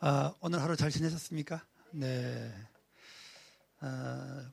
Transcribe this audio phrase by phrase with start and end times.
[0.00, 1.60] 아, 오늘 하루 잘 지내셨습니까?
[1.90, 2.54] 네.
[3.80, 4.48] 아,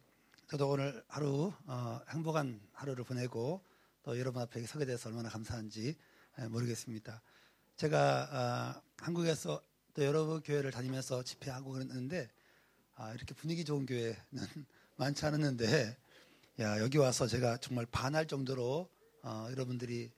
[0.48, 3.62] 저도 오늘 하루 어, 행복한 하루를 보내고
[4.02, 5.96] 또 여러분 앞에 서게 돼서 얼마나 감사한지
[6.50, 7.21] 모르겠습니다.
[7.77, 9.62] 제가 아, 한국에서
[9.94, 12.27] 또 여러 교회를 다니면서 집회하고 그랬는데
[12.96, 14.16] 아, 이렇게 분위기 좋은 교회는
[14.98, 15.96] 많지 않았는데
[16.62, 18.89] 야 여기 와서 제가 정말 반할 정도로
[19.21, 20.09] 어, 여러분들이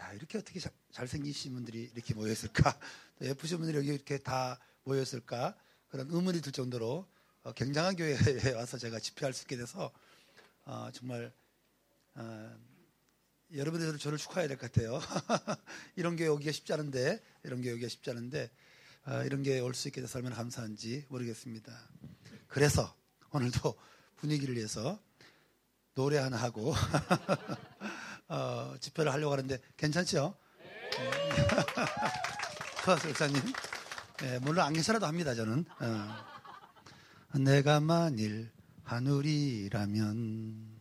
[0.00, 2.76] 야 이렇게 어떻게 자, 잘생기신 분들이 이렇게 모였을까
[3.20, 5.56] 예쁘신 분들이 여기 이렇게 다 모였을까
[5.88, 7.06] 그런 의문이 들 정도로
[7.42, 8.16] 어, 굉장한 교회에
[8.54, 9.92] 와서 제가 집회할 수 있게 돼서
[10.64, 11.32] 어, 정말
[12.14, 12.56] 어,
[13.54, 15.00] 여러분들 저를 축하해야 될 것 같아요.
[15.94, 18.50] 이런 교회 오기가 쉽지 않은데 이런 교회 오기가 쉽지 않은데
[19.06, 21.72] 어, 이런 교회 올수 있게 돼서 얼마나 감사한지 모르겠습니다.
[22.48, 22.94] 그래서
[23.30, 23.78] 오늘도
[24.16, 25.00] 분위기를 위해서
[25.94, 26.74] 노래 하나 하고
[28.28, 30.36] 어, 집회를 하려고 하는데 괜찮죠?
[32.86, 33.42] 목사님.
[34.20, 35.64] 네, 물론 안 괜찮아도 합니다, 저는.
[35.80, 37.38] 어.
[37.40, 38.52] 내가 만일
[38.84, 40.78] 하늘이라면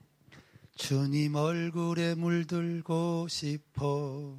[0.75, 4.37] 주님 얼굴에 물들고 싶어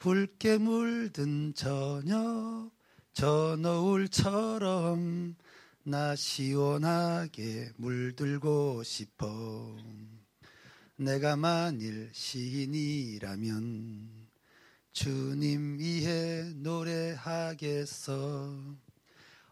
[0.00, 2.72] 붉게 물든 저녁
[3.12, 5.36] 저 노을처럼
[5.84, 9.76] 나 시원하게 물들고 싶어
[10.96, 13.64] 내가 만일 시인이라면
[14.94, 18.14] 주님 위해 노래하겠어.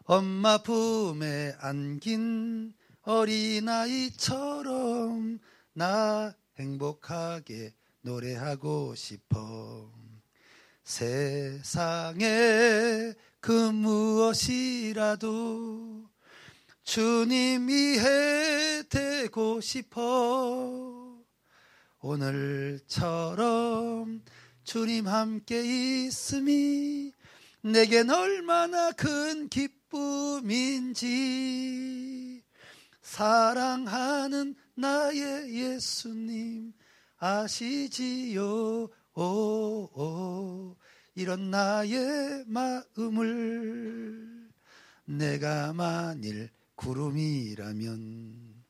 [0.05, 4.29] 엄마 품에 안긴 어린아이처럼
[5.73, 9.91] 나 행복하게 노래하고 싶어.
[10.85, 12.23] 세상에
[13.41, 15.29] 그 무엇이라도
[16.83, 21.21] 주님 이해 되고 싶어.
[21.99, 23.73] 오늘처럼
[24.63, 27.11] 주님 함께 있음이
[27.61, 31.03] 내겐 얼마나 큰 기쁨인지.
[33.01, 36.73] 사랑하는 나의 예수님
[37.17, 38.89] 아시지요?
[39.15, 40.75] 오, 오.
[41.15, 44.49] 이런 나의 마음을
[45.05, 48.63] 내가 만일 구름이라면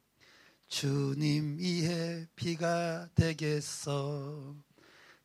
[0.67, 4.55] 주님 이해 비가 되겠어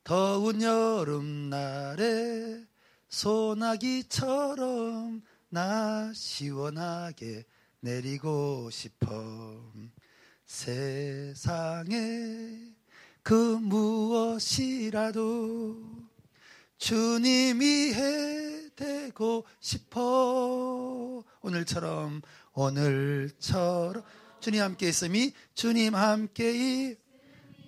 [0.08, 2.64] 더운 여름날에
[3.10, 5.20] 소나기처럼
[5.50, 7.44] 나 시원하게
[7.80, 9.10] 내리고 싶어.
[10.46, 11.92] 세상에
[13.22, 15.26] 그 무엇이라도
[16.78, 21.22] 주님이 해되고 싶어.
[21.42, 22.22] 오늘처럼
[22.54, 24.02] 오늘처럼.
[24.40, 26.96] 주님 함께 있음이 주님 함께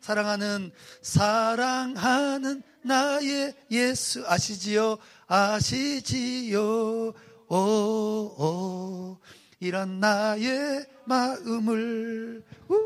[0.00, 4.98] 사랑하는 사랑하는 나의 예수 아시지요?
[5.28, 7.12] 아시지요?
[7.48, 9.20] 오 오.
[9.60, 12.42] 이런 나의 마음을.
[12.68, 12.76] 우.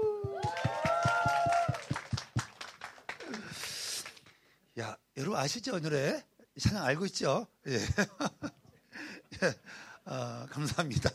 [4.78, 5.78] 야 여러분 아시죠?
[5.78, 6.22] 이 노래
[6.60, 7.46] 찬양 알고 있죠?
[7.66, 7.78] 예.
[9.42, 9.54] 예.
[10.04, 11.10] 어, 감사합니다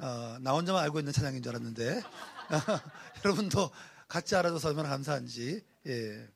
[0.00, 2.02] 어, 나 혼자만 알고 있는 찬양인 줄 알았는데
[3.24, 3.70] 여러분도
[4.06, 6.28] 같이 알아줘서 얼마나 감사한지 예.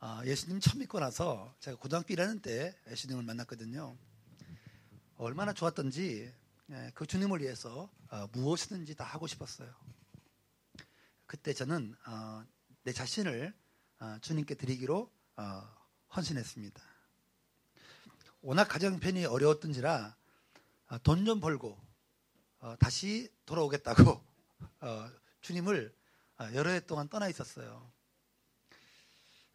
[0.00, 3.96] 아, 예수님 처음 믿고 나서 제가 고등학교 1학년 때 예수님을 만났거든요.
[5.16, 6.30] 얼마나 좋았던지
[6.70, 9.74] 예, 그 주님을 위해서 어, 무엇이든지 다 하고 싶었어요.
[11.24, 12.44] 그때 저는 어,
[12.82, 13.54] 내 자신을
[14.00, 15.62] 어, 주님께 드리기로 어,
[16.14, 16.82] 헌신했습니다.
[18.42, 20.16] 워낙 가정편이 어려웠던지라
[20.88, 21.89] 어, 돈좀 벌고
[22.60, 24.22] 어, 다시 돌아오겠다고
[25.40, 25.94] 주님을
[26.54, 27.90] 여러 해 동안 떠나 있었어요.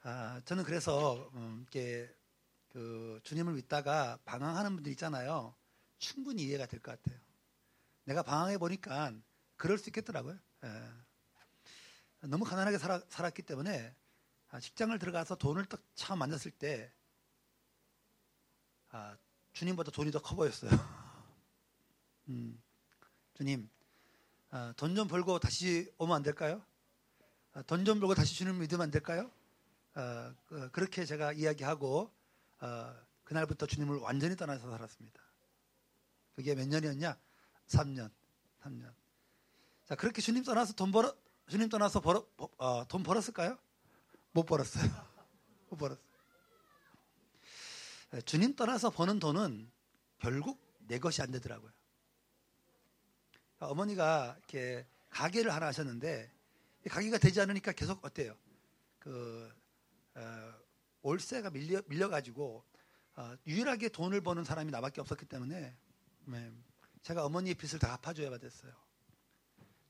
[0.03, 2.13] 아, 저는 그래서 음, 이렇게
[2.69, 5.55] 그 주님을 믿다가 방황하는 분들 있잖아요.
[5.97, 7.19] 충분히 이해가 될 것 같아요.
[8.05, 9.13] 내가 방황해 보니까
[9.57, 10.37] 그럴 수 있겠더라고요.
[10.65, 10.69] 예.
[12.27, 13.95] 너무 가난하게 살아, 살았기 때문에
[14.49, 16.91] 아, 직장을 들어가서 돈을 딱 처음 만났을 때
[18.89, 19.17] 아,
[19.53, 20.71] 주님보다 돈이 더 커 보였어요.
[22.29, 22.61] 음,
[23.35, 23.69] 주님,
[24.49, 26.63] 아, 돈좀 벌고 다시 오면 안 될까요?
[27.53, 29.29] 아, 돈좀 벌고 다시 주님 믿으면 안 될까요?
[29.93, 32.09] 아, 그, 그렇게 제가 이야기하고
[32.59, 32.95] 아,
[33.25, 35.21] 그날부터 주님을 완전히 떠나서 살았습니다.
[36.35, 37.17] 그게 몇 년이었냐?
[37.67, 38.09] 3년.
[38.63, 38.93] 3년.
[39.85, 41.13] 자, 그렇게 주님 떠나서 돈 벌어,
[41.49, 43.57] 주님 떠나서 벌어, 어, 돈 벌었을까요?
[44.31, 44.89] 못 벌었어요.
[45.69, 46.05] 못 벌었어요.
[48.25, 49.69] 주님 떠나서 버는 돈은
[50.19, 51.74] 결국 내 것이 안 되더라고요.
[53.59, 56.31] 어머니가 이렇게 가게를 하나 하셨는데
[56.89, 58.35] 가게가 되지 않으니까 계속 어때요?
[58.99, 59.51] 그
[60.15, 60.53] 어,
[61.01, 62.63] 월세가 밀려 밀려가지고
[63.15, 65.75] 어, 유일하게 돈을 버는 사람이 나밖에 없었기 때문에
[66.25, 66.53] 네,
[67.01, 68.73] 제가 어머니의 빚을 다 갚아줘야 됐어요.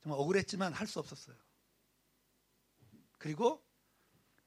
[0.02, 1.36] 정말 억울했지만 할 수 없었어요.
[3.18, 3.66] 그리고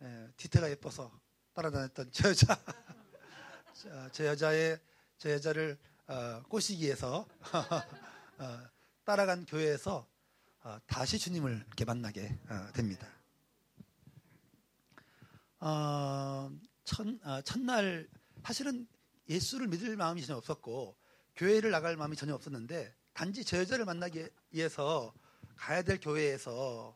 [0.03, 1.11] 예, 뒤태가 예뻐서
[1.55, 2.57] 따라다녔던 저 여자,
[3.75, 4.79] 저, 저 여자의
[5.17, 5.77] 저 여자를
[6.07, 7.27] 어, 꼬시기 위해서
[8.39, 8.69] 어,
[9.09, 10.07] 따라간 교회에서
[10.65, 13.09] 어, 다시 주님을 이렇게 만나게 어, 됩니다.
[15.61, 16.51] 어,
[16.85, 18.07] 첫, 어, 첫날
[18.45, 18.87] 사실은
[19.27, 20.95] 예수를 믿을 마음이 전혀 없었고
[21.37, 25.15] 교회를 나갈 마음이 전혀 없었는데 단지 저 여자를 만나기 위해서
[25.57, 26.95] 가야 될 교회에서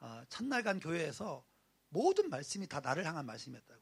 [0.00, 1.46] 어, 첫날 간 교회에서
[1.90, 3.80] 모든 말씀이 다 나를 향한 말씀이었다고.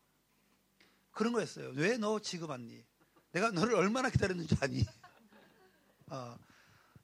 [1.12, 1.70] 그런 거였어요.
[1.76, 2.84] 왜 너 지금 왔니?
[3.32, 4.84] 내가 너를 얼마나 기다렸는지 아니?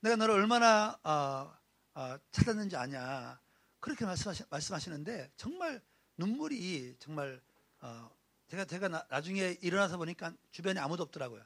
[0.01, 1.55] 어, 내가 너를 얼마나 어,
[1.95, 3.41] 어, 찾았는지 아냐?
[3.81, 5.83] 그렇게 말씀하시, 말씀하시는데 정말
[6.17, 7.41] 눈물이 정말
[7.81, 8.11] 어,
[8.49, 11.43] 제가 제가 나, 나중에 일어나서 보니까 주변에 아무도 없더라고요.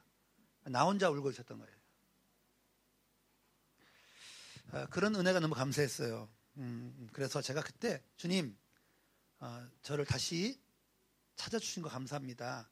[0.65, 1.75] 나 혼자 울고 있었던 거예요.
[4.71, 6.27] 어, 그런 은혜가 너무 감사했어요.
[6.57, 8.57] 음, 그래서 제가 그때 주님
[9.39, 10.59] 어, 저를 다시
[11.35, 12.69] 찾아주신 거 감사합니다.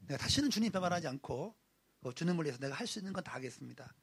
[0.00, 1.54] 내가 다시는 주님 배반하지 않고
[2.02, 3.94] 어, 주님을 위해서 내가 할 수 있는 건 다 하겠습니다.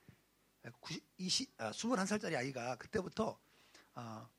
[0.82, 3.40] 90, 20, 아, 21살짜리 아이가 그때부터
[3.96, 4.30] 어,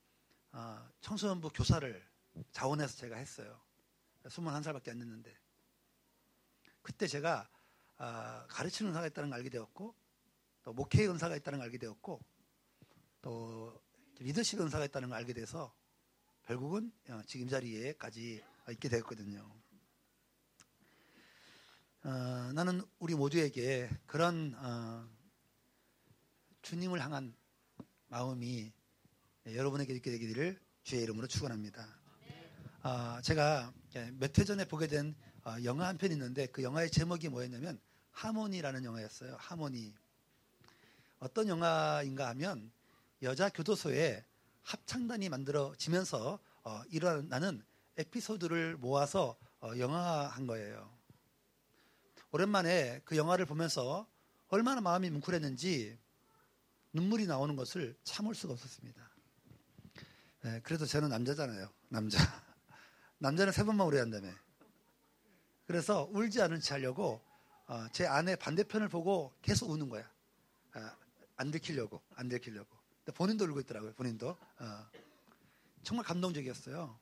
[0.53, 2.07] 어, 청소년부 교사를
[2.53, 3.61] 자원해서 제가 했어요.
[4.25, 5.35] 21살밖에 안 됐는데
[6.83, 7.49] 그때 제가
[7.99, 9.95] 어, 가르치는 은사가 있다는 걸 알게 되었고
[10.63, 12.21] 또 목회 은사가 있다는 걸 알게 되었고
[13.23, 13.83] 또
[14.21, 15.75] 리더십 은사가 있다는 걸 알게 돼서
[16.45, 19.51] 결국은 어, 지금 자리에까지 있게 되었거든요.
[22.05, 22.11] 어,
[22.55, 25.09] 나는 우리 모두에게 그런 어,
[26.69, 27.35] 주님을 향한
[28.09, 28.71] 마음이
[29.47, 31.89] 여러분에게 있게 되기를 주의 이름으로 축원합니다.
[32.83, 33.73] 어, 제가
[34.19, 37.81] 몇 해 전에 보게 된 어, 영화 한 편 있는데 그 영화의 제목이 뭐였냐면
[38.11, 39.37] 하모니라는 영화였어요.
[39.39, 39.95] 하모니.
[41.21, 42.71] 어떤 영화인가 하면
[43.23, 44.23] 여자 교도소에
[44.61, 47.65] 합창단이 만들어지면서 어, 일어나는
[47.97, 50.87] 에피소드를 모아서 어, 영화한 거예요.
[52.31, 54.07] 오랜만에 그 영화를 보면서
[54.49, 55.99] 얼마나 마음이 뭉클했는지
[56.93, 59.11] 눈물이 나오는 것을 참을 수가 없었습니다.
[60.45, 61.69] 네, 그래도 저는 남자잖아요.
[61.89, 62.19] 남자.
[63.19, 64.31] 남자는 세 번만 울어야 한다며.
[65.67, 67.21] 그래서 울지 않은 체 하려고
[67.67, 70.11] 어, 제 아내 반대편을 보고 계속 우는 거야.
[70.73, 70.97] 아,
[71.37, 72.77] 안 들키려고, 안 들키려고.
[73.15, 73.93] 본인도 울고 있더라고요.
[73.95, 74.87] 본인도 어,
[75.83, 76.99] 정말 감동적이었어요.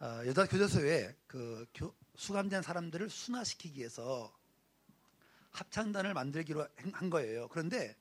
[0.00, 4.37] 어, 여자 교도소에 그 교, 수감된 사람들을 순화시키기 위해서
[5.58, 7.48] 합창단을 만들기로 한 거예요.
[7.48, 7.96] 그런데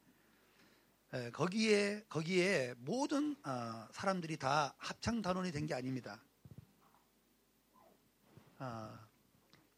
[1.13, 6.21] 에, 거기에 거기에 모든 어, 사람들이 다 합창 단원이 된 게 아닙니다.
[8.59, 8.99] 어,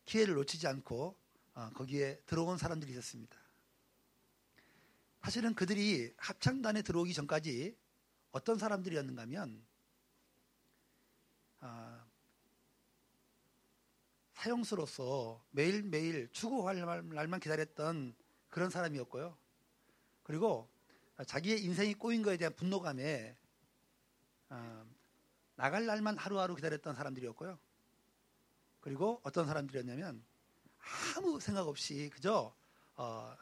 [0.04, 1.16] 기회를 놓치지 않고
[1.54, 3.38] 어, 거기에 들어온 사람들이 있었습니다.
[5.22, 7.78] 사실은 그들이 합창단에 들어오기 전까지
[8.32, 9.66] 어떤 사람들이었는가 하면
[11.62, 11.99] 아,
[14.40, 18.16] 사형수로서 매일매일 추구할 날만 기다렸던
[18.50, 19.38] 그런 사람이었고요.
[20.24, 20.70] 그리고
[21.26, 23.36] 자기의 인생이 꼬인 것에 대한 분노감에
[24.50, 24.86] 아,
[25.56, 27.60] 나갈 날만 하루하루 기다렸던 사람들이었고요.
[28.80, 30.24] 그리고 어떤 사람들이었냐면
[31.18, 32.56] 아무 생각 없이 그저
[32.96, 33.36] 어,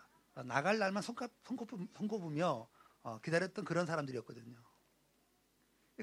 [0.46, 2.68] 나갈 날만 손꼽, 손꼽, 손꼽으며
[3.04, 4.58] 어, 기다렸던 그런 사람들이었거든요.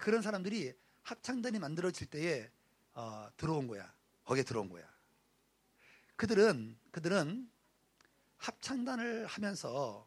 [0.00, 2.48] 그런 사람들이 합창단이 만들어질 때에
[2.94, 3.92] 어, 들어온 거야.
[4.24, 4.88] 거기에 들어온 거야.
[6.16, 7.50] 그들은 그들은
[8.38, 10.06] 합창단을 하면서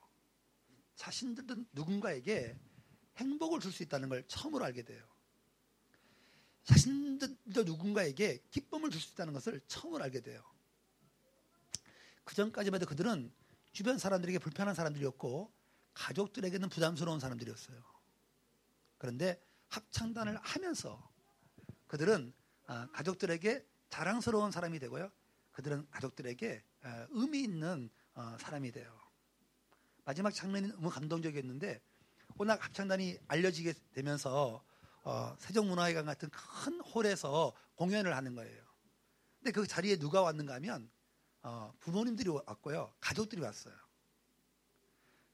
[0.95, 2.57] 자신들은 누군가에게
[3.17, 5.05] 행복을 줄 수 있다는 걸 처음으로 알게 돼요.
[6.63, 10.43] 자신들도 누군가에게 기쁨을 줄 수 있다는 것을 처음으로 알게 돼요.
[12.23, 13.31] 그 전까지만 해도 그들은
[13.71, 15.51] 주변 사람들에게 불편한 사람들이었고
[15.93, 17.81] 가족들에게는 부담스러운 사람들이었어요.
[18.97, 21.09] 그런데 합창단을 하면서
[21.87, 22.33] 그들은
[22.65, 25.11] 아, 가족들에게 자랑스러운 사람이 되고요.
[25.51, 28.97] 그들은 가족들에게 아, 의미 있는 어, 사람이 돼요.
[30.05, 31.81] 마지막 장면이 너무 감동적이었는데
[32.37, 34.63] 워낙 합창단이 알려지게 되면서
[35.03, 38.63] 어, 세종문화회관 같은 큰 홀에서 공연을 하는 거예요.
[39.39, 40.89] 근데 그 자리에 누가 왔는가 하면
[41.43, 42.93] 어, 부모님들이 왔고요.
[42.99, 43.73] 가족들이 왔어요.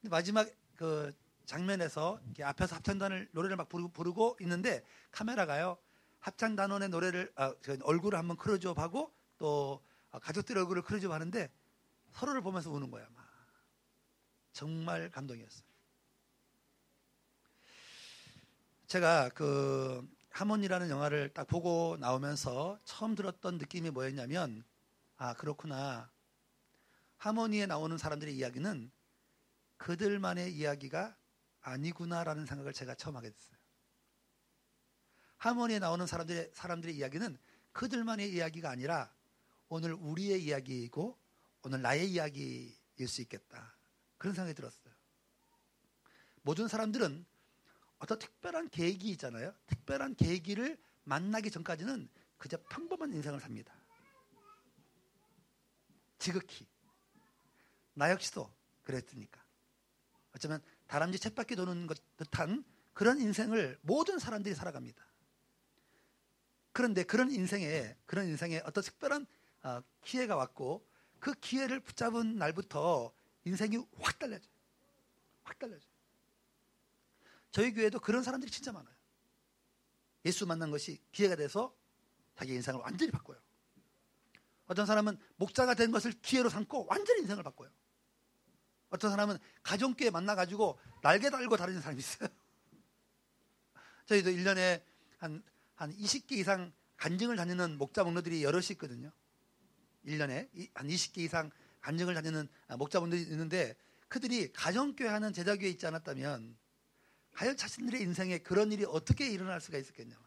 [0.02, 1.14] 근데 마지막 그
[1.46, 5.78] 장면에서 앞에서 합창단을 노래를 막 부르고 있는데 카메라가요.
[6.24, 9.84] 합창 단원의 노래를 아, 얼굴을 한번 크로즈업 하고 또
[10.22, 11.52] 가족들 얼굴을 크로즈업 하는데
[12.14, 13.06] 서로를 보면서 우는 거야.
[13.14, 13.26] 막.
[14.54, 15.66] 정말 감동이었어요.
[18.88, 24.64] 제가 그 하모니라는 영화를 딱 보고 나오면서 처음 들었던 느낌이 뭐였냐면
[25.18, 26.10] 아 그렇구나
[27.18, 28.90] 하모니에 나오는 사람들의 이야기는
[29.76, 31.18] 그들만의 이야기가
[31.60, 33.63] 아니구나라는 생각을 제가 처음 하게 됐어요.
[35.44, 37.38] 하모니에 나오는 사람들의 사람들의 이야기는
[37.74, 39.14] 그들만의 이야기가 아니라
[39.68, 41.18] 오늘 우리의 이야기이고
[41.64, 43.76] 오늘 나의 이야기일 수 있겠다.
[44.18, 44.94] 그런 생각이 들었어요.
[46.44, 47.26] 모든 사람들은
[48.00, 49.54] 어떤 특별한 계획이 있잖아요.
[49.68, 52.08] 특별한 계기를 만나기 전까지는
[52.38, 53.74] 그저 평범한 인생을 삽니다.
[56.20, 56.66] 지극히.
[57.94, 58.50] 나 역시도
[58.84, 59.44] 그랬으니까.
[60.34, 65.13] 어쩌면 다람쥐 쳇바퀴 도는 것 듯한 그런 인생을 모든 사람들이 살아갑니다.
[66.74, 69.26] 그런데 그런 인생에 그런 인생에 어떤 특별한
[69.64, 70.86] 어, 기회가 왔고
[71.20, 73.14] 그 기회를 붙잡은 날부터
[73.46, 74.52] 인생이 확 달라져요.
[75.44, 75.90] 확 달라져요.
[77.52, 78.94] 저희 교회도 그런 사람들이 진짜 많아요.
[80.26, 81.74] 예수 만난 것이 기회가 돼서
[82.36, 83.40] 자기 인생을 완전히 바꿔요.
[84.66, 87.70] 어떤 사람은 목자가 된 것을 기회로 삼고 완전히 인생을 바꿔요.
[88.90, 92.30] 어떤 사람은 가정교회 만나가지고 날개 달고 다니는 사람이 있어요.
[94.08, 94.82] 저희도 1년에
[95.18, 95.44] 한,
[95.84, 99.12] 한 20개 이상 간증을 다니는 목자 목로들이 여럿이 있거든요.
[100.06, 102.48] 1년에 한 20개 이상 간증을 다니는
[102.78, 103.76] 목자분들이 있는데
[104.08, 106.58] 그들이 가정교회 하는 제자교회 있지 않았다면
[107.34, 110.18] 과연 자신들의 인생에 그런 일이 어떻게 일어날 수가 있었겠냐.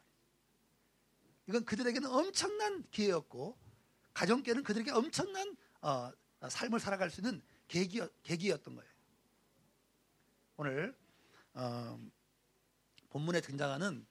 [1.47, 3.57] 이건 그들에게는 엄청난 기회였고
[4.13, 6.11] 가정교회는 그들에게 엄청난 어,
[6.47, 8.91] 삶을 살아갈 수 있는 계기, 계기였던 거예요.
[10.59, 10.95] 오늘
[11.55, 11.99] 어,
[13.09, 14.07] 본문에 등장하는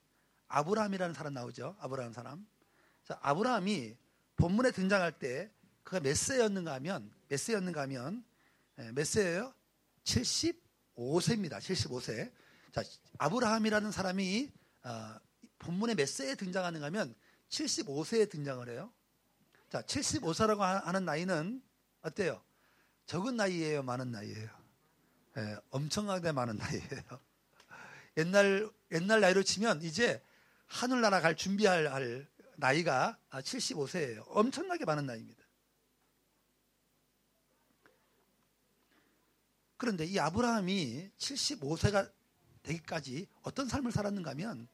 [0.48, 1.76] 아브라함이라는 사람 나오죠.
[1.80, 2.46] 아브라함 사람.
[3.04, 3.96] 자, 아브라함이
[4.36, 5.50] 본문에 등장할 때
[5.82, 8.24] 그가 몇 세였는가 하면 몇 세였는가 하면
[8.78, 9.54] 예, 몇 세예요?
[10.04, 11.58] 75세입니다.
[11.58, 12.32] 75세.
[12.72, 12.82] 자,
[13.18, 14.50] 아브라함이라는 사람이
[14.84, 15.16] 어,
[15.58, 17.14] 본문에 몇 세에 등장하는가 하면
[17.48, 18.92] 75세에 등장을 해요.
[19.70, 21.62] 자, 75세라고 하는 나이는
[22.02, 22.42] 어때요?
[23.06, 24.48] 적은 나이예요, 많은 나이예요.
[25.38, 27.20] 예, 엄청나게 많은 나이예요.
[28.18, 30.22] 옛날 옛날 나이로 치면 이제
[30.66, 34.24] 하늘나라 갈 준비할 나이가 75세예요.
[34.28, 35.44] 엄청나게 많은 나이입니다.
[39.76, 42.12] 그런데 이 아브라함이 75세가
[42.62, 44.68] 되기까지 어떤 삶을 살았는가 하면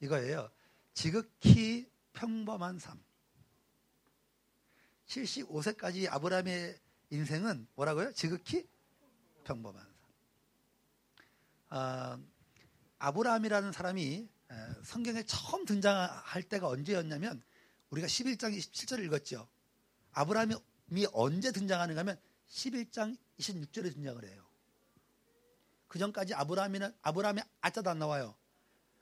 [0.00, 0.50] 이거예요.
[0.92, 3.02] 지극히 평범한 삶.
[5.06, 6.78] 75세까지 아브라함의
[7.10, 8.12] 인생은 뭐라고요?
[8.12, 8.68] 지극히
[9.44, 9.94] 평범한 삶.
[11.68, 12.18] 아,
[12.98, 14.28] 아브라함이라는 사람이
[14.84, 17.42] 성경에 처음 등장할 때가 언제였냐면
[17.90, 19.48] 우리가 11장 27절을 읽었죠.
[20.12, 24.44] 아브라함이 언제 등장하는가 하면 11장 26절에 등장을 해요.
[25.88, 28.36] 그 전까지 아브라함이는 아브라함의 아자도 안 나와요.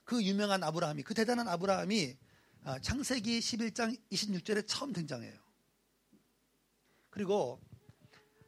[0.04, 2.16] 그 유명한 아브라함이 그 대단한 아브라함이
[2.64, 5.36] 아, 창세기 11장 26절에 처음 등장해요.
[7.10, 7.60] 그리고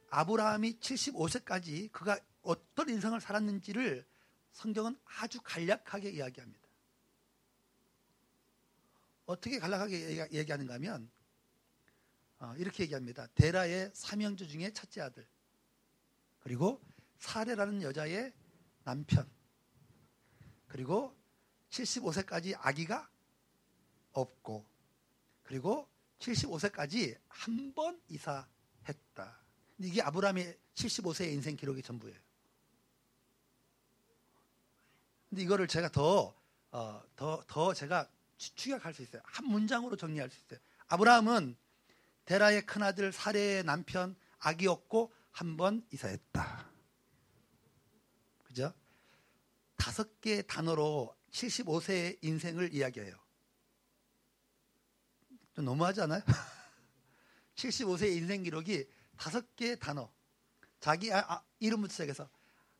[0.09, 4.05] 아브라함이 75세까지 그가 어떤 인생을 살았는지를
[4.53, 6.64] 성경은 아주 간략하게 이야기합니다.
[9.25, 11.09] 어떻게 간략하게 얘기하는가 하면
[12.39, 13.27] 어, 이렇게 얘기합니다.
[13.35, 15.25] 데라의 사명주 중에 첫째 아들
[16.39, 16.81] 그리고
[17.19, 18.33] 사례라는 여자의
[18.83, 19.29] 남편
[20.67, 21.15] 그리고
[21.69, 23.09] 75세까지 아기가
[24.11, 24.65] 없고
[25.43, 25.87] 그리고
[26.19, 29.37] 75세까지 한 번 이사했다.
[29.79, 32.17] 이게 아브라함의 75세의 인생 기록의 전부예요.
[35.29, 36.33] 근데 이거를 제가 더,
[36.71, 39.21] 어, 더, 더 제가 추격할 수 있어요.
[39.25, 40.59] 한 문장으로 정리할 수 있어요.
[40.87, 41.55] 아브라함은
[42.25, 46.69] 데라의 큰아들 사례의 남편 아기였고 한 번 이사했다.
[48.43, 48.73] 그죠?
[49.75, 53.13] 다섯 개의 단어로 75세의 인생을 이야기해요.
[55.53, 56.21] 좀 너무하지 않아요?
[57.55, 58.87] 75세의 인생 기록이
[59.17, 60.11] 다섯 개의 단어.
[60.79, 62.29] 자기 아, 아, 이름부터 시작해서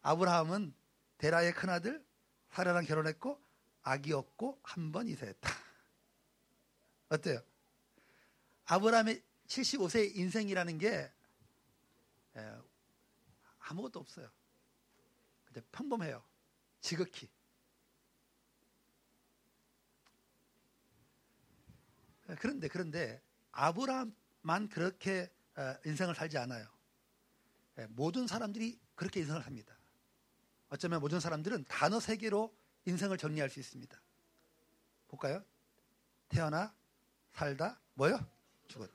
[0.02, 0.74] 아브라함은
[1.18, 2.06] 데라의 큰아들
[2.52, 3.42] 사라랑 결혼했고
[3.86, 5.50] 아기였고 한 번 이사했다.
[7.10, 7.40] 어때요?
[8.66, 11.12] 아브라함의 75세의 인생이라는 게
[12.36, 12.58] 예,
[13.60, 14.30] 아무것도 없어요.
[15.46, 16.24] 그냥 평범해요.
[16.82, 17.30] 지극히.
[22.40, 26.68] 그런데 그런데 아브라함만 그렇게 어, 인생을 살지 않아요.
[27.78, 29.78] 예, 모든 사람들이 그렇게 인생을 삽니다.
[30.70, 32.52] 어쩌면 모든 사람들은 단어 세 개로
[32.86, 34.00] 인생을 정리할 수 있습니다.
[35.08, 35.44] 볼까요?
[36.30, 36.74] 태어나,
[37.32, 38.20] 살다, 뭐요?
[38.68, 38.94] 죽었다.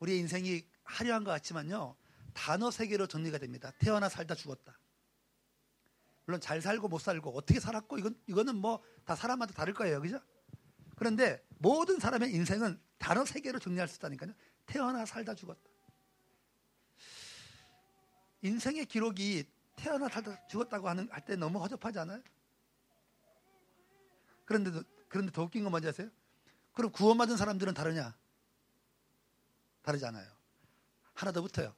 [0.00, 1.96] 우리의 인생이 화려한 것 같지만요.
[2.34, 3.72] 단어 세 개로 정리가 됩니다.
[3.78, 4.78] 태어나, 살다, 죽었다.
[6.24, 10.02] 물론 잘 살고 못 살고 어떻게 살았고 이건 이거는 뭐 다 사람마다 다를 거예요.
[10.02, 10.20] 그죠?
[10.94, 14.34] 그런데 모든 사람의 인생은 단어 세 개로 정리할 수 있다니까요.
[14.66, 15.62] 태어나 살다 죽었다.
[18.42, 22.22] 인생의 기록이 태어나 살다 죽었다고 하는 할 때 너무 허접하지 않아요?
[24.44, 24.70] 그런데
[25.08, 26.10] 그런데 더 웃긴 건 뭔지 아세요?
[26.72, 28.16] 그럼 구원받은 사람들은 다르냐?
[29.82, 30.26] 다르지 않아요.
[31.14, 31.74] 하나 더 붙어요.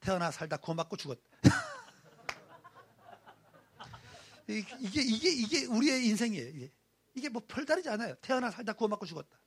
[0.00, 1.22] 태어나 살다 구원받고 죽었다.
[4.48, 6.48] 이게 이게 이게 우리의 인생이에요.
[6.48, 6.72] 이게,
[7.14, 8.14] 이게 뭐 별다르지 않아요.
[8.16, 9.38] 태어나 살다 구원받고 죽었다.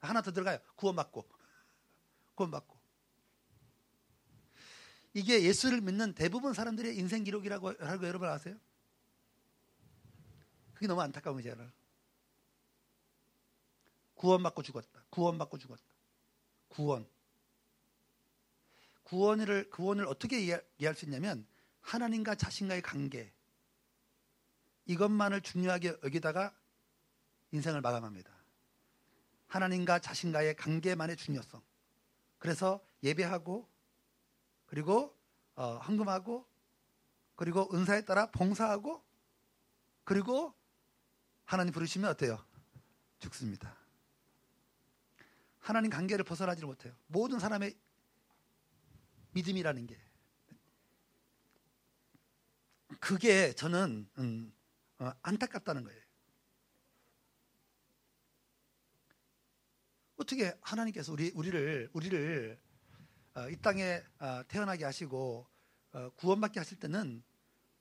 [0.00, 0.58] 하나 더 들어가요.
[0.76, 1.26] 구원받고
[2.34, 2.77] 구원받고.
[5.18, 8.56] 이게 예수를 믿는 대부분 사람들의 인생 기록이라고 라고 여러분 아세요?
[10.74, 11.56] 그게 너무 안타까운 거죠.
[14.14, 15.02] 구원받고 죽었다.
[15.10, 15.82] 구원받고 죽었다.
[16.68, 17.08] 구원.
[19.02, 21.44] 구원을 구원을 어떻게 이해할 수 있냐면
[21.80, 23.32] 하나님과 자신과의 관계
[24.86, 26.54] 이것만을 중요하게 여기다가
[27.50, 28.30] 인생을 마감합니다.
[29.48, 31.60] 하나님과 자신과의 관계만의 중요성.
[32.38, 33.68] 그래서 예배하고
[34.68, 35.16] 그리고
[35.54, 36.46] 어, 헌금하고
[37.34, 39.02] 그리고 은사에 따라 봉사하고
[40.04, 40.54] 그리고
[41.44, 42.44] 하나님 부르시면 어때요?
[43.18, 43.76] 죽습니다.
[45.58, 46.94] 하나님 관계를 벗어나지 못해요.
[47.06, 47.76] 모든 사람의
[49.32, 49.98] 믿음이라는 게
[53.00, 54.52] 그게 저는 음,
[54.98, 56.00] 어, 안타깝다는 거예요.
[60.16, 62.67] 어떻게 하나님께서 우리 우리를 우리를 어,
[63.50, 65.46] 이 땅에 어, 태어나게 하시고
[65.92, 67.22] 어, 구원받게 하실 때는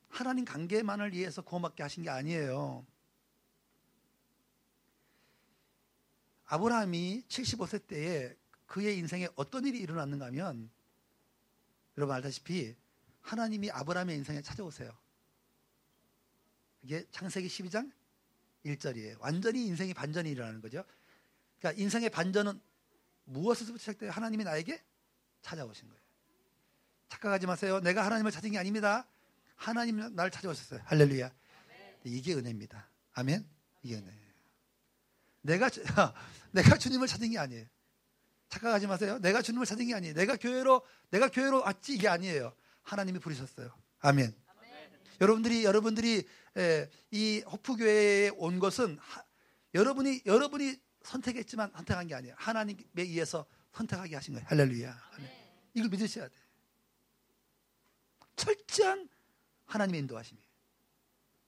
[0.10, 2.86] 하나님 관계만을 위해서 구원받게 하신 게 아니에요.
[6.46, 8.36] 아브라함이 75세 때에
[8.66, 10.70] 그의 인생에 어떤 일이 일어났는가 하면
[11.98, 12.76] 여러분 알다시피
[13.22, 14.92] 하나님이 아브라함의 인생에 찾아오세요.
[16.84, 17.92] 이게 창세기 12장
[18.66, 19.20] 1절이에요.
[19.20, 20.84] 완전히 인생의 반전이 일어나는 거죠.
[21.60, 22.60] 그러니까 인생의 반전은
[23.26, 24.12] 무엇에서부터 시작돼요?
[24.12, 24.82] 하나님이 나에게
[25.48, 26.02] 찾아오신 거예요.
[27.10, 27.80] 착각하지 마세요.
[27.80, 29.08] 내가 하나님을 찾은 게 아닙니다.
[29.56, 30.82] 하나님 나를 찾아오셨어요.
[30.84, 31.32] 할렐루야.
[32.04, 32.90] 이게 은혜입니다.
[33.14, 33.48] 아멘.
[33.84, 34.28] 이게 은혜예요.
[35.42, 35.70] 내가
[36.52, 37.66] 내가 주님을 찾은 게 아니에요.
[38.50, 39.20] 착각하지 마세요.
[39.20, 40.14] 내가 주님을 찾은 게 아니에요.
[40.14, 42.54] 내가 교회로 내가 교회로 왔지 이게 아니에요.
[42.84, 43.74] 하나님이 부르셨어요.
[44.00, 44.36] 아멘.
[44.58, 44.90] 아멘.
[45.22, 49.24] 여러분들이 여러분들이 에, 이 호프 교회에 온 것은 하,
[49.74, 52.36] 여러분이 여러분이 선택했지만 선택한 게 아니에요.
[52.38, 54.48] 하나님에 의해서 선택하게 하신 거예요.
[54.50, 55.10] 할렐루야.
[55.16, 55.37] 아멘.
[55.78, 56.36] 이걸 믿으셔야 돼.
[58.36, 59.08] 철저한
[59.66, 60.48] 하나님의 인도하심이에요.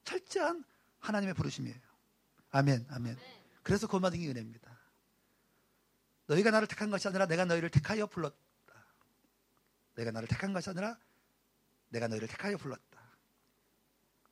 [0.04, 0.64] 철저한
[1.00, 1.80] 하나님의 부르심이에요.
[2.52, 3.18] 아멘, 아멘.
[3.64, 4.80] 그래서 고마등이 은혜입니다.
[6.28, 8.38] 너희가 나를 택한 것이 아니라 내가 너희를 택하여 불렀다.
[9.96, 10.98] 내가 나를 택한 것이 아니라
[11.90, 13.00] 내가 너희를 택하여 불렀다.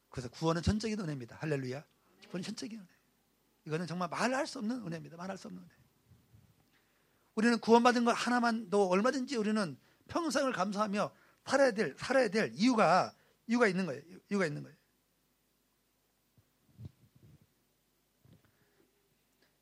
[0.10, 1.38] 그래서 구원은 전적인 은혜입니다.
[1.38, 1.84] 할렐루야.
[2.30, 2.88] 구원은 전적인 은혜.
[3.66, 5.18] 이거는 정말 말할 수 없는 은혜입니다.
[5.18, 5.72] 말할 수 없는 은혜.
[7.34, 9.78] 우리는 구원받은 것 하나만도 얼마든지 우리는
[10.08, 11.12] 평생을 감사하며
[11.46, 13.14] 살아야 될 살아야 될 이유가
[13.48, 14.02] 이유가 있는 거예요.
[14.30, 14.78] 이유가 있는 거예요.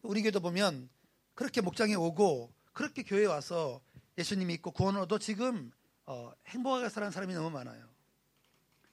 [0.02, 0.90] 우리 교도 보면
[1.34, 3.82] 그렇게 목장에 오고 그렇게 교회에 와서
[4.18, 5.72] 예수님이 있고 구원을 얻어 지금
[6.06, 7.90] 어, 행복하게 사는 사람이 너무 많아요.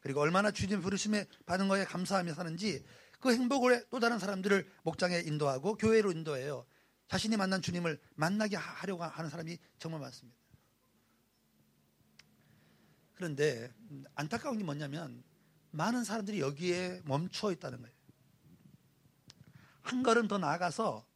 [0.01, 2.85] 그리고 얼마나 주님 부르심에 받은 거에 감사하며 사는지
[3.21, 6.67] 그 행복을 또 다른 사람들을 목장에 인도하고 교회로 인도해요.
[7.09, 10.42] 자신이 만난 주님을 만나게 하려고 하는 사람이 정말 많습니다.
[13.23, 13.73] 그런데
[14.17, 15.23] 안타까운 게 뭐냐면
[15.71, 17.97] 많은 사람들이 여기에 멈춰 있다는 거예요.
[19.81, 21.07] 한 걸음 더 나아가서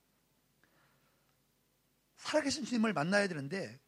[2.14, 3.81] 살아계신 주님을 만나야 되는데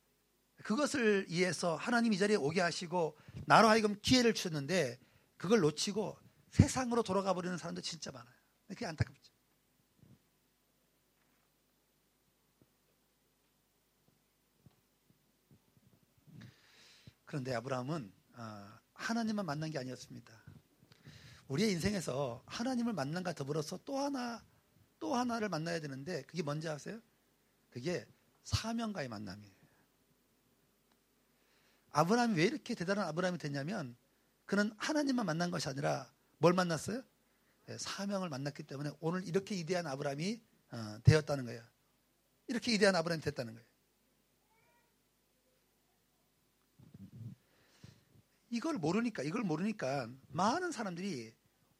[0.65, 4.99] 그것을 위해서 하나님 이 자리에 오게 하시고 나로 하여금 기회를 주셨는데
[5.37, 6.19] 그걸 놓치고
[6.51, 8.35] 세상으로 돌아가 버리는 사람도 진짜 많아요.
[8.67, 9.33] 그게 안타깝죠.
[17.29, 20.33] 그런데 아브라함은 아, 하나님만 만난 게 아니었습니다.
[21.49, 24.43] 우리의 인생에서 하나님을 만난과 더불어서 또 하나
[24.99, 26.99] 또 하나를 만나야 되는데 그게 뭔지 아세요?
[27.69, 28.07] 그게
[28.45, 29.53] 사명과의 만남이에요.
[31.91, 33.95] 아브라함이 왜 이렇게 대단한 아브라함이 됐냐면
[34.47, 37.03] 그는 하나님만 만난 것이 아니라 뭘 만났어요?
[37.69, 41.63] 예, 사명을 만났기 때문에 오늘 이렇게 이대한 아브라함이 어, 되었다는 거예요.
[42.47, 43.68] 이렇게 이대한 아브라함이 됐다는 거예요.
[48.51, 51.35] 이걸 모르니까 이걸 모르니까 많은 사람들이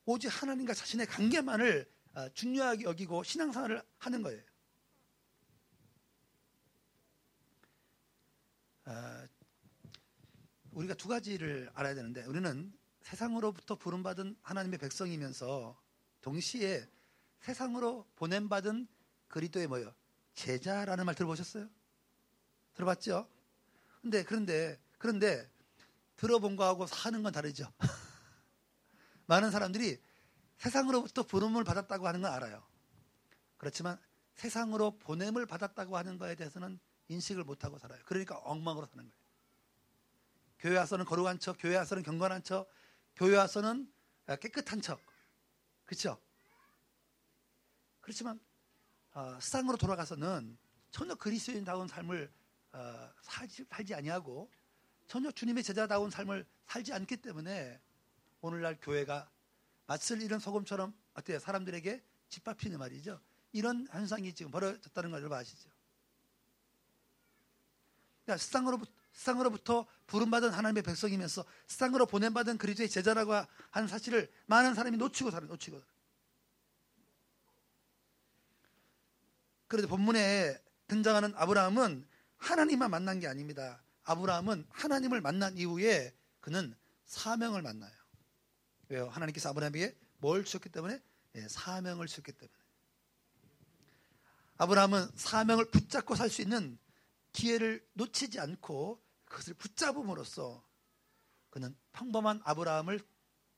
[0.05, 4.43] 오직 하나님과 자신의 관계만을 어, 중요하게 여기고 신앙생활을 하는 거예요.
[8.87, 9.27] 어,
[10.73, 15.79] 우리가 두 가지를 알아야 되는데 우리는 세상으로부터 부름받은 하나님의 백성이면서
[16.21, 16.89] 동시에
[17.41, 18.87] 세상으로 보냄받은
[19.29, 19.95] 그리스도의 뭐요?
[20.35, 21.69] 제자라는 말 들어보셨어요?
[22.75, 23.29] 들어봤죠?
[24.03, 25.51] 근데 그런데 그런데
[26.19, 27.73] 들어본 거하고 사는 건 다르죠.
[29.27, 30.01] 많은 사람들이
[30.57, 32.63] 세상으로부터 부름을 받았다고 하는 건 알아요.
[33.57, 33.99] 그렇지만
[34.35, 36.79] 세상으로 보냄을 받았다고 하는 거에 대해서는
[37.09, 38.01] 인식을 못하고 살아요.
[38.05, 39.19] 그러니까 엉망으로 사는 거예요.
[40.59, 42.69] 교회 와서는 거룩한 척, 교회 와서는 경건한 척,
[43.15, 43.91] 교회 와서는
[44.27, 45.01] 깨끗한 척.
[45.85, 46.21] 그렇죠?
[48.01, 48.41] 그렇지만
[49.13, 50.59] 어, 세상으로 돌아가서는
[50.91, 52.33] 전혀 그리스도인다운 삶을
[52.73, 54.51] 어, 살지, 살지 아니하고
[55.09, 57.81] 전혀 주님의 제자다운 삶을 살지 않기 때문에
[58.43, 59.29] 오늘날 교회가
[59.87, 61.39] 맛을 잃은 소금처럼 어때요?
[61.39, 63.19] 사람들에게 짓밟히는 말이죠.
[63.53, 65.71] 이런 현상이 지금 벌어졌다는 걸 여러분 아시죠?
[68.25, 73.33] 그러니까 세상으로부터, 세상으로부터 부름받은 하나님의 백성이면서 세상으로 보냄받은 그리스도의 제자라고
[73.71, 75.49] 하는 사실을 많은 사람이 놓치고 살아요.
[75.49, 75.81] 놓치고.
[79.69, 83.83] 그런데 본문에 등장하는 아브라함은 하나님만 만난 게 아닙니다.
[84.09, 87.93] 아브라함은 하나님을 만난 이후에 그는 사명을 만나요.
[88.89, 89.09] 왜요?
[89.09, 91.01] 하나님께서 아브라함에게 뭘 주셨기 때문에?
[91.35, 92.59] 예, 사명을 주셨기 때문에.
[94.57, 96.79] 아브라함은 사명을 붙잡고 살 수 있는
[97.33, 100.67] 기회를 놓치지 않고 그것을 붙잡음으로써
[101.51, 103.01] 그는 평범한 아브라함을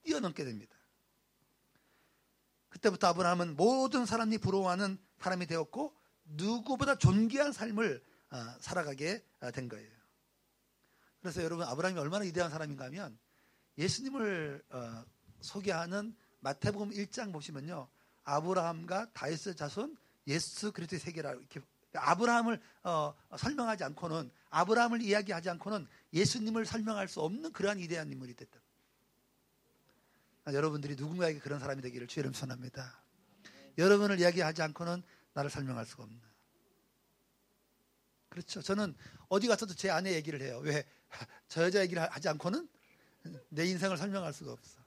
[0.03, 0.77] 뛰어넘게 됩니다.
[2.71, 10.00] 그때부터 아브라함은 모든 사람이 부러워하는 사람이 되었고 누구보다 존귀한 삶을 아, 살아가게 아, 된 거예요.
[11.21, 13.19] 그래서 여러분 아브라함이 얼마나 위대한 사람인가 하면
[13.79, 15.05] 예수님을 어,
[15.41, 17.89] 소개하는 마태복음 1장 보시면요.
[18.25, 21.61] 아브라함과 다윗의 자손 예수 그리스도의 세계라 이렇게
[21.93, 28.61] 아브라함을 어, 설명하지 않고는 아브라함을 이야기하지 않고는 예수님을 설명할 수 없는 그러한 위대한 인물이 됐다.
[30.45, 33.03] 아, 여러분들이 누군가에게 그런 사람이 되기를 주의 이름 선합니다.
[33.79, 35.03] 여러분을 이야기하지 않고는
[35.35, 36.21] 나를 설명할 수가 없는.
[38.29, 38.63] 그렇죠.
[38.63, 38.95] 저는
[39.29, 40.61] 어디 가서도 제 아내 얘기를 해요.
[40.63, 40.85] 왜?
[41.49, 42.69] 저 여자 얘기를 하지 않고는
[43.49, 44.81] 내 인생을 설명할 수가 없어.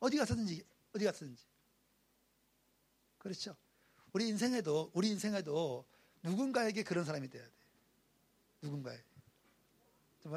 [0.00, 0.64] 어디 가서든지,
[0.94, 1.44] 어디 가서든지.
[3.18, 3.56] 그렇죠.
[4.12, 5.86] 우리 인생에도, 우리 인생에도
[6.22, 7.52] 누군가에게 그런 사람이 돼야 돼.
[8.62, 9.02] 누군가에.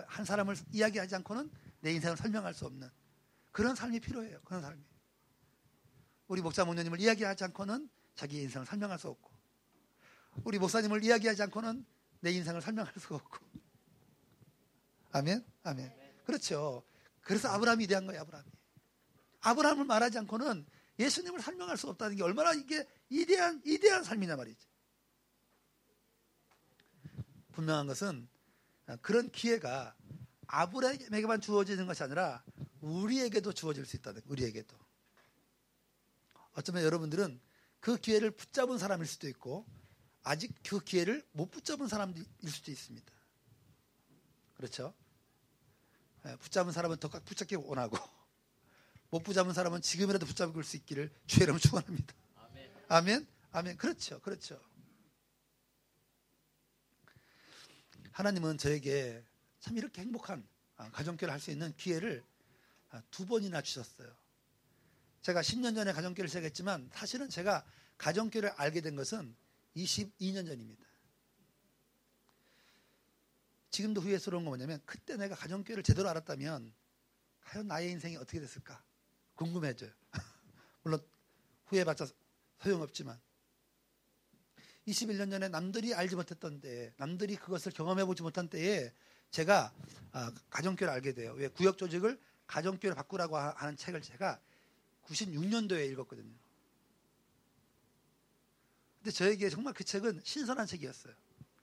[0.07, 1.51] 한 사람을 이야기하지 않고는
[1.81, 2.89] 내 인생을 설명할 수 없는
[3.51, 4.39] 그런 삶이 필요해요.
[4.43, 4.81] 그런 삶이.
[6.27, 9.31] 우리 목사 목녀님을 이야기하지 않고는 자기 인생을 설명할 수 없고,
[10.43, 11.85] 우리 목사님을 이야기하지 않고는
[12.21, 13.37] 내 인생을 설명할 수 없고.
[15.11, 15.45] 아멘?
[15.63, 15.93] 아멘.
[16.25, 16.83] 그렇죠.
[17.21, 18.49] 그래서 아브라함이 대한 거예요, 아브라함이.
[19.41, 20.65] 아브라함을 말하지 않고는
[20.99, 24.67] 예수님을 설명할 수 없다는 게 얼마나 이게 이대한, 이대한 삶이냐 말이지.
[27.53, 28.27] 분명한 것은
[29.01, 29.95] 그런 기회가
[30.47, 32.43] 아브라함에게만 주어지는 것이 아니라
[32.81, 34.77] 우리에게도 주어질 수 있다는 우리에게도.
[36.53, 37.39] 어쩌면 여러분들은
[37.79, 39.65] 그 기회를 붙잡은 사람일 수도 있고
[40.23, 43.11] 아직 그 기회를 못 붙잡은 사람일 수도 있습니다.
[44.55, 44.93] 그렇죠?
[46.25, 47.97] 예, 붙잡은 사람은 더 붙잡기 원하고
[49.09, 52.13] 못 붙잡은 사람은 지금이라도 붙잡을 수 있기를 주의 이름 축원합니다.
[52.37, 52.71] 아멘.
[52.87, 53.27] 아멘.
[53.51, 53.77] 아멘.
[53.77, 54.19] 그렇죠.
[54.21, 54.61] 그렇죠.
[58.11, 59.23] 하나님은 저에게
[59.59, 62.23] 참 이렇게 행복한 아, 가정교를 할수 있는 기회를
[62.89, 64.13] 아, 두 번이나 주셨어요.
[65.21, 67.65] 제가 10년 전에 가정교를 시작했지만 사실은 제가
[67.97, 69.35] 가정교를 알게 된 것은
[69.75, 70.83] 22년 전입니다.
[73.71, 76.73] 지금도 후회스러운 거 뭐냐면 그때 내가 가정교회를 제대로 알았다면
[77.41, 78.83] 과연 나의 인생이 어떻게 됐을까
[79.35, 79.91] 궁금해져요.
[80.83, 81.01] 물론
[81.67, 82.07] 후회봤자
[82.59, 83.19] 소용없지만
[84.87, 88.91] 21년 전에 남들이 알지 못했던 때에 남들이 그것을 경험해보지 못한 때에
[89.29, 89.73] 제가
[90.11, 91.33] 아, 가정교회를 알게 돼요.
[91.37, 94.39] 왜 구역 조직을 가정교회로 바꾸라고 하는 책을 제가
[95.05, 96.33] 96년도에 읽었거든요.
[98.97, 101.13] 근데 저에게 정말 그 책은 신선한 책이었어요.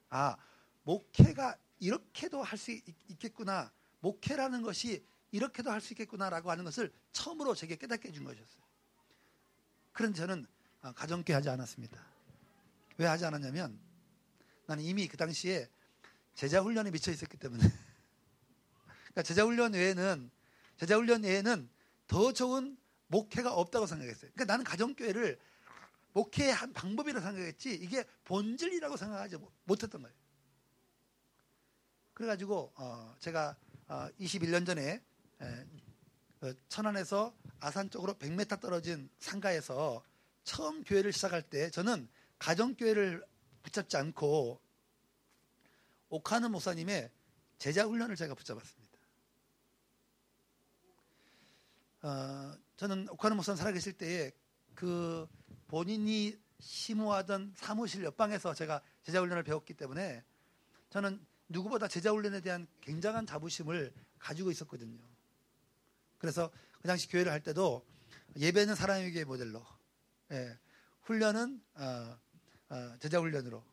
[0.09, 0.37] 아,
[0.85, 2.71] 목회가 이렇게도 할 수
[3.09, 3.73] 있겠구나.
[4.01, 8.63] 목회라는 것이 이렇게도 할 수 있겠구나라고 하는 것을 처음으로 제게 깨닫게 해준 것이었어요.
[9.93, 10.47] 그런데 저는
[10.81, 12.05] 아, 가정교회 하지 않았습니다.
[12.99, 13.79] 왜 하지 않았냐면
[14.67, 15.69] 나는 이미 그 당시에
[16.35, 17.63] 제자 훈련에 미쳐 있었기 때문에
[19.11, 20.31] 그러니까 제자 훈련 외에는
[20.77, 21.69] 제자 훈련 외에는
[22.07, 22.77] 더 좋은
[23.09, 24.31] 목회가 없다고 생각했어요.
[24.35, 25.39] 그러니까 나는 가정교회를
[26.13, 30.15] 목회의 한 방법이라고 생각했지 이게 본질이라고 생각하지 못했던 거예요.
[32.19, 35.01] 그래가지고 어 제가 어 21년 전에
[35.41, 35.67] 에,
[36.41, 40.03] 그 천안에서 아산 쪽으로 100m 떨어진 상가에서
[40.43, 42.09] 처음 교회를 시작할 때 저는
[42.41, 43.25] 가정교회를
[43.63, 44.61] 붙잡지 않고
[46.09, 47.09] 오카는 목사님의
[47.59, 48.99] 제자 훈련을 제가 붙잡았습니다.
[52.03, 54.33] 어, 저는 오카노 목사님 살아계실 때에
[54.75, 55.29] 그
[55.69, 60.25] 본인이 심호하던 사무실 옆방에서 제가 제자 훈련을 배웠기 때문에
[60.91, 64.99] 저는 누구보다 제자 훈련에 대한 굉장한 자부심을 가지고 있었거든요.
[66.19, 67.85] 그래서 그 당시 교회를 할 때도
[68.37, 69.65] 예배는 사람에게 모델로,
[70.33, 70.59] 예,
[71.03, 72.19] 훈련은 어,
[72.71, 73.65] 어, 제자 훈련으로,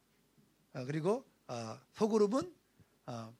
[0.74, 2.56] 어, 그리고 어, 소그룹은
[3.08, 3.36] 어,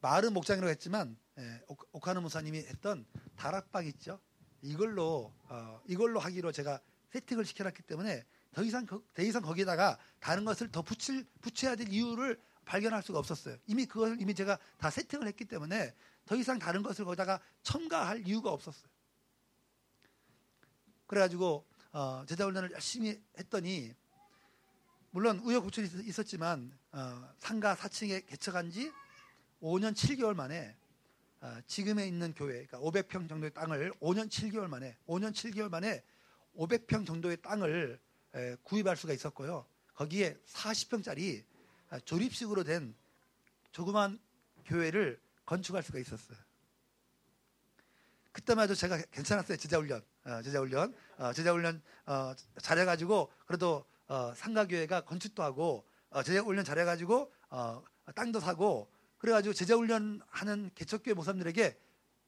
[0.00, 4.20] 마을은 목장이라고 했지만 예, 오카노 무사님이 했던 다락방 있죠.
[4.62, 10.70] 이걸로 어, 이걸로 하기로 제가 세팅을 시켜놨기 때문에 더 이상 더 이상 거기다가 다른 것을
[10.70, 13.56] 더 붙일 붙여야 될 이유를 발견할 수가 없었어요.
[13.66, 15.94] 이미 그걸 이미 제가 다 세팅을 했기 때문에
[16.26, 18.90] 더 이상 다른 것을 거기다가 첨가할 이유가 없었어요.
[21.06, 23.94] 그래가지고 어, 제자 훈련을 열심히 했더니
[25.10, 28.92] 물론 우여곡절이 있었지만 어, 상가 4층에 개척한 지
[29.62, 30.76] 5년 7개월 만에
[31.40, 36.04] 어, 지금에 있는 교회, 그러니까 500평 정도의 땅을 5년 7개월 만에 5년 7개월 만에
[36.54, 37.98] 500평 정도의 땅을
[38.34, 39.64] 에, 구입할 수가 있었고요.
[39.94, 41.57] 거기에 40평짜리 아,
[42.04, 42.94] 조립식으로 된
[43.72, 44.18] 조그만
[44.66, 46.38] 교회를 건축할 수가 있었어요.
[48.62, 49.56] 해도 제가 괜찮았어요.
[49.56, 50.02] 제자훈련.
[50.24, 50.94] 어, 제자훈련.
[51.16, 57.82] 어, 제자훈련 어, 잘해가지고 그래도 어, 상가교회가 건축도 하고 어, 제자훈련 잘해가지고 어,
[58.14, 61.78] 땅도 사고 그래가지고 제자훈련 하는 개척교회 모사님들에게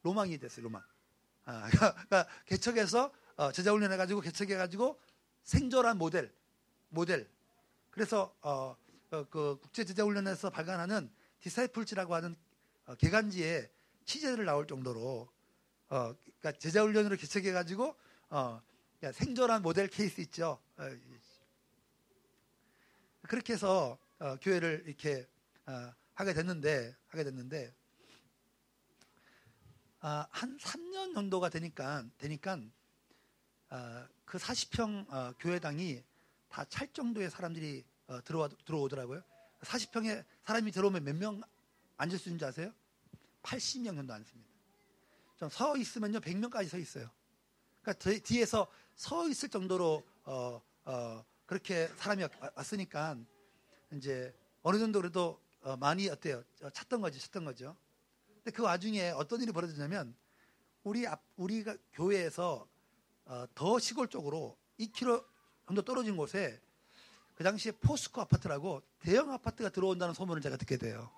[0.03, 0.65] 로망이 됐어요.
[0.65, 0.83] 로망.
[1.45, 5.01] 아, 그러니까 개척해서 어, 제자훈련 해가지고 개척해가지고
[5.45, 6.33] 생존한 모델,
[6.89, 7.29] 모델.
[7.91, 8.77] 그래서 어, 어,
[9.11, 12.37] 그 국제 제자 훈련에서 발간하는 디사이플즈라고 하는
[12.87, 13.69] 어, 개간지에
[14.05, 15.29] 취재를 나올 정도로
[15.89, 17.97] 어, 그러니까 제자 훈련으로 개척해 가지고
[18.29, 18.63] 어,
[19.13, 20.63] 생존한 모델 케이스 있죠.
[20.77, 20.89] 어,
[23.23, 25.29] 그렇게 해서 어, 교회를 이렇게
[25.67, 27.75] 어, 하게 됐는데 하게 됐는데
[30.03, 32.61] 아, 한 3년 정도가 되니까 되니까
[33.71, 36.05] 아, 그 40평 어, 교회당이
[36.49, 39.23] 다 찰 정도의 사람들이 어, 들어와, 들어오더라고요.
[39.61, 41.41] 40평에 사람이 들어오면 몇 명
[41.97, 42.73] 앉을 수 있는지 아세요?
[43.43, 44.51] 80명 정도 앉습니다.
[45.39, 47.09] 좀서 있으면요 100명까지 서 있어요.
[47.83, 52.25] 그러니까 뒤에서 서 있을 정도로 어, 어, 그렇게 사람이
[52.57, 53.17] 왔으니까
[53.93, 56.43] 이제 어느 정도 그래도 어, 많이 어때요?
[56.63, 57.77] 어, 찾던 거죠, 찾던 거죠.
[58.43, 60.17] 근데 그 와중에 어떤 일이 벌어지냐면
[60.83, 62.67] 우리 앞, 우리가 교회에서
[63.27, 65.25] 어, 더 시골 쪽으로 2km
[65.67, 66.61] 정도 떨어진 곳에
[67.41, 71.11] 그 당시에 포스코 아파트라고 대형 아파트가 들어온다는 소문을 제가 듣게 돼요.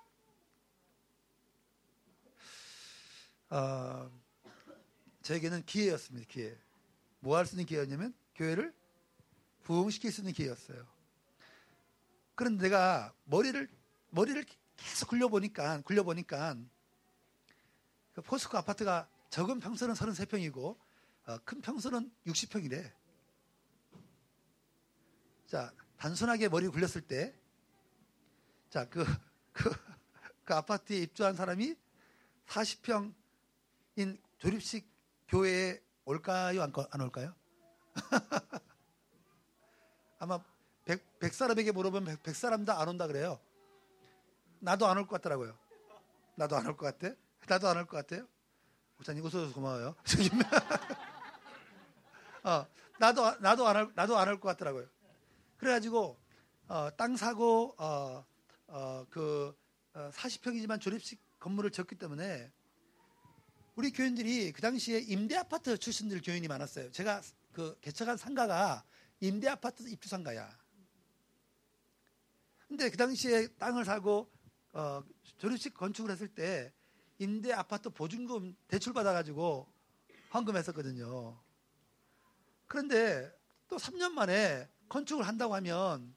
[3.50, 4.08] 어,
[5.22, 6.28] 저에게는 기회였습니다.
[6.30, 6.56] 기회.
[7.18, 8.72] 뭐 할 수 있는 기회였냐면 교회를
[9.64, 10.86] 부흥시킬 수 있는 기회였어요.
[12.36, 13.68] 그런데 내가 머리를
[14.10, 14.44] 머리를
[14.76, 16.56] 계속 굴려보니까 굴려보니까
[18.12, 20.78] 그 포스코 아파트가 적은 평수는 33평이고
[21.26, 22.92] 어, 큰 평수는 60평이래.
[25.48, 25.72] 자,
[26.06, 27.32] 단순하게 머리 굴렸을 때,
[28.70, 29.04] 자, 그,
[29.52, 29.70] 그,
[30.44, 31.76] 그 아파트에 입주한 사람이
[32.48, 33.14] 40평인
[34.38, 34.84] 조립식
[35.28, 36.60] 교회에 올까요?
[36.64, 37.32] 안, 안 올까요?
[40.18, 40.40] 아마
[40.86, 43.38] 100, 100 사람에게 물어보면 100, 100 사람 다 안 온다 그래요.
[44.58, 45.56] 나도 안 올 것 같더라고요.
[46.34, 47.14] 나도 안 올 것 같아?
[47.46, 48.26] 나도 안 올 것 같아요?
[48.96, 49.94] 목사님 웃어줘서 고마워요.
[52.42, 52.66] 어,
[52.98, 54.88] 나도, 나도 안 올, 나도 안 올 것 같더라고요.
[55.62, 56.18] 그래가지고
[56.66, 58.26] 어, 땅 사고 어,
[58.66, 59.56] 어, 그
[59.94, 62.50] 어, 40평이지만 조립식 건물을 지었기 때문에
[63.76, 66.90] 우리 교인들이 그 당시에 임대 아파트 출신들 교인이 많았어요.
[66.90, 67.22] 제가
[67.52, 68.82] 그 개척한 상가가
[69.20, 70.50] 임대 아파트 입주 상가야.
[72.66, 74.32] 근데 그 당시에 땅을 사고
[74.72, 75.00] 어,
[75.38, 76.72] 조립식 건축을 했을 때
[77.20, 79.72] 임대 아파트 보증금 대출 받아가지고
[80.30, 81.40] 환금했었거든요.
[82.66, 83.32] 그런데
[83.68, 86.14] 또 3년 만에 건축을 한다고 하면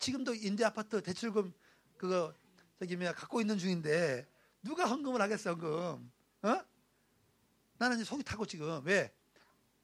[0.00, 1.54] 지금도 임대 아파트 대출금
[1.96, 2.34] 그거
[2.80, 4.28] 저기 뭐야 갖고 있는 중인데
[4.60, 6.10] 누가 헌금을 하겠어 헌금?
[6.42, 6.64] 어?
[7.78, 9.14] 나는 이제 속이 타고 지금 왜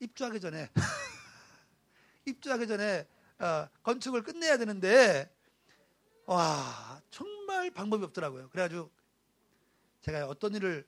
[0.00, 0.68] 입주하기 전에
[2.26, 3.06] 입주하기 전에
[3.38, 5.32] 어, 건축을 끝내야 되는데
[6.26, 8.48] 와 정말 방법이 없더라고요.
[8.48, 8.90] 그래가지고
[10.00, 10.84] 제가 어떤 일을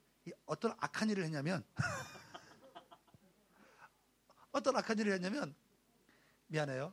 [0.46, 1.64] 어떤 악한 일을 했냐면
[4.50, 5.54] 어떤 악한 일을 했냐면
[6.48, 6.92] 미안해요.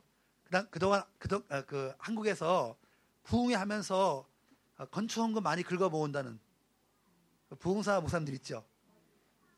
[0.70, 2.76] 그동안 그동, 아, 그 한국에서
[3.24, 4.26] 부흥회 하면서
[4.76, 6.38] 어, 건축원금 많이 긁어 모은다는
[7.48, 8.64] 그 부흥사 목사님들 있죠.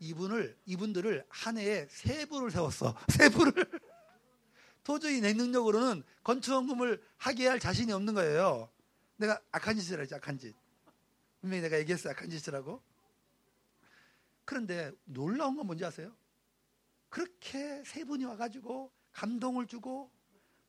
[0.00, 2.96] 이분을 이분들을 한 해에 세 부를 세웠어.
[3.08, 3.52] 세 부를
[4.82, 8.68] 도저히 내 능력으로는 건축원금을 하게 할 자신이 없는 거예요.
[9.16, 10.56] 내가 악한 짓을 하지 악한 짓.
[11.40, 12.82] 분명히 내가 얘기했어 악한 짓이라고.
[14.44, 16.12] 그런데 놀라운 건 뭔지 아세요?
[17.08, 20.10] 그렇게 세 분이 와가지고 감동을 주고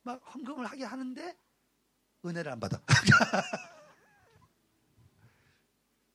[0.03, 1.37] 막 헌금을 하게 하는데
[2.25, 2.81] 은혜를 안 받아.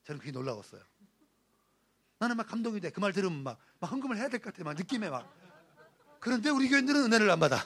[0.03, 0.81] 저는 그게 놀라웠어요.
[2.19, 2.89] 나는 막 감동이 돼.
[2.91, 4.63] 그 말 들으면 막, 막 헌금을 해야 될 것 같아.
[4.63, 5.31] 막 느낌에 막.
[6.19, 7.57] 그런데 우리 교인들은 은혜를 안 받아.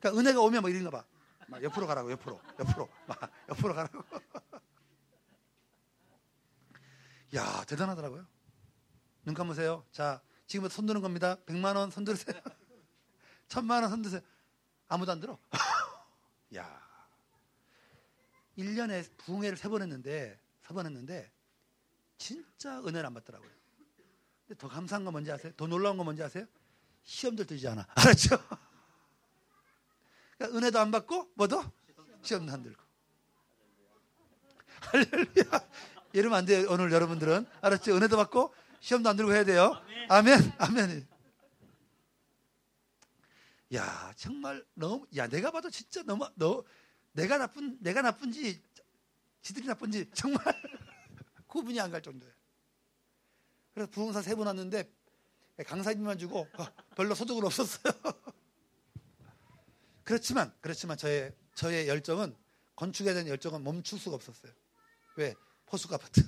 [0.00, 1.04] 그러니까 은혜가 오면 막 이런가 봐.
[1.48, 2.40] 막 옆으로 가라고, 옆으로.
[2.58, 2.88] 옆으로.
[3.06, 4.02] 막 옆으로 가라고.
[7.36, 8.26] 야, 대단하더라고요.
[9.24, 9.84] 눈 감으세요.
[9.92, 11.36] 자, 지금부터 손 드는 겁니다.
[11.46, 12.40] 100만 원손 들으세요.
[13.48, 14.20] 1000만 원 손 드세요.
[14.90, 15.38] 아무도 안 들어.
[16.56, 16.80] 야.
[18.58, 21.30] 1년에 부흥회를 세 번 했는데, 세 번 했는데,
[22.18, 23.48] 진짜 은혜를 안 받더라고요.
[24.46, 25.52] 근데 더 감사한 건 뭔지 아세요?
[25.56, 26.44] 더 놀라운 건 뭔지 아세요?
[27.04, 27.86] 시험도 들지 않아.
[27.94, 28.36] 알았죠?
[30.36, 31.62] 그러니까 은혜도 안 받고, 뭐도?
[32.22, 32.82] 시험도 안 들고.
[34.90, 35.68] 할렐루야.
[36.12, 36.66] 이러면 안 돼요.
[36.68, 37.46] 오늘 여러분들은.
[37.60, 37.94] 알았죠?
[37.96, 39.80] 은혜도 받고, 시험도 안 들고 해야 돼요.
[40.08, 40.52] 아멘.
[40.58, 41.06] 아멘.
[43.74, 46.64] 야, 정말 너무, 야, 내가 봐도 진짜 너무, 너,
[47.12, 48.60] 내가 나쁜, 내가 나쁜지,
[49.42, 50.42] 지들이 나쁜지, 정말
[51.46, 52.34] 구분이 안 갈 정도예요.
[53.72, 54.90] 그래서 부흥사 세번 왔는데,
[55.66, 57.92] 강사님만 주고, 어, 별로 소득은 없었어요.
[60.02, 62.34] 그렇지만, 그렇지만 저의, 저의 열정은,
[62.74, 64.52] 건축에 대한 열정은 멈출 수가 없었어요.
[65.16, 65.34] 왜?
[65.66, 66.22] 포수가 아파트.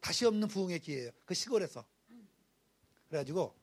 [0.00, 1.10] 다시 없는 부흥의 기회예요.
[1.24, 1.84] 그 시골에서.
[3.08, 3.58] 그래가지고,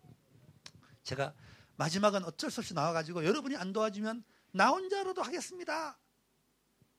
[1.03, 1.33] 제가
[1.77, 5.97] 마지막은 어쩔 수 없이 나와가지고 여러분이 안 도와주면 나 혼자로도 하겠습니다.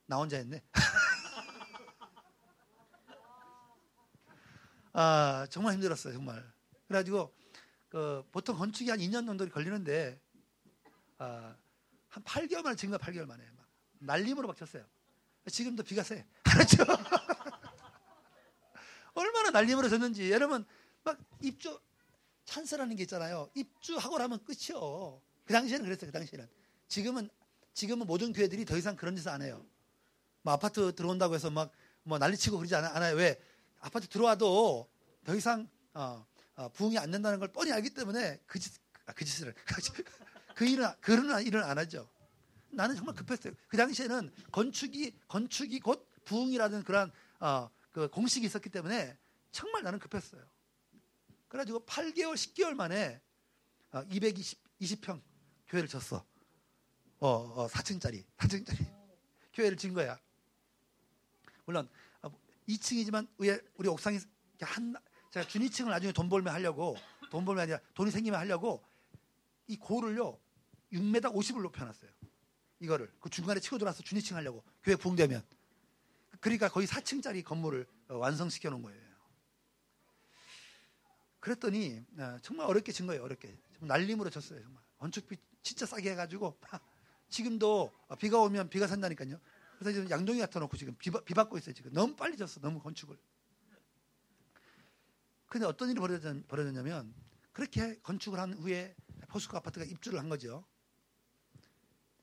[0.05, 0.63] 나 혼자 했네.
[4.93, 6.49] 아, 정말 힘들었어요, 정말.
[6.87, 7.35] 그래가지고,
[7.89, 10.19] 그, 보통 건축이 한 2년 정도 걸리는데,
[11.19, 11.55] 아,
[12.07, 13.67] 한 8개월 만에, 지금 8개월 만에 막
[13.99, 14.83] 날림으로 막 쳤어요.
[15.47, 16.25] 지금도 비가 세.
[16.43, 16.83] 그렇죠?
[19.13, 20.31] 얼마나 날림으로 졌는지.
[20.31, 20.65] 여러분,
[21.03, 21.79] 막 입주,
[22.49, 23.49] 찬스라는 게 있잖아요.
[23.55, 25.21] 입주하고 나면 끝이요.
[25.45, 26.11] 그 당시에는 그랬어요.
[26.11, 26.47] 그 당시에는.
[26.87, 27.29] 지금은
[27.73, 29.65] 지금은 모든 교회들이 더 이상 그런 짓을 안 해요.
[30.41, 31.71] 뭐 아파트 들어온다고 해서 막
[32.03, 33.15] 뭐 난리치고 그러지 않아요.
[33.15, 33.39] 왜?
[33.79, 34.89] 아파트 들어와도
[35.23, 38.73] 더 이상 어, 어, 부흥이 안 된다는 걸 뻔히 알기 때문에 그 짓,
[39.05, 39.53] 아, 그 짓을
[40.55, 42.09] 그 일은 그런 일은 안 하죠.
[42.71, 43.53] 나는 정말 급했어요.
[43.67, 49.17] 그 당시에는 건축이 건축이 곧 부흥이라는 그런 어, 그 공식이 있었기 때문에
[49.51, 50.43] 정말 나는 급했어요.
[51.49, 53.21] 그래가지고 8개월, 10개월 만에
[54.09, 55.21] 220, 어, 20평
[55.67, 56.23] 교회를 졌어.
[57.19, 58.85] 어, 어 4층짜리, 4층짜리
[59.53, 60.17] 교회를 진 거야.
[61.65, 61.89] 물론
[62.67, 64.19] 2층이지만 어, 우리 옥상이
[64.61, 64.95] 한
[65.31, 66.95] 제가 준위층을 나중에 돈 벌면 하려고
[67.29, 68.83] 돈 벌면 아니라 돈이 생기면 하려고
[69.67, 70.39] 이 고를요
[70.93, 72.09] 6m 50을 높여놨어요.
[72.79, 75.43] 이거를 그 중간에 치고 들어와서 준위층 하려고 교회 부흥되면
[76.39, 79.08] 그러니까 거의 4층짜리 건물을 어, 완성시켜 놓은 거예요.
[81.39, 83.23] 그랬더니 어, 정말 어렵게 진 거예요.
[83.23, 84.61] 어렵게 날림으로 졌어요.
[84.61, 86.57] 정말 건축비 진짜 싸게 해가지고
[87.29, 89.39] 지금도 비가 오면 비가 산다니까요.
[89.77, 91.73] 그래서 지금 양동이 갖다 놓고 지금 비, 비 받고 있어요.
[91.73, 92.59] 지금 너무 빨리 졌어.
[92.59, 93.17] 너무 건축을.
[95.47, 95.99] 근데 어떤 일이
[96.47, 97.13] 벌어졌냐면
[97.53, 98.95] 그렇게 건축을 한 후에
[99.29, 100.65] 포스코 아파트가 입주를 한 거죠.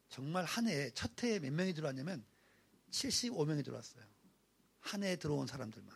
[0.09, 2.25] 정말 한 해에 첫 해에 몇 명이 들어왔냐면
[2.91, 4.05] 75명이 들어왔어요.
[4.81, 5.95] 한 해에 들어온 사람들만.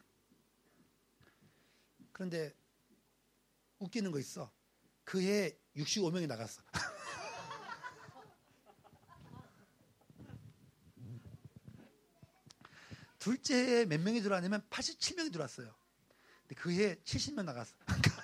[2.13, 2.55] 그런데
[3.81, 4.51] 웃기는 거 있어.
[5.05, 6.63] 그 해 65명이 나갔어.
[13.19, 15.75] 둘째 해에 몇 명이 들어왔냐면 87명이 들어왔어요.
[16.43, 17.75] 근데 그 해에 70명 나갔어.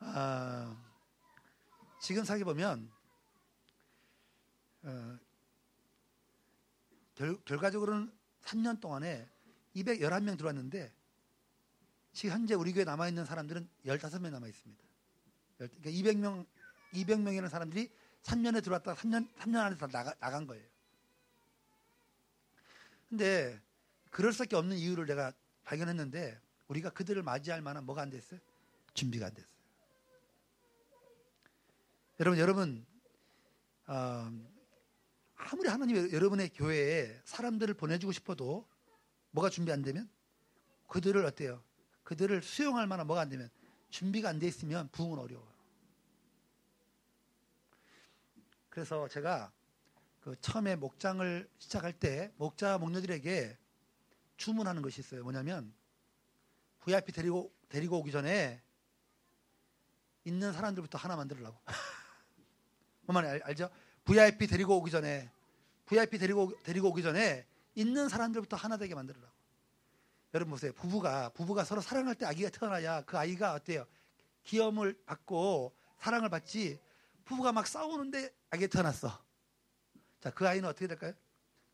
[0.00, 0.76] 아,
[2.00, 2.90] 지금 사기 보면
[4.82, 5.18] 어,
[7.14, 9.28] 결, 결과적으로는 3년 동안에
[9.76, 10.92] 211명 들어왔는데
[12.18, 14.82] 지금 현재 우리 교회 남아 있는 사람들은 15명 남아 있습니다.
[15.56, 16.46] 그러니까 200명
[16.92, 17.92] 200명이라는 사람들이
[18.24, 20.66] 3년에 들어왔다가 3년 3년 안에 다 나가, 나간 거예요.
[23.08, 23.62] 근데
[24.10, 28.40] 그럴 수밖에 없는 이유를 내가 발견했는데 우리가 그들을 맞이할 만한 뭐가 안 됐어요?
[28.94, 29.52] 준비가 안 됐어요.
[32.18, 32.86] 여러분 여러분
[33.86, 34.28] 어,
[35.36, 38.66] 아무리 하나님이 여러분의 교회에 사람들을 보내주고 싶어도
[39.30, 40.10] 뭐가 준비 안 되면
[40.88, 41.62] 그들을 어때요?
[42.08, 43.50] 그들을 수용할 만한 뭐가 안 되면
[43.90, 45.46] 준비가 안 돼 있으면 부흥은 어려워요.
[48.70, 49.52] 그래서 제가
[50.22, 53.58] 그 처음에 목장을 시작할 때 목자 목녀들에게
[54.38, 55.22] 주문하는 것이 있어요.
[55.22, 55.74] 뭐냐면
[56.80, 58.62] VIP 데리고 데리고 오기 전에
[60.24, 61.60] 있는 사람들부터 하나 만들려고.
[63.02, 63.68] 뭐만 알, 알죠?
[64.04, 65.30] VIP 데리고 오기 전에
[65.84, 69.37] VIP 데리고 데리고 오기 전에 있는 사람들부터 하나 되게 만들려고.
[70.34, 70.72] 여러분 보세요.
[70.72, 73.86] 부부가 부부가 서로 사랑할 때 아기가 태어나야 그 아이가 어때요?
[74.44, 76.78] 기염을 받고 사랑을 받지
[77.24, 79.18] 부부가 막 싸우는데 아기가 태어났어.
[80.20, 81.12] 자, 그 아이는 어떻게 될까요?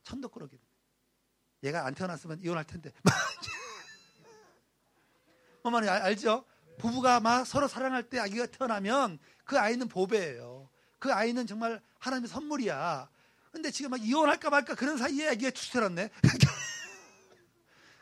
[0.03, 0.59] 천덕꾸러기.
[1.65, 2.93] 얘가 안 태어났으면 이혼할 텐데.
[5.63, 6.45] 어머니 알죠?
[6.79, 10.69] 부부가 막 서로 사랑할 때 아기가 태어나면 그 아이는 보배예요.
[10.99, 13.09] 그 아이는 정말 하나님의 선물이야.
[13.51, 16.11] 근데 지금 막 이혼할까 말까 그런 사이에 아기가 태어났네.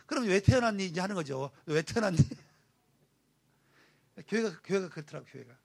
[0.06, 0.86] 그럼 왜 태어났니?
[0.86, 1.50] 이제 하는 거죠.
[1.66, 2.16] 왜 태어났니?
[4.28, 5.56] 교회가, 교회가 그렇더라고, 교회가.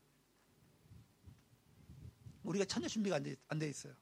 [2.44, 3.94] 우리가 천녀 준비가 안 돼, 안 돼 있어요.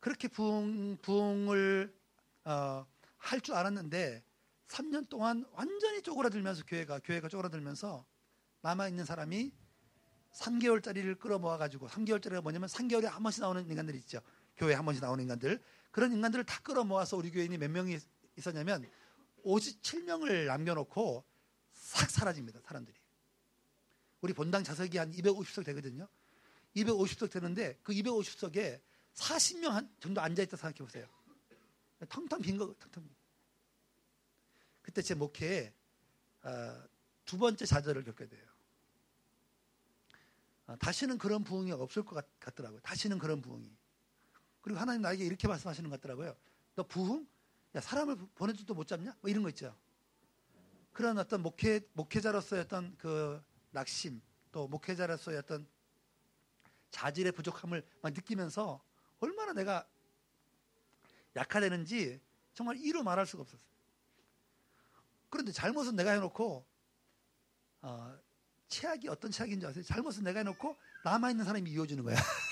[0.00, 1.94] 그렇게 부흥, 부흥을,
[2.44, 2.86] 어,
[3.18, 4.24] 할 줄 알았는데,
[4.68, 8.04] 3년 동안 완전히 쪼그라들면서 교회가, 교회가 쪼그라들면서
[8.62, 9.52] 남아 있는 사람이
[10.32, 14.20] 3개월짜리를 끌어모아 가지고, 3개월짜리가 뭐냐면 3개월에 한 번씩 나오는 인간들 있죠.
[14.56, 15.62] 교회에 한 번씩 나오는 인간들.
[15.92, 17.98] 그런 인간들을 다 끌어모아서 우리 교인이 몇 명이
[18.36, 18.90] 있었냐면
[19.44, 21.24] 57명을 남겨놓고
[21.72, 22.60] 싹 사라집니다.
[22.64, 22.96] 사람들이.
[24.22, 26.08] 우리 본당 좌석이 한 250석 되거든요.
[26.74, 28.80] 250석 되는데 그 250석에
[29.14, 31.06] 40명 정도 앉아있다 생각해 보세요.
[32.08, 33.08] 텅텅 빈 거, 텅텅.
[34.80, 35.72] 그때 제 목회에
[36.42, 36.82] 어,
[37.24, 38.46] 두 번째 좌절을 겪게 돼요.
[40.68, 43.70] 어, 다시는 그런 부흥이 없을 것 같, 더라고요 다시는 그런 부흥이.
[44.62, 46.34] 그리고 하나님 나에게 이렇게 말씀하시는 것 같더라고요.
[46.74, 47.26] 너 부흥?
[47.74, 49.14] 야, 사람을 보내줘도 못 잡냐?
[49.20, 49.76] 뭐 이런 거 있죠.
[50.92, 54.20] 그런 어떤 목회, 목회자로서의 어떤 그 낙심,
[54.52, 55.66] 또 목회자로서의 어떤
[56.90, 58.82] 자질의 부족함을 막 느끼면서
[59.18, 59.86] 얼마나 내가
[61.34, 62.20] 약화되는지
[62.54, 63.62] 정말 이루 말할 수가 없었어요.
[65.30, 66.66] 그런데 잘못은 내가 해놓고,
[67.80, 68.18] 어,
[68.68, 69.82] 최악이 어떤 최악인지 아세요?
[69.82, 72.16] 잘못은 내가 해놓고 남아있는 사람이 이어주는 거야.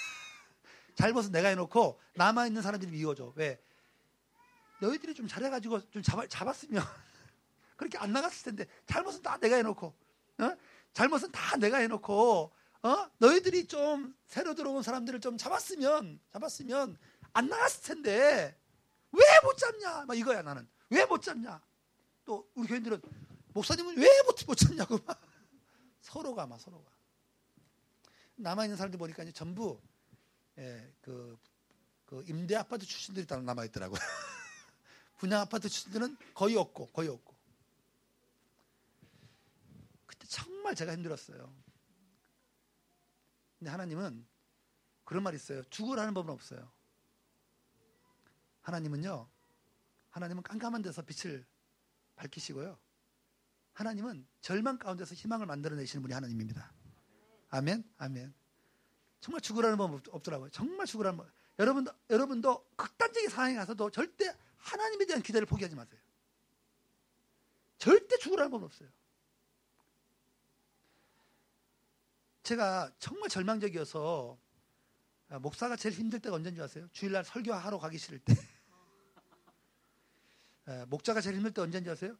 [1.00, 3.32] 잘못은 내가 해놓고 남아 있는 사람들이 미워져.
[3.36, 3.58] 왜?
[4.80, 6.82] 너희들이 좀 잘해가지고 좀 잡아, 잡았으면
[7.76, 10.56] 그렇게 안 나갔을 텐데 잘못은 다 내가 해놓고 어?
[10.92, 13.10] 잘못은 다 내가 해놓고 어?
[13.18, 16.96] 너희들이 좀 새로 들어온 사람들을 좀 잡았으면 잡았으면
[17.32, 18.56] 안 나갔을 텐데
[19.12, 20.04] 왜 못 잡냐?
[20.06, 21.60] 막 이거야 나는 왜 못 잡냐?
[22.24, 23.00] 또 우리 교인들은
[23.54, 25.20] 목사님은 왜못 못 잡냐고 막
[26.00, 26.90] 서로가 막 서로가
[28.36, 29.80] 남아 있는 사람들 보니까 이제 전부
[30.60, 31.38] 예, 그,
[32.04, 33.98] 그 임대 아파트 출신들이 다 남아 있더라고요.
[35.16, 37.34] 분양 아파트 출신들은 거의 없고 거의 없고.
[40.06, 41.52] 그때 정말 제가 힘들었어요.
[43.58, 44.26] 근데 하나님은
[45.04, 45.62] 그런 말이 있어요.
[45.64, 46.70] 죽으라는 법은 없어요.
[48.60, 49.28] 하나님은요.
[50.10, 51.46] 하나님은 깜깜한 데서 빛을
[52.16, 52.78] 밝히시고요.
[53.72, 56.72] 하나님은 절망 가운데서 희망을 만들어내시는 분이 하나님입니다.
[57.48, 58.39] 아멘, 아멘.
[59.20, 60.50] 정말 죽으라는 법 없더라고요.
[60.50, 61.28] 정말 죽으라는 법.
[61.58, 66.00] 여러분도, 여러분도 극단적인 상황에 가서도 절대 하나님에 대한 기대를 포기하지 마세요.
[67.78, 68.88] 절대 죽으라는 법 없어요.
[72.42, 74.38] 제가 정말 절망적이어서
[75.28, 76.88] 아, 목사가 제일 힘들 때가 언제인지 아세요?
[76.92, 78.34] 주일날 설교하러 가기 싫을 때.
[80.66, 82.16] 아, 목자가 제일 힘들 때 언제인지 아세요?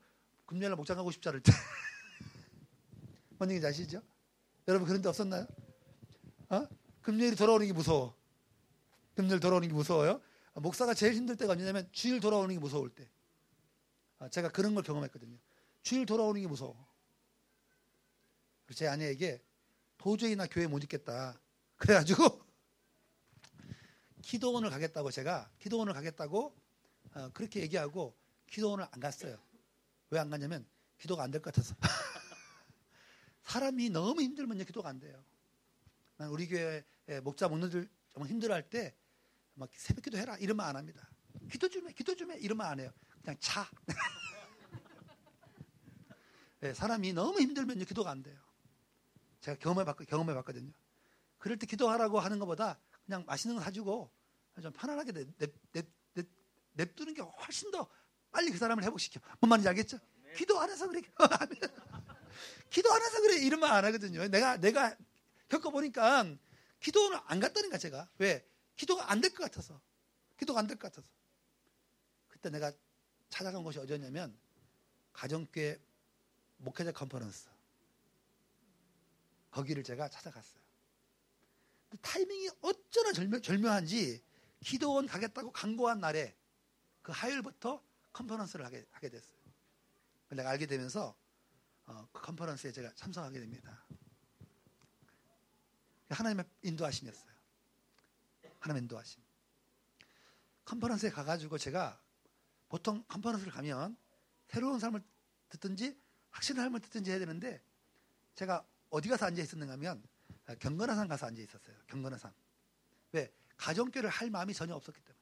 [0.46, 1.50] 금요일날 목장 가고 싶지 않을 때.
[3.38, 4.02] 뭔 얘기인지 아시죠?
[4.68, 5.46] 여러분 그런 데 없었나요?
[6.50, 6.68] 어?
[7.02, 8.14] 금요일이 돌아오는 게 무서워.
[9.14, 10.20] 금요일 돌아오는 게 무서워요?
[10.54, 13.08] 아, 목사가 제일 힘들 때가 언제냐면 주일 돌아오는 게 무서울 때.
[14.18, 15.36] 아, 제가 그런 걸 경험했거든요.
[15.82, 16.76] 주일 돌아오는 게 무서워.
[18.74, 19.42] 제 아내에게
[19.98, 21.40] 도저히 나 교회 못 있겠다.
[21.76, 22.40] 그래가지고
[24.22, 26.54] 기도원을 가겠다고 제가 기도원을 가겠다고
[27.14, 28.14] 어, 그렇게 얘기하고
[28.46, 29.38] 기도원을 안 갔어요.
[30.10, 30.66] 왜 안 갔냐면
[30.98, 31.74] 기도가 안 될 것 같아서.
[33.42, 35.22] 사람이 너무 힘들면 기도가 안 돼요.
[36.28, 36.84] 우리 교회
[37.22, 38.94] 목자 정말 힘들어할 때
[39.60, 41.06] 막 새벽 기도 해라 이러면 안 합니다.
[41.50, 42.90] 기도 좀 해, 기도 좀 해 이러면 안 해요.
[43.22, 43.68] 그냥 자.
[46.60, 48.40] 네, 사람이 너무 힘들면 기도가 안 돼요.
[49.42, 50.72] 제가 경험해 봤 경험해 봤거든요.
[51.36, 54.10] 그럴 때 기도하라고 하는 것보다 그냥 맛있는 거 사주고
[54.62, 56.26] 좀 편안하게 냅, 냅, 냅,
[56.72, 57.86] 냅두는 게 훨씬 더
[58.30, 59.20] 빨리 그 사람을 회복시켜.
[59.40, 59.98] 뭔 말인지 알겠죠?
[60.22, 60.32] 네.
[60.34, 61.02] 기도 안 해서 그래.
[62.70, 63.38] 기도 안 해서 그래.
[63.44, 64.26] 이러면 안 하거든요.
[64.28, 64.96] 내가, 내가
[65.50, 66.36] 겪어보니까
[66.80, 68.08] 기도는 안 갔다니까, 제가.
[68.18, 68.46] 왜?
[68.76, 69.78] 기도가 안 될 것 같아서.
[70.38, 71.06] 기도가 안 될 것 같아서.
[72.28, 72.72] 그때 내가
[73.28, 74.34] 찾아간 곳이 어디였냐면,
[75.12, 75.78] 가정교회
[76.58, 77.48] 목회자 컨퍼런스.
[79.50, 80.60] 거기를 제가 찾아갔어요.
[82.00, 84.22] 타이밍이 어쩌나 절묘, 절묘한지
[84.60, 86.36] 기도원 가겠다고 강구한 날에
[87.02, 87.82] 그 하율부터
[88.12, 89.36] 컨퍼런스를 하게, 하게 됐어요.
[90.28, 91.16] 내가 알게 되면서
[91.86, 93.84] 어, 그 컨퍼런스에 제가 참석하게 됩니다.
[96.14, 97.30] 하나님의 인도하심이었어요.
[98.60, 99.22] 하나님의 인도하심.
[100.64, 102.00] 컨퍼런스에 가가지고 제가
[102.68, 103.96] 보통 컨퍼런스를 가면
[104.46, 105.02] 새로운 삶을
[105.48, 106.00] 듣든지
[106.30, 107.62] 확실한 삶을 듣든지 해야 되는데
[108.34, 110.02] 제가 어디 가서 앉아 있었는가 하면
[110.46, 111.76] 아, 경건화산 가서 앉아 있었어요.
[111.86, 112.32] 경건화산.
[113.12, 113.32] 왜?
[113.56, 115.20] 가정교를 할 마음이 전혀 없었기 때문에.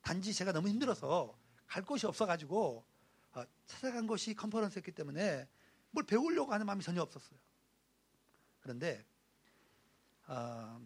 [0.00, 2.84] 단지 제가 너무 힘들어서 갈 곳이 없어가지고
[3.34, 5.48] 어, 찾아간 곳이 컨퍼런스였기 때문에
[5.90, 7.38] 뭘 배우려고 하는 마음이 전혀 없었어요.
[8.60, 9.04] 그런데
[10.32, 10.80] 어,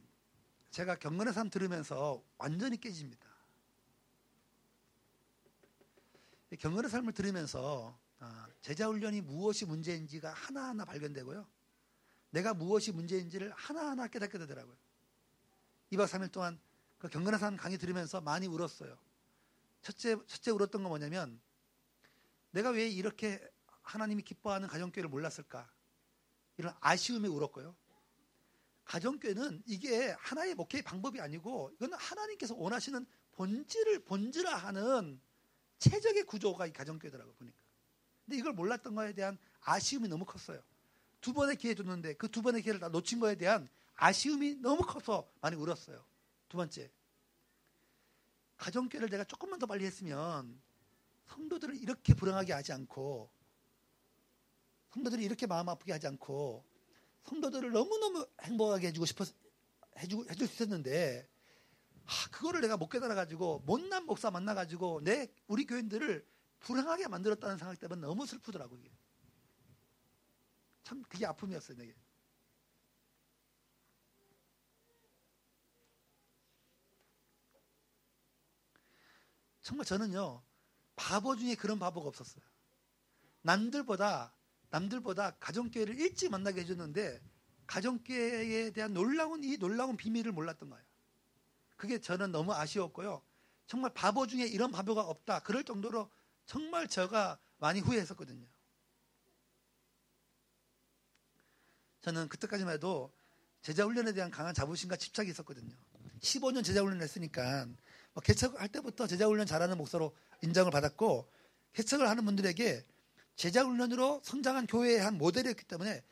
[0.73, 3.29] 제가 경건의 삶 들으면서 완전히 깨집니다.
[6.59, 11.47] 경건의 삶을 들으면서 어, 제자 훈련이 무엇이 문제인지가 하나하나 발견되고요.
[12.31, 14.77] 내가 무엇이 문제인지를 하나하나 깨닫게 되더라고요.
[15.93, 16.59] 2박 3일 동안
[16.99, 18.99] 그 경건의 삶 강의 들으면서 많이 울었어요.
[19.81, 21.41] 첫째, 첫째 울었던 건 뭐냐면
[22.51, 23.41] 내가 왜 이렇게
[23.83, 25.71] 하나님이 기뻐하는 가정교회를 몰랐을까?
[26.57, 27.77] 이런 아쉬움에 울었고요.
[28.87, 35.21] 가정교회는 이게 하나의 목회의 방법이 아니고 이거는 하나님께서 원하시는 본질을 본질화 하는
[35.79, 37.59] 최적의 구조가 이 가정교회더라고 보니까.
[38.25, 40.63] 근데 이걸 몰랐던 거에 대한 아쉬움이 너무 컸어요.
[41.21, 45.29] 두 번의 기회 줬는데 그 두 번의 기회를 다 놓친 거에 대한 아쉬움이 너무 커서
[45.41, 46.05] 많이 울었어요.
[46.49, 46.91] 두 번째.
[48.57, 50.61] 가정교회를 내가 조금만 더 빨리 했으면
[51.27, 53.29] 성도들을 이렇게 불행하게 하지 않고
[54.95, 56.65] 성도들이 이렇게 마음 아프게 하지 않고
[57.29, 59.25] 성도들을 너무너무 행복하게 해주고 싶어
[59.99, 61.29] 해주고 해줄 수 있었는데
[62.07, 66.27] 아, 그거를 내가 못 깨달아 가지고 못난 목사 만나 가지고 내 우리 교인들을
[66.61, 68.81] 불행하게 만들었다는 생각 때문에 너무 슬프더라고요.
[68.81, 68.91] 이게.
[70.85, 71.95] 참 그게 아픔이었어요, 내게.
[79.63, 80.45] 정말 저는요
[80.95, 82.45] 바보 중에 그런 바보가 없었어요.
[83.43, 84.36] 남들보다
[84.77, 87.21] 남들보다 가정교회를 일찍 만나게 해줬는데
[87.67, 90.85] 가정교회에 대한 놀라운 이 놀라운 비밀을 몰랐던 거예요.
[91.77, 93.23] 그게 저는 너무 아쉬웠고요.
[93.67, 95.41] 정말 바보 중에 이런 바보가 없다.
[95.41, 96.11] 그럴 정도로
[96.45, 98.47] 정말 제가 많이 후회했었거든요.
[102.03, 103.13] 저는 그때까지만 해도
[103.63, 105.75] 제자 훈련에 대한 강한 자부심과 집착이 있었거든요.
[106.21, 107.67] 15년 제자 훈련을 했으니까
[108.13, 111.29] 뭐 개척할 때부터 제자 훈련 잘하는 목사로 인정을 받았고
[111.73, 112.87] 개척을 하는 분들에게
[113.37, 116.03] 제자 훈련으로 성장한 교회의 한 모델이었기 때문에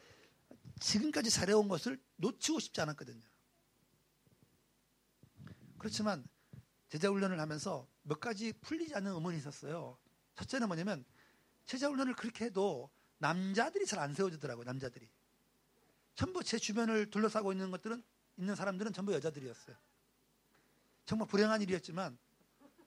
[0.80, 3.22] 지금까지 잘해온 것을 놓치고 싶지 않았거든요.
[5.78, 6.26] 그렇지만
[6.88, 9.98] 제자 훈련을 하면서 몇 가지 풀리지 않는 의문이 있었어요.
[10.36, 11.04] 첫째는 뭐냐면
[11.66, 14.64] 제자 훈련을 그렇게 해도 남자들이 잘 안 세워지더라고요.
[14.64, 15.08] 남자들이.
[16.14, 18.02] 전부 제 주변을 둘러싸고 있는 것들은
[18.36, 19.76] 있는 사람들은 전부 여자들이었어요.
[21.06, 22.18] 정말 불행한 일이었지만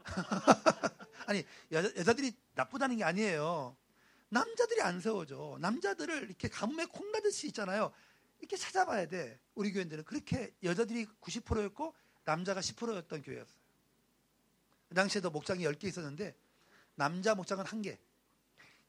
[1.26, 3.76] 아니 여자, 여자들이 나쁘다는 게 아니에요.
[4.30, 5.58] 남자들이 안 세워져.
[5.62, 7.92] 남자들을 이렇게 가뭄에 콩나듯이 있잖아요.
[8.40, 9.40] 이렇게 찾아봐야 돼.
[9.56, 13.58] 우리 교회들은 그렇게 여자들이 90%였고 남자가 10%였던 교회였어요.
[14.90, 16.36] 그 당시에도 목장이 10개 있었는데
[16.96, 17.98] 남자 목장은 1개,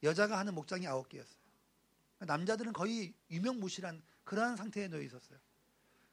[0.03, 1.39] 여자가 하는 목장이 9개였어요.
[2.21, 5.39] 남자들은 거의 유명무실한 그러한 상태에 놓여 있었어요.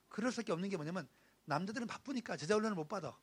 [0.09, 1.07] 그럴 수밖에 없는 게 뭐냐면
[1.45, 3.17] 남자들은 바쁘니까 제자 훈련을 못 받아.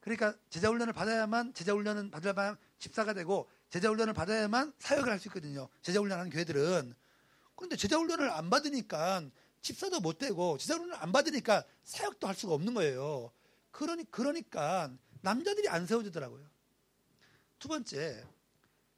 [0.00, 5.28] 그러니까 제자 훈련을 받아야만 제자 훈련은 받아야만 집사가 되고 제자 훈련을 받아야만 사역을 할 수
[5.28, 5.68] 있거든요.
[5.82, 6.94] 제자 훈련하는 교회들은.
[7.54, 9.28] 그런데 제자 훈련을 안 받으니까
[9.60, 13.32] 집사도 못 되고 제자 훈련을 안 받으니까 사역도 할 수가 없는 거예요.
[13.70, 14.90] 그러니 그러니까
[15.22, 16.48] 남자들이 안 세워지더라고요.
[17.58, 18.24] 두 번째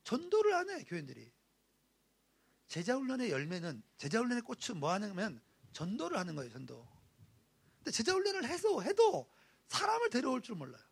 [0.05, 1.31] 전도를 하네 교인들이.
[2.66, 5.41] 제자 훈련의 열매는 제자 훈련의 꽃은 뭐 하냐면
[5.73, 6.51] 전도를 하는 거예요.
[6.53, 6.87] 전도.
[7.79, 9.31] 근데 제자 훈련을 해서 해도
[9.69, 10.83] 사람을 데려올 줄 몰라요.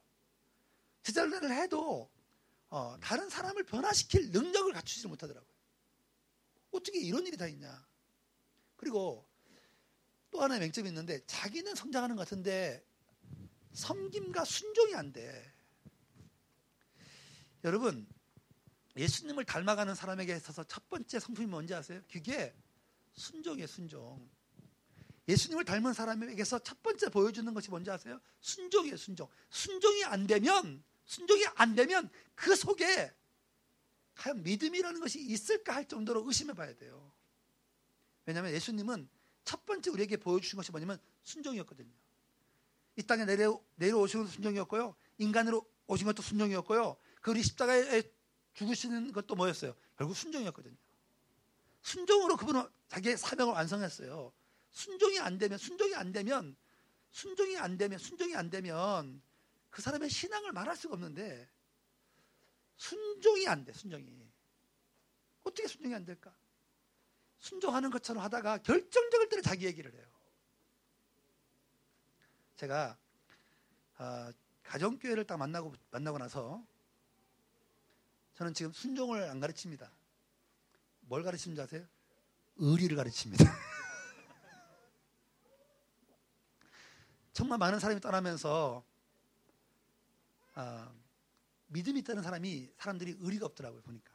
[1.02, 2.10] 제자 훈련을 해도
[2.70, 5.50] 어, 다른 사람을 변화시킬 능력을 갖추지 못하더라고요.
[6.72, 7.86] 어떻게 이런 일이 다 있냐.
[8.76, 9.26] 그리고
[10.30, 12.84] 또 하나의 맹점이 있는데 자기는 성장하는 것 같은데
[13.72, 15.54] 섬김과 순종이 안 돼.
[17.64, 18.06] 여러분
[18.96, 22.00] 예수님을 닮아가는 사람에게 있어서 첫 번째 성품이 뭔지 아세요?
[22.10, 22.54] 그게
[23.14, 24.28] 순종이에요, 순종.
[25.28, 28.20] 예수님을 닮은 사람에게서 첫 번째 보여주는 것이 뭔지 아세요?
[28.40, 29.28] 순종이에요, 순종.
[29.50, 33.12] 순종이 안 되면 순종이 안 되면 그 속에
[34.16, 37.12] 과연 믿음이라는 것이 있을까 할 정도로 의심해 봐야 돼요.
[38.26, 39.08] 왜냐하면 예수님은
[39.44, 41.90] 첫 번째 우리에게 보여주신 것이 뭐냐면 순종이었거든요.
[42.96, 44.96] 이 땅에 내려, 내려오신 것도 순종이었고요.
[45.18, 46.96] 인간으로 오신 것도 순종이었고요.
[47.20, 48.02] 그 우리 십자가에
[48.54, 49.74] 죽으시는 것도 뭐였어요?
[49.96, 50.76] 결국 순종이었거든요.
[51.82, 54.32] 순종으로 그분은 자기의 사명을 완성했어요.
[54.72, 56.56] 순종이 안 되면, 순종이 안 되면,
[57.10, 59.22] 순종이 안 되면, 순종이 안 되면
[59.76, 61.50] 그 사람의 신앙을 말할 수가 없는데
[62.78, 64.26] 순종이 안 돼, 순종이.
[65.44, 66.34] 어떻게 순종이 안 될까?
[67.40, 70.02] 순종하는 것처럼 하다가 결정적일 때는 자기 얘기를 해요.
[72.56, 72.96] 제가
[73.98, 74.30] 어,
[74.62, 76.66] 가정교회를 딱 만나고 만나고 나서
[78.32, 79.92] 저는 지금 순종을 안 가르칩니다.
[81.00, 81.86] 뭘 가르치는지 아세요?
[82.56, 83.44] 의리를 가르칩니다.
[87.34, 88.82] 정말 많은 사람이 떠나면서
[90.56, 90.94] 어,
[91.68, 94.12] 믿음이 있다는 사람이 사람들이 의리가 없더라고요 보니까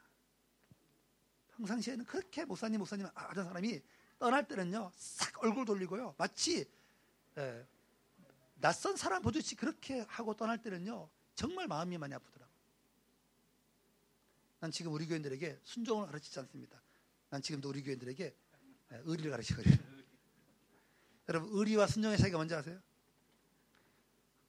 [1.55, 3.81] 평상시에는 그렇게 목사님 목사님 하던 사람이
[4.19, 6.65] 떠날 때는요 싹 얼굴 돌리고요 마치
[7.37, 7.67] 예,
[8.55, 12.51] 낯선 사람 보듯이 그렇게 하고 떠날 때는요 정말 마음이 많이 아프더라고요.
[14.59, 16.79] 난 지금 우리 교인들에게 순종을 가르치지 않습니다.
[17.29, 19.77] 난 지금도 우리 교인들에게 예, 의리를 가르치거든요.
[21.29, 22.79] 여러분 의리와 순종의 차이가 뭔지 아세요?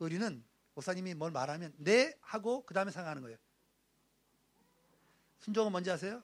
[0.00, 3.36] 의리는 목사님이 뭘 말하면 네 하고 그 다음에 생각하는 거예요.
[5.40, 6.22] 순종은 뭔지 아세요?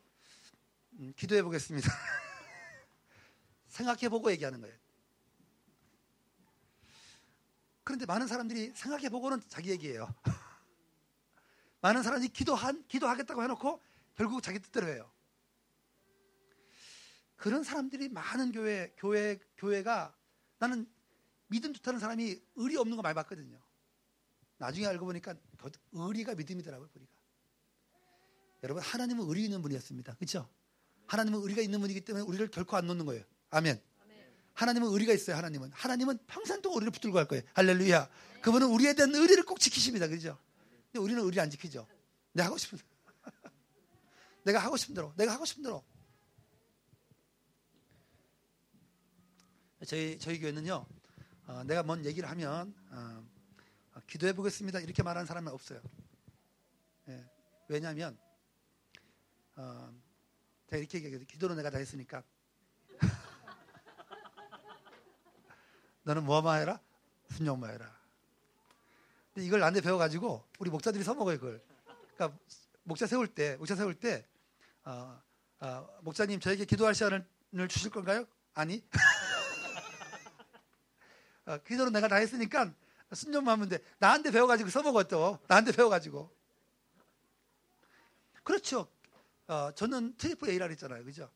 [0.95, 1.89] 음, 기도해 보겠습니다.
[3.69, 4.77] 생각해 보고 얘기하는 거예요.
[7.85, 10.15] 그런데 많은 사람들이 생각해 보고는 자기 얘기예요.
[11.81, 13.83] 많은 사람이 기도한 기도하겠다고 해놓고
[14.15, 15.11] 결국 자기 뜻대로 해요.
[17.37, 20.15] 그런 사람들이 많은 교회 교회 교회가
[20.59, 20.91] 나는
[21.47, 23.59] 믿음 좋다는 사람이 의리 없는 거 많이 봤거든요.
[24.59, 25.35] 나중에 알고 보니까
[25.93, 27.13] 의리가 믿음이더라고요, 의리가.
[28.65, 30.15] 여러분, 하나님은 의리 있는 분이었습니다.
[30.15, 30.49] 그렇죠?
[31.07, 33.25] 하나님은 의리가 있는 분이기 때문에 우리를 결코 안 놓는 거예요.
[33.51, 33.81] 아멘.
[34.55, 35.71] 하나님은 의리가 있어요, 하나님은.
[35.73, 37.45] 하나님은 평생 동안 우리를 붙들고 갈 거예요.
[37.55, 38.09] 할렐루야.
[38.43, 40.09] 그분은 우리에 대한 의리를 꼭 지키십니다.
[40.09, 40.37] 그죠?
[40.87, 41.87] 근데 우리는 의리 안 지키죠.
[42.33, 42.79] 내가 하고 싶은.
[44.45, 45.15] 내가 하고 싶은 대로.
[45.17, 45.85] 내가 하고 싶은 대로.
[49.87, 50.85] 저희, 저희 교회는요,
[51.47, 53.38] 어, 내가 뭔 얘기를 하면, 어, 어,
[54.09, 54.81] 기도해 보겠습니다.
[54.81, 55.81] 이렇게 말하는 사람은 없어요.
[57.09, 57.25] 예,
[57.69, 58.19] 왜냐하면
[59.55, 59.95] 어,
[60.67, 61.25] 제가 이렇게 얘기해요.
[61.27, 62.23] 기도는 내가 다 했으니까
[66.05, 66.81] 너는 뭐만 해라?
[67.31, 67.95] 순종만 해라.
[69.35, 71.63] 근데 이걸 나한테 배워가지고 우리 목자들이 써먹어요 그걸.
[72.15, 72.39] 그러니까
[72.85, 74.27] 목자 세울 때 목자 세울 때
[74.85, 75.21] 어,
[75.61, 77.27] 어, 목자님 저에게 기도할 시간을
[77.69, 78.27] 주실 건가요?
[78.55, 78.83] 아니.
[81.45, 82.73] 어, 기도는 내가 다 했으니까
[83.15, 83.79] 순종만 하면 돼.
[83.99, 85.41] 나한테 배워가지고 써먹었죠.
[85.47, 86.31] 나한테 배워가지고.
[88.43, 88.89] 그렇죠.
[89.47, 91.05] 어, 저는 triple A라 그랬잖아요.
[91.05, 91.31] 그죠?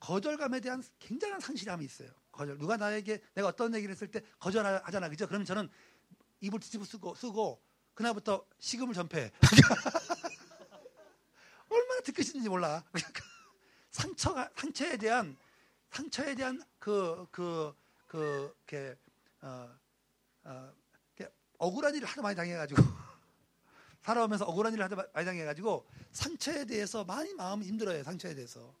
[0.00, 2.10] 거절감에 대한 굉장한 상실함이 있어요.
[2.32, 2.58] 거절.
[2.58, 5.08] 누가 나에게 내가 어떤 얘기를 했을 때 거절하잖아.
[5.08, 5.26] 그죠?
[5.26, 5.70] 그러면 저는
[6.40, 7.62] 이불 뒤집어 쓰고, 쓰고,
[7.94, 9.30] 그날부터 식음을 전폐해.
[11.70, 12.84] 얼마나 듣기 싫은지 몰라.
[13.90, 15.36] 상처가, 상처에 대한,
[15.90, 17.74] 상처에 대한 그, 그,
[18.06, 18.98] 그, 이렇게,
[19.40, 19.78] 어, 어,
[21.64, 22.82] 억울한 일을 하도 많이 당해가지고
[24.02, 28.02] 살아오면서 억울한 일을 하도 많이 당해가지고 상처에 대해서 많이 마음이 힘들어요.
[28.04, 28.74] 상처에 대해서.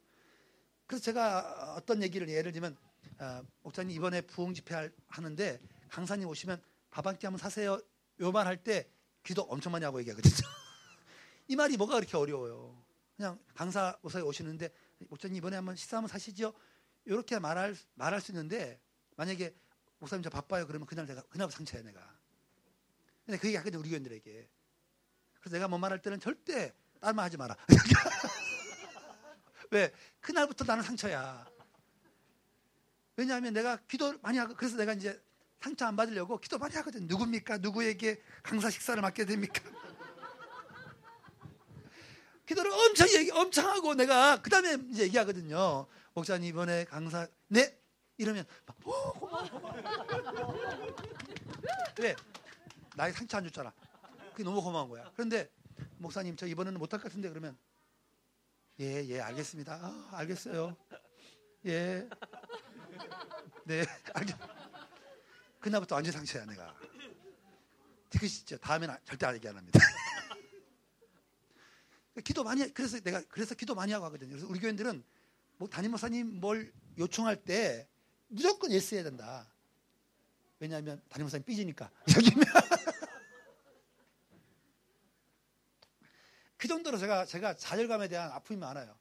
[0.86, 2.76] 그래서 제가 어떤 얘기를 예를 들면
[3.18, 6.60] 어, 목사님 이번에 부흥 집회 하는데 강사님 오시면
[6.90, 7.80] 밥 한 끼 한번 사세요.
[8.20, 8.88] 요만 할 때
[9.22, 10.34] 기도 엄청 많이 하고 얘기하거든요.
[11.48, 12.76] 이 말이 뭐가 그렇게 어려워요.
[13.16, 14.70] 그냥 강사 오사에 오시는데
[15.08, 16.52] 목사님 이번에 한번 식사 한번 사시죠.
[17.06, 18.78] 이렇게 말할 말할 수 있는데
[19.16, 19.54] 만약에
[19.98, 22.13] 목사님 저 바빠요 그러면 그날 내가 그날 상처야 내가.
[23.24, 24.48] 근데 그 얘기 하거든 우리 교인들에게.
[25.40, 27.56] 그래서 내가 뭐 말할 때는 절대 딸만 하지 마라.
[29.70, 29.92] 왜?
[30.20, 31.46] 그날부터 나는 상처야.
[33.16, 35.20] 왜냐하면 내가 기도 많이 하고 그래서 내가 이제
[35.60, 37.06] 상처 안 받으려고 기도 많이 하거든.
[37.06, 37.58] 누굽니까?
[37.58, 39.62] 누구에게 강사 식사를 맡게 됩니까?
[42.46, 45.86] 기도를 엄청 얘기, 엄청 하고 내가 그 다음에 이제 얘기하거든요.
[46.12, 47.78] 목사님 이번에 강사 네
[48.18, 50.54] 이러면 막, 오, 고마워, 고마워.
[52.00, 52.14] 왜?
[52.94, 53.72] 나에 상처 안 줬잖아.
[54.32, 55.10] 그게 너무 고마운 거야.
[55.14, 55.50] 그런데
[55.98, 57.56] 목사님 저 이번에는 못할 것 같은데 그러면
[58.80, 59.74] 예, 예, 알겠습니다.
[59.74, 60.76] 아, 알겠어요.
[61.66, 62.08] 예.
[63.64, 63.84] 네,
[64.14, 64.36] 알겠.
[65.60, 66.74] 그날부터 완전 상처야 내가.
[68.10, 68.58] 싫죠.
[68.58, 69.80] 다음에는 절대 얘기 안 합니다.
[72.22, 74.30] 기도 많이 그래서 내가 그래서 기도 많이 하고 하거든요.
[74.30, 75.02] 그래서 우리 교인들은
[75.56, 77.88] 뭐 담임 목사님 뭘 요청할 때
[78.28, 79.52] 무조건 yes 해야 된다.
[80.64, 82.46] 왜냐하면 담임 목사님 삐지니까 여기면
[86.56, 88.96] 그 정도로 제가 제가 좌절감에 대한 아픔이 많아요.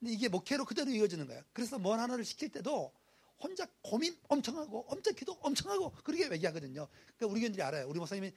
[0.00, 1.42] 근데 이게 목회로 그대로 이어지는 거예요.
[1.52, 2.94] 그래서 뭔 하나를 시킬 때도
[3.38, 6.88] 혼자 고민 엄청 하고 엄청 기도 엄청 하고 그렇게 얘기하거든요.
[7.18, 7.86] 그러니까 우리 교인들이 알아요.
[7.88, 8.32] 우리 목사님이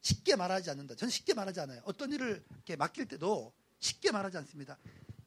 [0.00, 0.96] 쉽게 말하지 않는다.
[0.96, 1.82] 저는 쉽게 말하지 않아요.
[1.84, 4.76] 어떤 일을 이렇게 맡길 때도 쉽게 말하지 않습니다.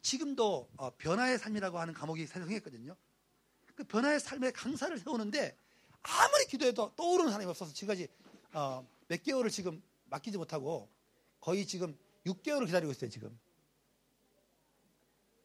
[0.02, 2.98] 지금도 어, 변화의 삶이라고 하는 과목이 생성했거든요.
[3.76, 5.56] 그 변화의 삶의 강사를 세우는데
[6.04, 8.08] 아무리 기도해도 떠오르는 사람이 없어서 지금까지
[8.54, 10.90] 어, 몇 개월을 지금 맡기지 못하고
[11.40, 13.38] 거의 지금 6개월을 기다리고 있어요 지금.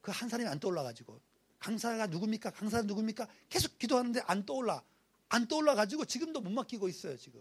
[0.00, 1.18] 그 한 사람이 안 떠올라가지고
[1.58, 2.50] 강사가 누굽니까?
[2.50, 3.26] 강사가 누굽니까?
[3.48, 4.82] 계속 기도하는데 안 떠올라.
[5.30, 7.40] 안 떠올라 가지고 지금도 못 맡기고 있어요 지금.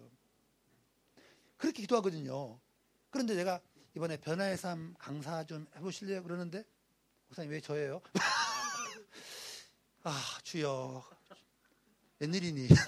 [1.57, 2.59] 그렇게 기도하거든요.
[3.09, 3.61] 그런데 제가
[3.95, 6.23] 이번에 변화의 삶 강사 좀 해보실래요?
[6.23, 6.63] 그러는데
[7.27, 8.01] 목사님 왜 저예요?
[10.03, 11.03] 아, 주여.
[12.23, 12.69] 웬일이니?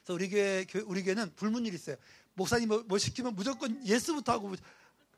[0.00, 1.96] 그래서 우리 교회, 우리 교회는 불문율이 있어요.
[2.32, 4.54] 목사님 뭐, 뭐 시키면 무조건 예스부터 하고,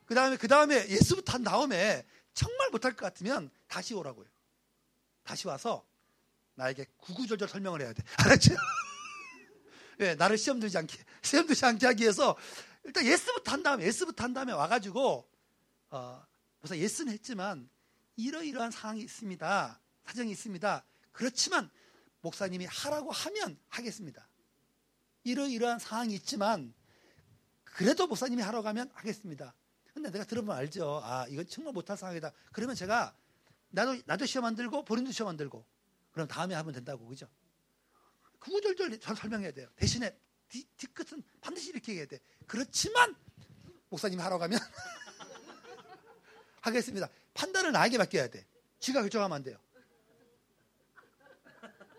[0.04, 4.26] 그 다음에, 그 다음에 예스부터 한 다음에 정말 못할 것 같으면 다시 오라고요.
[5.22, 5.86] 다시 와서
[6.54, 8.02] 나에게 구구절절 설명을 해야 돼.
[8.18, 8.56] 알았죠?
[9.98, 10.16] 왜?
[10.16, 12.36] 나를 시험 들지 않게, 시험 들지 않게 하기 위해서
[12.82, 15.28] 일단 yes부터 한 다음에, yes부터 한 다음에 와가지고,
[15.90, 16.26] 어,
[16.58, 17.70] 그래서 yes는 했지만
[18.16, 19.80] 이러이러한 상황이 있습니다.
[20.04, 20.84] 사정이 있습니다.
[21.18, 21.68] 그렇지만
[22.20, 24.28] 목사님이 하라고 하면 하겠습니다.
[25.24, 26.72] 이러이러한 상황이 있지만
[27.64, 29.52] 그래도 목사님이 하라고 하면 하겠습니다.
[29.92, 31.00] 근데 내가 들어보면 알죠.
[31.02, 32.32] 아, 이건 정말 못할 상황이다.
[32.52, 33.16] 그러면 제가
[33.70, 35.66] 나도 나도 시험 안 들고 본인도 시험 안 들고
[36.12, 37.26] 그럼 다음에 하면 된다고 그죠?
[38.38, 39.68] 구구절절 설명해야 돼요.
[39.74, 40.16] 대신에
[40.46, 42.20] 뒤, 뒤끝은 반드시 이렇게 해야 돼.
[42.46, 43.16] 그렇지만
[43.88, 44.60] 목사님이 하라고 하면
[46.62, 47.08] 하겠습니다.
[47.34, 48.46] 판단을 나에게 맡겨야 돼.
[48.78, 49.58] 쥐가 결정하면 안 돼요.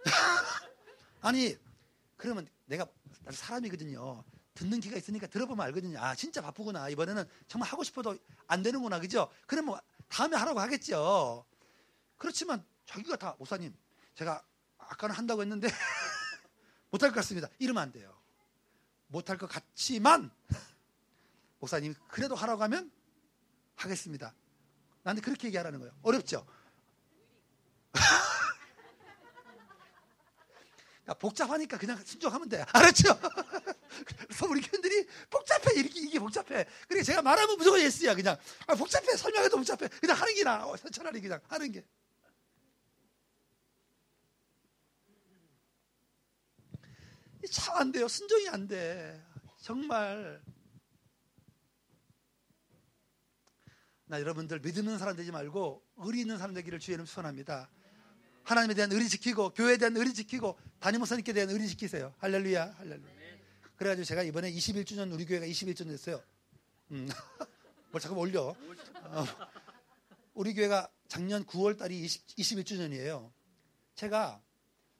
[1.22, 1.57] 아니
[2.18, 2.88] 그러면 내가
[3.30, 4.24] 사람이거든요.
[4.53, 5.99] 듣는 기가 있으니까 들어보면 알거든요.
[5.99, 6.89] 아 진짜 바쁘구나.
[6.89, 8.99] 이번에는 정말 하고 싶어도 안 되는구나.
[8.99, 9.32] 그죠?
[9.47, 11.45] 그러면 뭐 다음에 하라고 하겠죠.
[12.18, 13.74] 그렇지만 자기가 다 목사님
[14.16, 14.43] 제가
[14.78, 15.70] 아까는 한다고 했는데
[16.91, 17.47] 못할 것 같습니다.
[17.60, 18.14] 이러면 안 돼요.
[19.07, 20.30] 못할 것 같지만
[21.60, 22.91] 목사님이 그래도 하라고 하면
[23.76, 24.34] 하겠습니다.
[25.03, 25.93] 나한테 그렇게 얘기하라는 거예요.
[26.01, 26.45] 어렵죠?
[31.14, 32.64] 복잡하니까 그냥 순종하면 돼.
[32.74, 33.20] 알았죠?
[34.05, 35.74] 그래서 우리 교인들이 복잡해.
[35.80, 36.66] 이렇게, 이게 복잡해.
[36.88, 38.38] 그래, 제가 말하면 무조건 예스야, 그냥.
[38.68, 39.16] 아, 복잡해.
[39.18, 39.88] 설명해도 복잡해.
[39.99, 40.74] 그냥 하는 게 나아.
[40.91, 41.84] 차라리 그냥 하는 게.
[47.51, 48.07] 참 안 돼요.
[48.07, 49.24] 순종이 안 돼.
[49.62, 50.41] 정말.
[54.05, 57.70] 나 여러분들 믿는 사람 되지 말고 의리 있는 사람 되기를 주의 이름 축원합니다.
[58.49, 62.15] 하나님에 대한 의리 지키고 교회에 대한 의리 지키고 담임 목사님께 대한 의리 지키세요.
[62.17, 63.11] 할렐루야, 할렐루야.
[63.75, 66.19] 그래가지고 제가 이번에 21주년 우리 교회가 21주년 됐어요.
[66.89, 67.07] 음.
[67.91, 68.55] 뭘 자꾸 올려.
[69.03, 69.25] 어.
[70.33, 73.31] 우리 교회가 작년 9월 달이 20, 21주년이에요.
[73.93, 74.41] 제가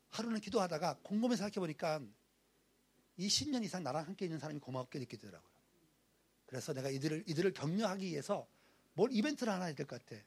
[0.09, 2.01] 하루는 기도하다가 곰곰이 생각해 보니까
[3.17, 5.49] 20년 이상 나랑 함께 있는 사람이 고맙게 느끼더라고요.
[6.45, 8.47] 그래서 내가 이들을 이들을 격려하기 위해서
[8.93, 10.21] 뭘 이벤트를 하나 해야 될 것 같아.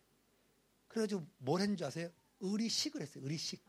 [0.88, 2.10] 그래가지고 뭘 했는지 아세요?
[2.42, 3.24] 의리식을 했어요.
[3.24, 3.62] 의리식.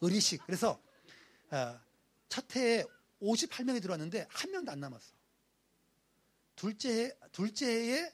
[0.00, 0.42] 의리식.
[0.46, 0.80] 그래서
[1.50, 1.80] 어,
[2.28, 2.84] 첫 해에
[3.20, 5.12] 58명이 들어왔는데 한 명도 안 남았어.
[6.56, 8.12] 둘째 해, 둘째 해에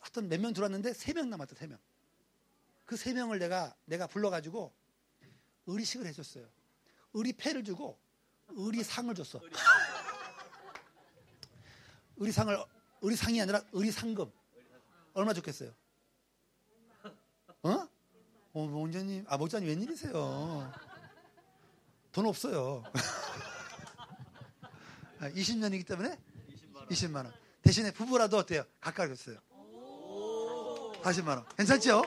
[0.00, 1.54] 하여튼 몇 명 들어왔는데 세 명 남았다.
[1.56, 1.78] 세 명.
[2.84, 4.72] 그 세 명을 내가 내가 불러가지고
[5.66, 6.48] 의리식을 해줬어요.
[7.14, 7.98] 의리패를 주고
[8.48, 9.40] 의리상을 줬어.
[12.18, 12.56] 의리상을
[13.02, 14.30] 의리상이 아니라 의리상금.
[15.14, 15.74] 얼마 줬겠어요?
[17.66, 17.88] 어?
[18.52, 20.72] 어, 목자님, 아, 목자님 웬일이세요?
[22.12, 22.84] 돈 없어요.
[25.20, 26.18] 20년이기 아, 때문에
[26.90, 27.32] 20만 원.
[27.62, 28.62] 대신에 부부라도 어때요?
[28.80, 29.38] 가까이 줬어요.
[31.02, 31.44] 40만 원.
[31.56, 32.02] 괜찮죠?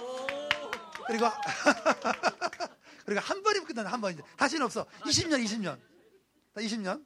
[1.07, 1.25] 그리고
[3.05, 4.85] 그리고 한 번이면 끝나는 한 번인데 다시는 없어.
[5.01, 5.79] 20년, 20년.
[6.55, 7.05] 20년.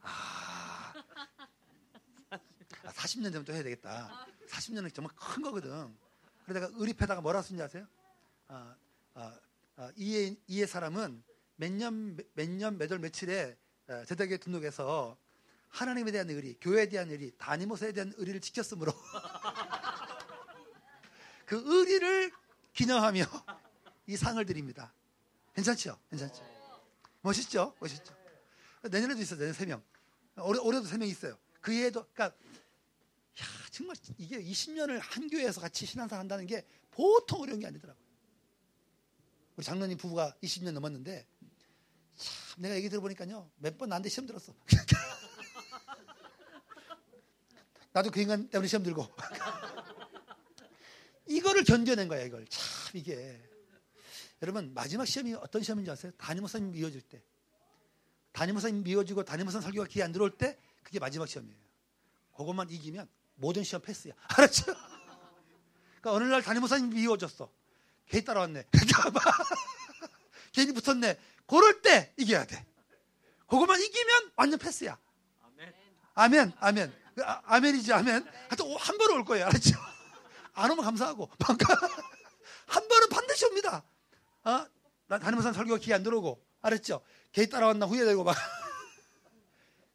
[0.00, 0.92] 아,
[2.86, 4.26] 40년 되면 또 해야 되겠다.
[4.48, 5.94] 40년은 정말 큰 거거든.
[6.44, 7.86] 그러다가 의리패다가 뭐라 쓰는지 아세요?
[8.48, 8.74] 아,
[9.14, 9.38] 아,
[9.76, 11.22] 아, 이에, 이에 사람은
[11.56, 13.56] 몇 년, 몇 년, 몇 월, 며칠에
[14.06, 15.16] 제대교에 등록해서
[15.68, 18.92] 하나님에 대한 의리, 교회에 대한 의리, 다니모스에 대한 의리를 지켰으므로
[21.46, 22.32] 그 의리를
[22.74, 23.24] 기념하며
[24.06, 24.92] 이 상을 드립니다.
[25.54, 25.98] 괜찮죠?
[26.10, 26.44] 괜찮죠?
[27.20, 27.74] 멋있죠?
[27.78, 28.14] 멋있죠?
[28.82, 29.38] 내년에도 있어요.
[29.38, 29.82] 내년 3명.
[30.44, 31.38] 올해, 올해도 3명 있어요.
[31.60, 32.32] 그 해에도, 그러니까 야,
[33.72, 38.04] 정말 이게 20년을 한 교회에서 같이 신앙생활 한다는 게 보통 어려운 게 아니더라고요.
[39.56, 41.26] 우리 장로님 부부가 20년 넘었는데
[42.16, 43.50] 참 내가 얘기 들어보니까요.
[43.56, 44.54] 몇 번 나한테 시험 들었어.
[47.92, 49.06] 나도 그 인간 때문에 시험 들고.
[51.28, 52.46] 이거를 견뎌낸 거야, 이걸.
[52.48, 52.62] 참
[52.94, 53.40] 이게.
[54.42, 56.12] 여러분 마지막 시험이 어떤 시험인지 아세요?
[56.18, 57.22] 담임 목사님 미워질 때.
[58.32, 61.56] 담임 목사님 미워지고 담임 목사님 설교가 귀에 안 들어올 때 그게 마지막 시험이에요.
[62.36, 63.08] 그것만 이기면
[63.42, 64.14] 모든 시험 패스야.
[64.38, 64.64] 알았죠?
[64.64, 67.50] 그러니까 어느 날 담임목사님 미워졌어.
[68.06, 68.68] 괜히 따라왔네.
[70.52, 71.18] 괜히 붙었네.
[71.46, 72.64] 그럴 때 이겨야 돼.
[73.48, 74.96] 그것만 이기면 완전 패스야.
[76.14, 76.52] 아멘.
[76.60, 76.94] 아멘.
[77.24, 78.24] 아, 아멘이지, 아멘.
[78.48, 79.46] 하여튼 한 번은 올 거예요.
[79.46, 79.76] 알았죠?
[80.54, 81.28] 안 오면 감사하고.
[82.66, 83.82] 한 번은 반드시 옵니다.
[84.44, 84.66] 어?
[85.08, 86.40] 나 담임목사님 설교가 귀에 안 들어오고.
[86.60, 87.02] 알았죠?
[87.32, 88.36] 괜히 따라왔나 후회되고 막.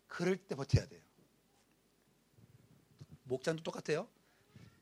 [0.08, 1.07] 그럴 때 버텨야 돼요.
[3.28, 4.08] 목장도 똑같아요.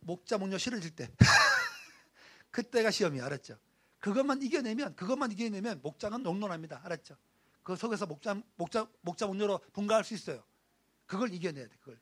[0.02, 1.10] 목자 목녀 싫어질 때
[2.52, 3.58] 그때가 시험이 알았죠.
[4.00, 6.82] 그것만 이겨내면 그것만 이겨내면 목장은 롱런합니다.
[6.84, 7.18] 알았죠?
[7.64, 10.44] 그 속에서 목자 목자 목자 목녀로 분가할 수 있어요.
[11.06, 11.76] 그걸 이겨내야 돼.
[11.80, 12.00] 그걸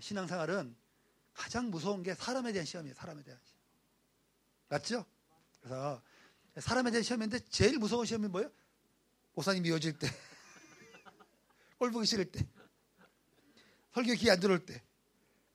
[0.00, 0.76] 신앙생활은
[1.34, 2.94] 가장 무서운 게 사람에 대한 시험이에요.
[2.94, 3.58] 사람에 대한 시험.
[4.68, 5.06] 맞죠?
[5.60, 6.02] 그래서
[6.58, 8.50] 사람에 대한 시험인데 제일 무서운 시험이 뭐예요?
[9.34, 10.08] 목사님 미워질 때,
[11.78, 12.44] 꼴 보기 싫을 때,
[13.94, 14.82] 설교 기회 안 들어올 때,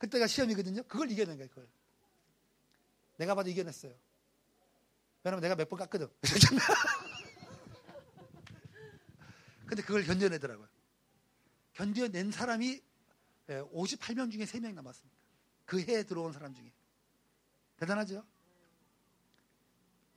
[0.04, 0.84] 그때가 시험이거든요.
[0.84, 1.50] 그걸 이겨낸 거예요.
[1.50, 1.66] 그걸.
[3.16, 3.96] 내가 봐도 이겨냈어요.
[5.24, 6.12] 왜냐면 내가 몇 번 깠거든.
[9.66, 10.68] 근데 그걸 견뎌내더라고요.
[11.72, 12.82] 견뎌낸 사람이
[13.48, 15.18] 58명 중에 3명 남았습니다.
[15.66, 16.70] 그 해에 들어온 사람 중에.
[17.78, 18.26] 대단하죠?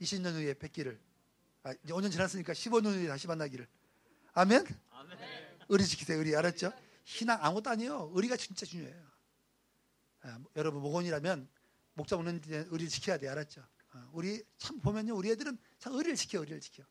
[0.00, 1.00] 20년 후에 뵙기를.
[1.62, 3.68] 아, 이제 5년 지났으니까 15년 후에 다시 만나기를.
[4.32, 4.66] 아멘?
[4.90, 5.18] 아멘.
[5.68, 6.34] 의리 지키세요, 의리.
[6.34, 6.72] 알았죠?
[7.04, 8.10] 신앙 아무것도 아니에요.
[8.14, 9.05] 의리가 진짜 중요해요.
[10.26, 11.48] 아, 여러분, 목원이라면
[11.94, 13.28] 목자 먹는 의리를 지켜야 돼.
[13.28, 13.64] 알았죠?
[13.92, 15.14] 아, 우리 참 보면요.
[15.16, 16.84] 우리 애들은 참 의리를 지켜, 의리를 지켜.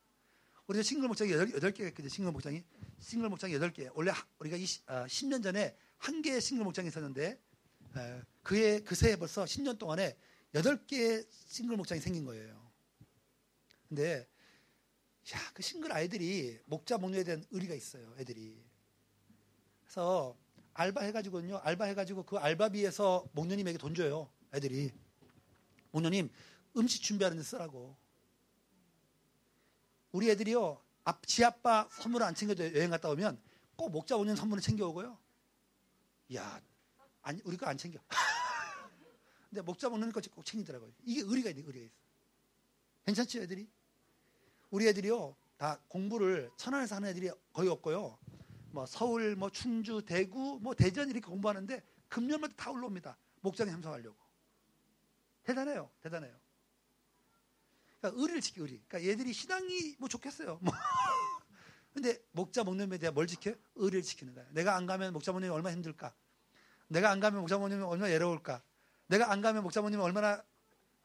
[0.66, 2.08] 우리가 싱글 목장이 8, 개가 있거든요.
[2.08, 2.64] 싱글 목장이.
[2.98, 3.90] 싱글 목장이 8개.
[3.94, 7.38] 원래 우리가 20, 아, 10년 전에 한 개의 싱글 목장이 있었는데
[7.94, 10.16] 아, 그해 그새에 벌써 10년 동안에
[10.54, 12.72] 8개의 싱글 목장이 생긴 거예요.
[13.88, 14.26] 근데
[15.34, 18.14] 야, 그 싱글 아이들이 목자 목녀에 대한 의리가 있어요.
[18.18, 18.64] 애들이.
[19.84, 20.36] 그래서
[20.78, 21.58] 알바 해가지고요.
[21.58, 24.28] 알바 해가지고 그 알바비에서 목녀님에게 돈 줘요.
[24.52, 24.92] 애들이.
[25.90, 26.30] 목녀님
[26.76, 27.96] 음식 준비하는 데 쓰라고.
[30.12, 30.78] 우리 애들이요.
[31.04, 33.40] 앞, 지 아빠 선물을 안 챙겨도 여행 갔다 오면
[33.76, 35.18] 꼭 목자 오는 선물을 챙겨오고요.
[36.34, 36.60] 야,
[37.22, 37.98] 아니, 우리 거 안 챙겨.
[39.48, 40.92] 근데 목자 먹는 것까지 꼭 챙기더라고요.
[41.04, 41.94] 이게 의리가 있네, 의리가 있어.
[43.06, 43.68] 괜찮죠, 애들이?
[44.70, 45.36] 우리 애들이요.
[45.56, 48.18] 다 공부를 천안에서 하는 애들이 거의 없고요.
[48.76, 53.16] 뭐 서울, 뭐 충주, 대구, 뭐 대전 이렇게 공부하는데 금년마다 다 올라옵니다.
[53.40, 54.14] 목장에 참석하려고.
[55.44, 55.90] 대단해요.
[56.02, 56.38] 대단해요.
[57.98, 58.82] 그러니까 의리를 지키 의리.
[58.86, 60.58] 그러니까 얘들이 신앙이 뭐 좋겠어요.
[60.60, 60.74] 뭐.
[61.94, 63.54] 근데 목자 목념에 대해 뭘 지켜요?
[63.76, 64.46] 의리를 지키는 거예요.
[64.52, 66.14] 내가 안 가면 목자 목념이 얼마나 힘들까?
[66.88, 68.62] 내가 안 가면 목자 목념이 얼마나 외로울까?
[69.06, 70.44] 내가 안 가면 목자 목념이 얼마나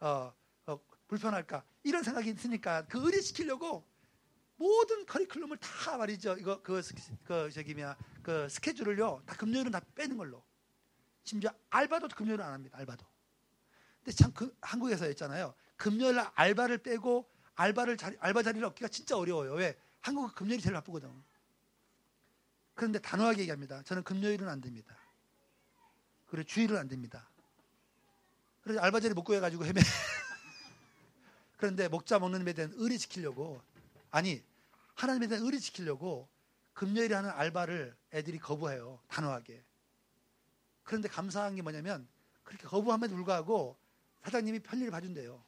[0.02, 0.34] 어,
[0.66, 1.64] 어, 불편할까?
[1.84, 3.88] 이런 생각이 있으니까 그 의리 지키려고
[4.62, 6.38] 모든 커리큘럼을 다 말이죠.
[6.38, 6.82] 이거 그,
[7.24, 10.44] 그 저기 뭐야 그 스케줄을요 다 금요일은 다 빼는 걸로.
[11.24, 12.78] 심지어 알바도 금요일은 안 합니다.
[12.78, 13.04] 알바도.
[14.04, 15.56] 근데 참 그, 한국에서 했잖아요.
[15.78, 19.54] 금요일 날 알바를 빼고 알바를 자리, 알바 자리를 얻기가 진짜 어려워요.
[19.54, 19.76] 왜?
[20.02, 21.12] 한국은 금요일이 제일 바쁘거든.
[22.76, 23.82] 그런데 단호하게 얘기합니다.
[23.84, 24.96] 저는 금요일은 안 됩니다.
[26.28, 27.28] 그리고 주일은 안 됩니다.
[28.62, 29.82] 그래서 알바 자리 못 구해가지고 헤매.
[31.58, 33.62] 그런데 목자 먹는 데 대한 의리 지키려고
[34.10, 34.44] 아니
[34.96, 36.30] 하나님에 대한 의리 지키려고
[36.74, 39.02] 금요일에 하는 알바를 애들이 거부해요.
[39.08, 39.64] 단호하게.
[40.84, 42.08] 그런데 감사한 게 뭐냐면
[42.44, 43.78] 그렇게 거부함에도 불구하고
[44.24, 45.44] 사장님이 편리를 봐준대요.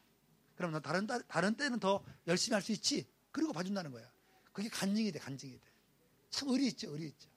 [0.55, 3.07] 그러면 다른, 다른 때는 더 열심히 할 수 있지.
[3.31, 4.11] 그리고 봐준다는 거야.
[4.51, 5.71] 그게 간증이 돼, 간증이 돼.
[6.29, 7.29] 참 의리 있죠, 의리 있죠.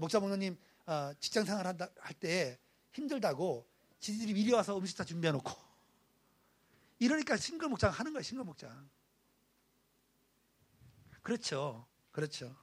[0.00, 2.58] 목사 목사님 어, 직장 생활 한다, 할 때
[2.92, 3.66] 힘들다고
[4.00, 5.50] 지들이 미리 와서 음식 다 준비해 놓고.
[6.98, 8.88] 이러니까 싱글 목장 하는 거야, 싱글 목장.
[11.22, 11.86] 그렇죠.
[12.10, 12.56] 그렇죠.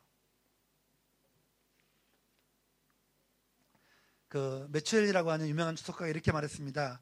[4.27, 7.01] 그 매추엘이라고 하는 유명한 주석가가 이렇게 말했습니다.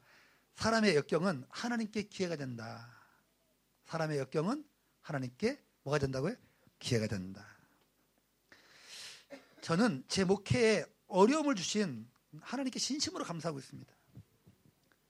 [0.54, 2.88] 사람의 역경은 하나님께 기회가 된다.
[3.84, 4.66] 사람의 역경은
[5.02, 6.34] 하나님께 뭐가 된다고요?
[6.78, 7.46] 기회가 된다.
[9.60, 12.08] 저는 제 목회에 어려움을 주신
[12.40, 13.92] 하나님께 진심으로 감사하고 있습니다.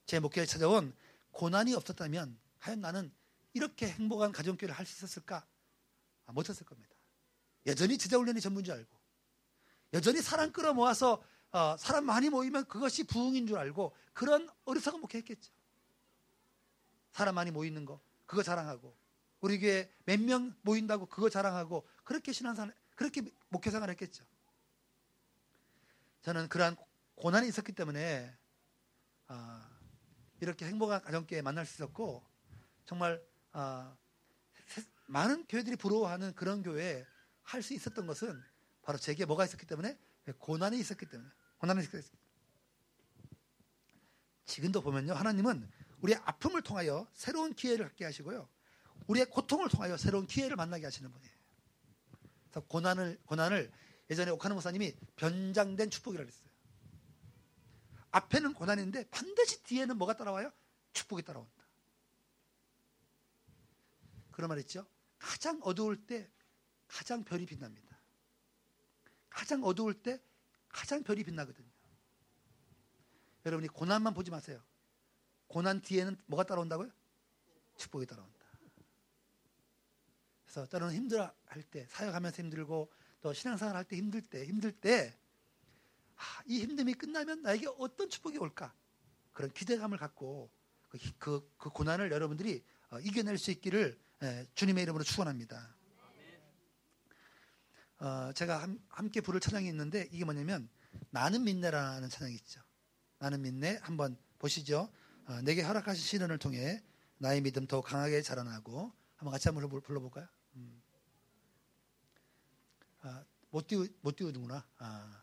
[0.07, 0.95] 제 목회에 찾아온
[1.31, 3.13] 고난이 없었다면 하연 나는
[3.53, 5.47] 이렇게 행복한 가정교회를 할 수 있었을까?
[6.29, 6.95] 아, 못했을 겁니다.
[7.67, 8.97] 여전히 제자훈련이 전부인 줄 알고
[9.95, 15.51] 여전히 사람 끌어 모아서 어, 사람 많이 모이면 그것이 부흥인 줄 알고 그런 어리석은 목회했겠죠.
[17.13, 18.95] 사람 많이 모이는 거 그거 자랑하고
[19.41, 24.25] 우리 교회 몇 명 모인다고 그거 자랑하고 그렇게 신앙생활 그렇게 목회생활 했겠죠.
[26.21, 26.77] 저는 그러한
[27.15, 28.37] 고난이 있었기 때문에
[29.29, 29.61] 어,
[30.41, 32.23] 이렇게 행복한 가정교회 만날 수 있었고
[32.85, 33.25] 정말
[33.55, 33.97] 어,
[35.09, 37.07] 많은 교회들이 부러워하는 그런 교회
[37.43, 38.43] 할 수 있었던 것은
[38.83, 39.99] 바로 제게 뭐가 있었기 때문에?
[40.39, 41.31] 고난이 있었기 때문에.
[41.57, 42.11] 고난이 있었기 때문에.
[44.45, 45.69] 지금도 보면요 하나님은
[46.01, 48.49] 우리의 아픔을 통하여 새로운 기회를 갖게 하시고요
[49.07, 51.33] 우리의 고통을 통하여 새로운 기회를 만나게 하시는 분이에요.
[52.45, 53.71] 그래서 고난을 고난을
[54.11, 56.49] 예전에 오카노 목사님이 변장된 축복이라고 했어요.
[58.11, 60.51] 앞에는 고난인데 반드시 뒤에는 뭐가 따라와요?
[60.93, 61.53] 축복이 따라온다.
[64.31, 64.87] 그런 말 있죠
[65.19, 66.31] 가장 어두울 때
[66.87, 67.99] 가장 별이 빛납니다
[69.29, 70.21] 가장 어두울 때
[70.69, 71.69] 가장 별이 빛나거든요.
[73.47, 74.63] 여러분이 고난만 보지 마세요.
[75.47, 76.91] 고난 뒤에는 뭐가 따라온다고요?
[77.77, 78.39] 축복이 따라온다.
[80.45, 85.19] 그래서 때로는 힘들어 할 때, 사역하면서 힘들고 또 신앙생활 할 때 힘들 때, 힘들 때,
[86.17, 88.75] 아, 이 힘듦이 끝나면 나에게 어떤 축복이 올까?
[89.33, 90.51] 그런 기대감을 갖고
[90.89, 95.77] 그, 그, 그 고난을 여러분들이 어, 이겨낼 수 있기를 예, 주님의 이름으로 축원합니다.
[98.01, 100.69] 어, 제가 함, 함께 부를 찬양이 있는데 이게 뭐냐면
[101.11, 102.61] 나는 믿네라는 찬양이 있죠.
[103.19, 104.91] 나는 믿네 한번 보시죠.
[105.27, 106.83] 어, 내게 허락하신 시련을 통해
[107.19, 110.27] 나의 믿음 더 강하게 자라나고 한번 같이 한번 불러볼까요?
[110.55, 110.83] 음.
[113.03, 114.65] 아, 못 띄우 못 띄우는구나.
[114.79, 115.23] 아.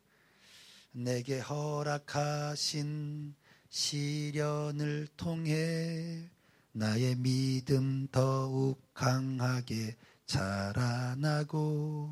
[0.91, 3.35] 내게 허락하신
[3.69, 6.29] 시련을 통해
[6.77, 9.95] 나의 믿음 더욱 강하게
[10.25, 12.09] 자라나고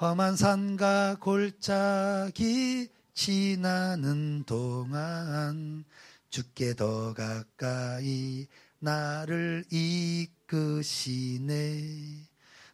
[0.00, 5.84] 험한 산과 골짜기 지나는 동안
[6.30, 8.46] 주께 더 가까이
[8.78, 11.50] 나를 이끄시네.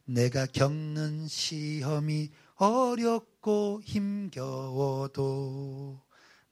[0.05, 5.27] 내가 겪는 시험이 어렵고 힘겨워도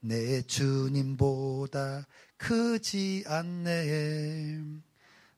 [0.01, 2.05] 내 주님보다
[2.45, 4.61] 크지 않네.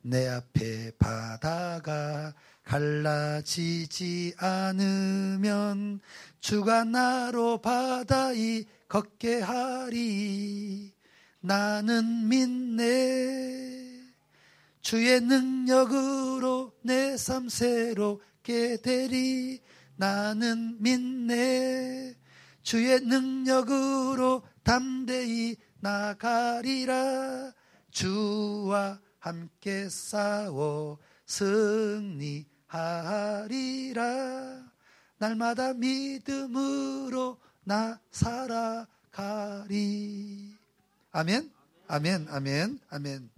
[0.01, 2.34] 내 앞에 바다가
[2.66, 6.01] 갈라지지 않으면
[6.41, 10.91] 주가 나로 바다이 걷게 하리.
[11.39, 14.01] 나는 믿네.
[14.82, 19.62] 주의 능력으로 내 삶 새롭게 되리.
[19.95, 22.16] 나는 믿네.
[22.64, 27.54] 주의 능력으로 담대히 나가리라.
[27.92, 32.28] 주와 함께 싸워 승리하리라.
[35.18, 38.88] 날마다 믿음으로 나 살아가리.
[41.12, 41.52] 아멘.
[41.88, 42.28] 아멘.
[42.30, 42.80] 아멘.
[42.90, 43.30] 아멘.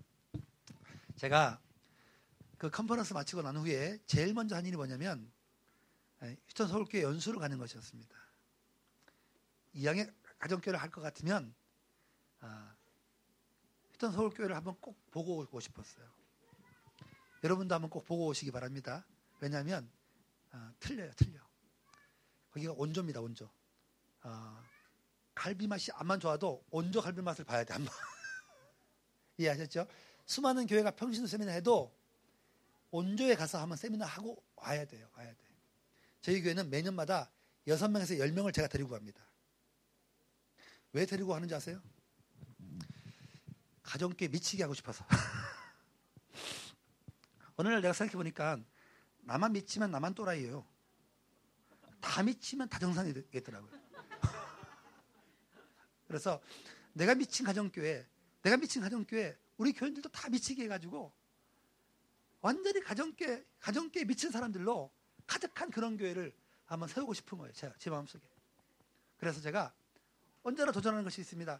[1.15, 1.59] 제가
[2.57, 5.31] 그 컨퍼런스 마치고 난 후에 제일 먼저 한 일이 뭐냐면
[6.49, 8.15] 휴턴 서울교회 연수를 가는 것이었습니다.
[9.75, 11.53] 2학년 가정교회를 할 것 같으면
[12.41, 12.75] 아,
[13.91, 16.07] 일단 서울교회를 한번 꼭 보고 오고 싶었어요.
[17.43, 19.05] 여러분도 한번 꼭 보고 오시기 바랍니다.
[19.39, 19.89] 왜냐하면
[20.51, 21.39] 아, 틀려요, 틀려.
[22.51, 23.49] 거기가 온조입니다, 온조.
[24.21, 24.63] 아,
[25.35, 27.93] 갈비 맛이 안만 좋아도 온조 갈비 맛을 봐야 돼, 한번.
[29.37, 29.87] 이해하셨죠?
[30.25, 31.95] 수많은 교회가 평신 세미나 해도
[32.91, 35.37] 온조에 가서 한번 세미나 하고 와야 돼요, 와야 돼.
[36.21, 37.31] 저희 교회는 매년마다
[37.67, 39.23] 6명에서 10명을 제가 데리고 갑니다.
[40.91, 41.81] 왜 데리고 가는지 아세요?
[43.89, 45.03] 가정교회 미치게 하고 싶어서.
[47.55, 48.59] 어느 날 내가 생각해 보니까
[49.21, 50.63] 나만 미치면 나만 또라이예요.
[51.99, 53.71] 다 미치면 다 정상이 되겠더라고요.
[56.07, 56.39] 그래서
[56.93, 58.07] 내가 미친 가정교회,
[58.43, 61.11] 내가 미친 가정교회, 우리 교인들도 다 미치게 해가지고
[62.41, 64.91] 완전히 가정교회, 가정교회 미친 사람들로
[65.25, 66.31] 가득한 그런 교회를
[66.65, 67.51] 한번 세우고 싶은 거예요.
[67.53, 68.23] 제가 제 마음속에.
[69.17, 69.73] 그래서 제가
[70.43, 71.59] 언제나 도전하는 것이 있습니다.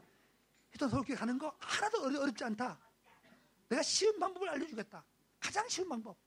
[0.72, 2.80] 히톤 서울교회 가는 거 하나도 어렵지 않다.
[3.70, 5.05] 내가 쉬운 방법을 알려주겠다.
[5.39, 6.17] 가장 쉬운 방법.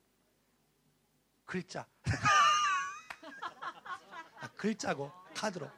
[1.45, 1.87] 글자.
[4.41, 5.71] 아, 글자고 카드로.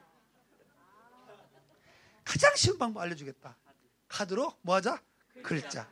[2.25, 3.57] 가장 쉬운 방법 알려주겠다.
[4.09, 5.03] 카드로 뭐 하자?
[5.43, 5.91] 글자.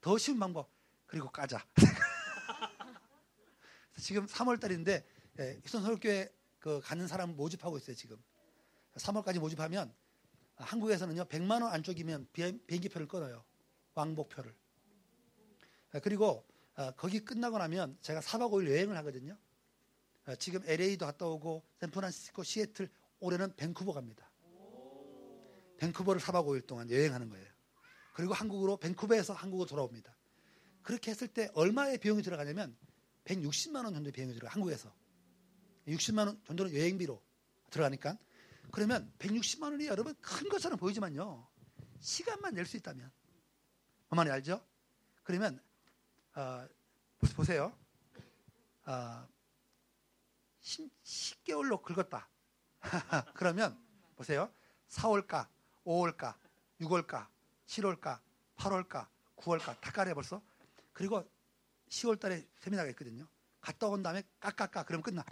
[0.00, 0.70] 더 쉬운 방법.
[1.06, 1.64] 그리고 까자.
[3.98, 5.04] 지금 3월 달인데
[5.40, 8.22] 예, 희선 서울교회 그 가는 사람 모집하고 있어요 지금.
[8.96, 9.94] 3월까지 모집하면
[10.58, 13.44] 한국에서는요 100만 원 안쪽이면 비행기표를 끊어요.
[13.94, 14.54] 왕복표를.
[16.02, 16.44] 그리고
[16.76, 19.36] 어, 거기 끝나고 나면 제가 4박 5일 여행을 하거든요.
[20.26, 22.88] 어, 지금 LA도 갔다 오고 샌프란시스코 시애틀
[23.20, 24.30] 올해는 밴쿠버 갑니다.
[25.78, 27.46] 밴쿠버를 4박 5일 동안 여행하는 거예요.
[28.12, 30.16] 그리고 한국으로 밴쿠버에서 한국으로 돌아옵니다.
[30.82, 32.76] 그렇게 했을 때 얼마의 비용이 들어가냐면
[33.24, 34.92] 160만 원 정도의 비용이 들어가 한국에서.
[35.86, 37.20] 60만 원 정도는 여행비로
[37.70, 38.18] 들어가니까
[38.72, 41.46] 그러면 160만 원이 여러분 큰 것처럼 보이지만요.
[42.00, 43.10] 시간만 낼 수 있다면.
[44.10, 44.64] 어머니 알죠?
[45.24, 45.60] 그러면
[46.34, 46.66] 어,
[47.34, 47.76] 보세요.
[48.86, 49.28] 어,
[50.60, 52.28] 10, 개월로 긁었다.
[53.34, 53.78] 그러면
[54.16, 54.52] 보세요.
[54.88, 55.48] 4월가,
[55.84, 56.34] 5월가,
[56.80, 57.26] 6월가,
[57.66, 58.20] 7월가,
[58.56, 60.40] 8월가, 9월가 다 까래 벌써.
[60.92, 61.28] 그리고
[61.88, 63.26] 10월 달에 세미나가 있거든요.
[63.60, 65.24] 갔다 온 다음에 까까까 그러면 끝나.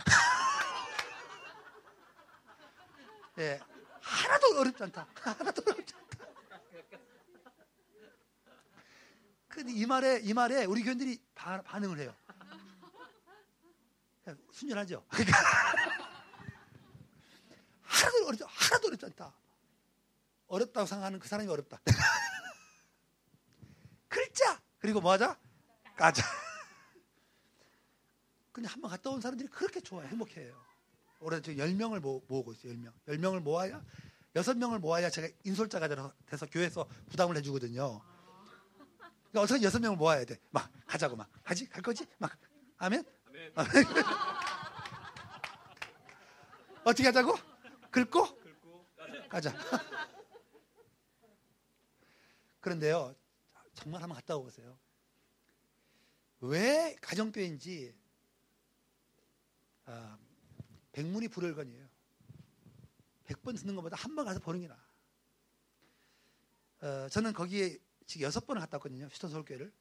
[3.38, 3.60] 예.
[4.00, 5.06] 하나도 어렵지 않다.
[5.20, 6.26] 하나도 어렵지 않다.
[9.48, 12.14] 근데 이 말에, 이 말에 우리 교인들이 바, 반응을 해요.
[14.50, 15.04] 순전하죠?
[15.08, 15.38] 그러니까
[17.82, 19.34] 하나도 어렵지, 하나도 어렵지 않다.
[20.48, 21.80] 어렵다고 생각하는 그 사람이 어렵다.
[24.08, 25.38] 글자 그리고 뭐하자?
[25.96, 26.22] 까자.
[28.52, 30.06] 그냥 한번 갔다 온 사람들이 그렇게 좋아요.
[30.08, 30.54] 행복해요.
[31.26, 32.72] 올해 지금 10명을 모, 모으고 있어요.
[32.74, 32.92] 10명.
[33.08, 33.84] 10명을 모아야
[34.34, 35.88] 6명을 모아야 제가 인솔자가
[36.24, 38.00] 돼서 교회에서 부담을 해 주거든요.
[39.32, 40.38] 그러니까 어떻게 6명을 모아야 돼.
[40.52, 41.28] 막 가자고 막.
[41.42, 41.68] 가지?
[41.68, 42.06] 갈 거지?
[42.18, 42.30] 막.
[42.76, 43.02] 아멘?
[43.56, 43.70] 아멘.
[46.84, 47.34] 어떻게 하자고?
[47.90, 48.24] 긁고?
[49.28, 49.52] 가자.
[52.60, 53.16] 그런데요.
[53.74, 54.78] 정말 한번 갔다 오세요.
[56.38, 57.92] 왜 가정교회인지
[59.86, 60.16] 아,
[60.96, 61.86] 백문이 불여일관이에요.
[63.26, 64.78] 백 번 듣는 것보다 한 번 가서 보는 게 나아.
[66.80, 69.04] 어, 저는 거기에 지금 여섯 번을 갔다 왔거든요.
[69.06, 69.72] 휴스턴 서울교회를.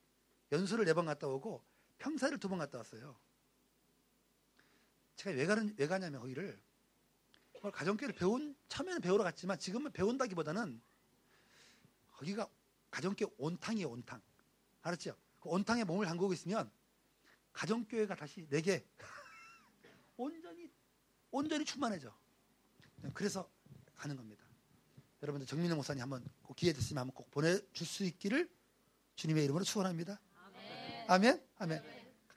[0.52, 1.64] 연수를 네 번 갔다 오고
[2.00, 3.18] 평사를 두 번 갔다 왔어요.
[5.16, 6.62] 제가 왜, 가는, 왜 가냐면 거기를
[7.62, 10.82] 가정교회를 배운 처음에는 배우러 갔지만 지금은 배운다기보다는
[12.14, 12.48] 거기가
[12.92, 14.22] 가정교회 온탕이에요 온탕
[14.82, 15.16] 알았죠?
[15.40, 16.70] 그 온탕에 몸을 담그고 있으면
[17.54, 18.86] 가정교회가 다시 내게
[20.18, 20.55] 온전히
[21.36, 22.16] 온전히 충만해져.
[23.14, 23.52] 그래서
[23.98, 24.46] 가는 겁니다.
[25.22, 28.50] 여러분들 정민호 목사님 한번 꼭 기회 됐으면 한번 꼭 보내줄 수 있기를
[29.16, 30.18] 주님의 이름으로 축원합니다.
[30.34, 31.06] 아멘.
[31.10, 31.48] 아멘.
[31.58, 31.84] 아멘.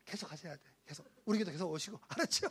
[0.05, 0.63] 계속 하셔야 돼.
[0.85, 2.49] 계속 우리 교도 계속 오시고 알았죠?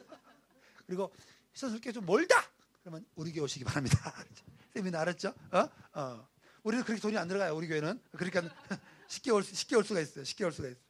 [0.86, 1.14] 그리고
[1.52, 2.36] 시선스럽게 좀 멀다.
[2.82, 3.98] 그러면 우리 교회 오시기 바랍니다.
[4.74, 5.34] 세미나 알았죠?
[5.52, 5.70] 어?
[6.00, 6.30] 어.
[6.64, 7.54] 우리는 그렇게 돈이 안 들어가요.
[7.58, 8.42] 우리 교회는 그러니까
[9.10, 10.24] 쉽게 올, 쉽게 올 수가 있어요.
[10.24, 10.82] 쉽게 올 수가 있어요.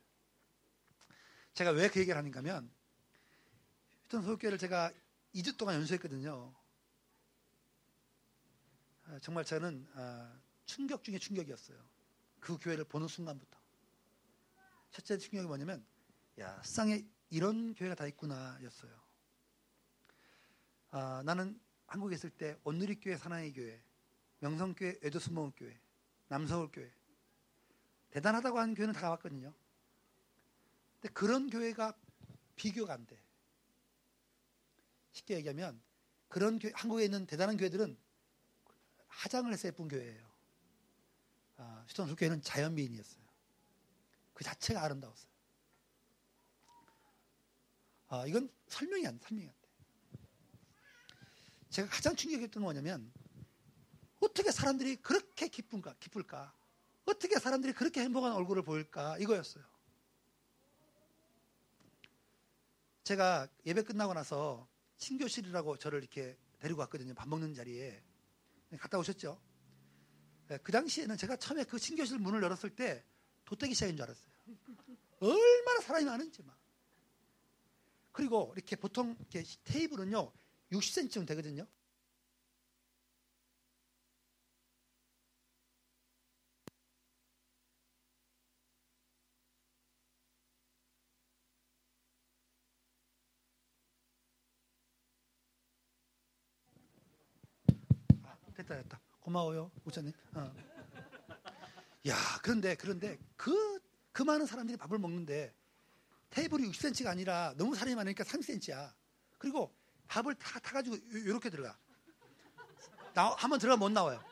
[1.56, 2.70] 제가 왜 그 얘기를 하는가 하면
[4.04, 4.92] 휴턴 서울교회를 제가
[5.34, 6.54] 2주 동안 연수했거든요.
[9.06, 11.78] 아, 정말 저는 아, 충격 중에 충격이었어요.
[12.40, 13.58] 그 교회를 보는 순간부터.
[14.92, 15.86] 첫째 충격이 뭐냐면,
[16.40, 18.92] 야, 세상에 이런 교회가 다 있구나, 였어요.
[20.92, 23.82] 아, 나는 한국에 있을 때 온누리교회 사나이 교회,
[24.40, 25.80] 명성교회 에도스모교회,
[26.28, 26.92] 남서울교회
[28.12, 29.54] 대단하다고 하는 교회는 다 가봤거든요.
[31.00, 31.94] 근데 그런 교회가
[32.56, 33.18] 비교가 안 돼.
[35.18, 35.82] 쉽게 얘기하면
[36.28, 37.98] 그런 교회, 한국에 있는 대단한 교회들은
[39.08, 40.28] 화장을 해서 예쁜 교회예요.
[41.58, 43.24] 아, 수턴 교회는 자연 미인이었어요.
[44.34, 45.32] 그 자체가 아름다웠어요.
[48.10, 49.68] 아, 이건 설명이 안, 설명이 안 돼.
[51.70, 53.12] 제가 가장 충격했던 건 뭐냐면
[54.20, 56.54] 어떻게 사람들이 그렇게 기쁜가, 기쁠까?
[57.06, 59.18] 어떻게 사람들이 그렇게 행복한 얼굴을 보일까?
[59.18, 59.64] 이거였어요.
[63.04, 64.68] 제가 예배 끝나고 나서
[64.98, 67.14] 신교실이라고 저를 이렇게 데리고 왔거든요.
[67.14, 68.04] 밥 먹는 자리에.
[68.80, 69.40] 갔다 오셨죠?
[70.50, 73.04] 네, 그 당시에는 제가 처음에 그 신교실 문을 열었을 때
[73.46, 74.34] 도떼기 시작인 줄 알았어요.
[75.20, 76.58] 얼마나 사람이 많은지 막.
[78.12, 80.32] 그리고 이렇게 보통 이렇게 테이블은요,
[80.72, 81.68] 60cm쯤 되거든요.
[98.68, 99.00] 됐다 됐다.
[99.22, 100.14] 고마워요 우찬님.
[100.36, 100.54] 어.
[102.08, 103.80] 야 그런데 그런데 그,
[104.12, 105.54] 그 많은 사람들이 밥을 먹는데
[106.30, 108.94] 테이블이 60cm가 아니라 너무 사람이 많으니까 3cm야.
[109.38, 109.74] 그리고
[110.08, 111.78] 밥을 다 타가지고 이렇게 들어가.
[113.14, 114.24] 나, 한 번 들어가면 못 나와요.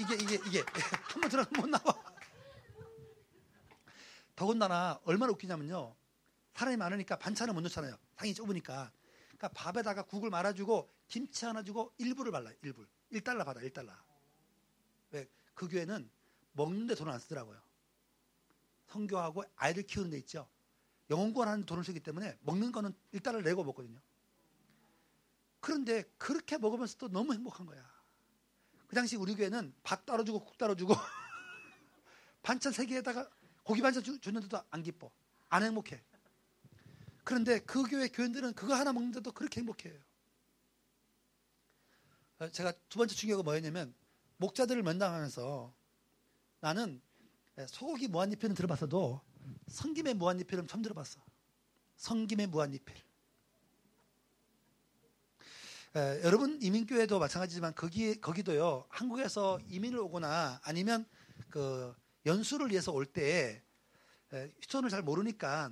[0.00, 0.64] 이게 이게 이게.
[1.12, 2.02] 한 번 들어가면 못 나와.
[4.34, 5.94] 더군다나 얼마나 웃기냐면요.
[6.54, 7.96] 사람이 많으니까 반찬을 못 넣잖아요.
[8.16, 8.90] 상이 좁으니까.
[9.28, 13.92] 그러니까 밥에다가 국을 말아주고 김치 하나 주고 일부를 발라요 일부 1달러 받아, 1달러.
[15.10, 15.28] 왜?
[15.54, 16.10] 그 교회는
[16.52, 17.60] 먹는데 돈을 안 쓰더라고요.
[18.88, 20.48] 성교하고 아이들 키우는 데 있죠.
[21.10, 24.00] 영혼권 하는 돈을 쓰기 때문에 먹는 거는 1달러를 내고 먹거든요.
[25.60, 27.82] 그런데 그렇게 먹으면서 또 너무 행복한 거야.
[28.88, 30.94] 그 당시 우리 교회는 밥 따로 주고 국 따로 주고
[32.42, 33.28] 반찬 세 개에다가
[33.62, 35.10] 고기 반찬 주, 줬는데도 안 기뻐.
[35.48, 36.02] 안 행복해.
[37.24, 39.98] 그런데 그 교회 교인들은 그거 하나 먹는데도 그렇게 행복해요.
[42.50, 43.94] 제가 두 번째 충격은 뭐였냐면
[44.38, 45.72] 목자들을 면담하면서
[46.60, 47.00] 나는
[47.68, 49.20] 소고기 무한리필은 들어봤어도
[49.68, 51.20] 성김의 무한리필은 처음 들어봤어.
[51.96, 52.96] 성김의 무한리필.
[55.94, 61.04] 에, 여러분 이민교회도 마찬가지지만 거기 거기도요 한국에서 이민을 오거나 아니면
[61.50, 61.94] 그
[62.24, 63.62] 연수를 위해서 올 때
[64.62, 65.70] 휴턴을 잘 모르니까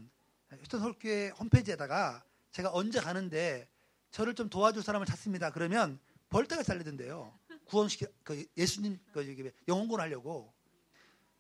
[0.61, 2.23] 휴턴 서울교회 홈페이지에다가
[2.53, 3.67] 제가 언제 가는데
[4.11, 5.51] 저를 좀 도와줄 사람을 찾습니다.
[5.51, 5.99] 그러면
[6.31, 7.39] 벌떼가 잘리던데요.
[7.67, 10.53] 구원시켜 그 예수님 그 영혼군 하려고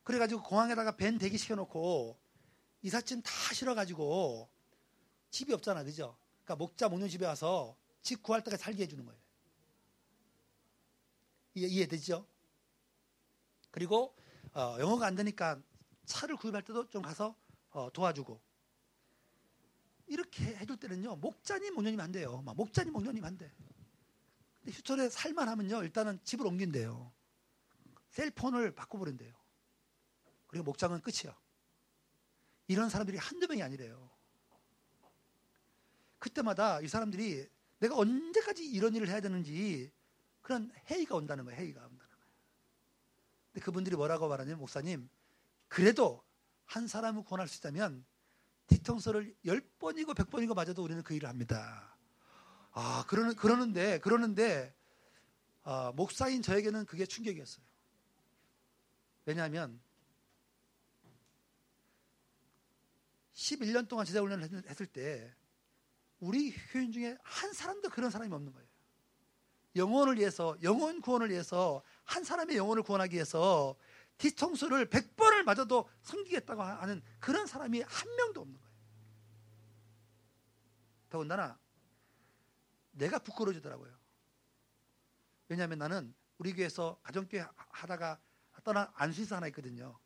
[0.04, 2.18] 그래가지고 공항에다가 벤 대기 시켜놓고
[2.82, 4.48] 이삿짐 다 실어가지고
[5.30, 6.16] 집이 없잖아, 그죠?
[6.44, 9.20] 그러니까 목자 목련 집에 와서 집 구할 때까지 살게 해주는 거예요.
[11.54, 12.26] 이해, 이해되죠?
[13.70, 14.16] 그리고
[14.52, 15.60] 어, 영어가 안 되니까
[16.06, 17.36] 차를 구입할 때도 좀 가서
[17.70, 18.40] 어, 도와주고
[20.06, 22.42] 이렇게 해줄 때는요 목자님 목녀님 안 돼요.
[22.42, 23.52] 막 목자님 목녀님 안 돼.
[24.66, 27.12] 휴촌에 살만하면요 일단은 집을 옮긴대요.
[28.11, 29.32] 셀폰을 바꿔버린대요.
[30.47, 31.37] 그리고 목장은 끝이야.
[32.66, 34.11] 이런 사람들이 한두 명이 아니래요.
[36.19, 39.93] 그때마다 이 사람들이 내가 언제까지 이런 일을 해야 되는지
[40.43, 41.59] 그런 회의가 온다는 거예요.
[41.59, 42.24] 회의가 온다는 거예요.
[43.53, 45.09] 근데 그분들이 뭐라고 말하냐면 목사님
[45.69, 46.23] 그래도
[46.66, 48.05] 한 사람을 구원할 수 있다면
[48.66, 51.89] 뒤통수를 열 번이고 백 번이고 맞아도 우리는 그 일을 합니다.
[52.72, 54.74] 아 그러는 그러는데 그러는데
[55.62, 57.64] 아, 목사인 저에게는 그게 충격이었어요.
[59.26, 59.80] 왜냐하면
[63.34, 65.34] 11년 동안 지대 훈련을 했을 때
[66.18, 68.68] 우리 교인 중에 한 사람도 그런 사람이 없는 거예요.
[69.76, 73.76] 영혼을 위해서 영혼 구원을 위해서 한 사람의 영혼을 구원하기 위해서
[74.18, 78.70] 뒤통수를 100번을 맞아도 섬기겠다고 하는 그런 사람이 한 명도 없는 거예요.
[81.09, 81.59] 더군다나
[82.92, 83.92] 내가 부끄러워지더라고요.
[85.48, 88.20] 왜냐하면 나는 우리 교회에서 가정교회 하다가
[88.64, 89.98] 떠난 안수인사 하나 있거든요.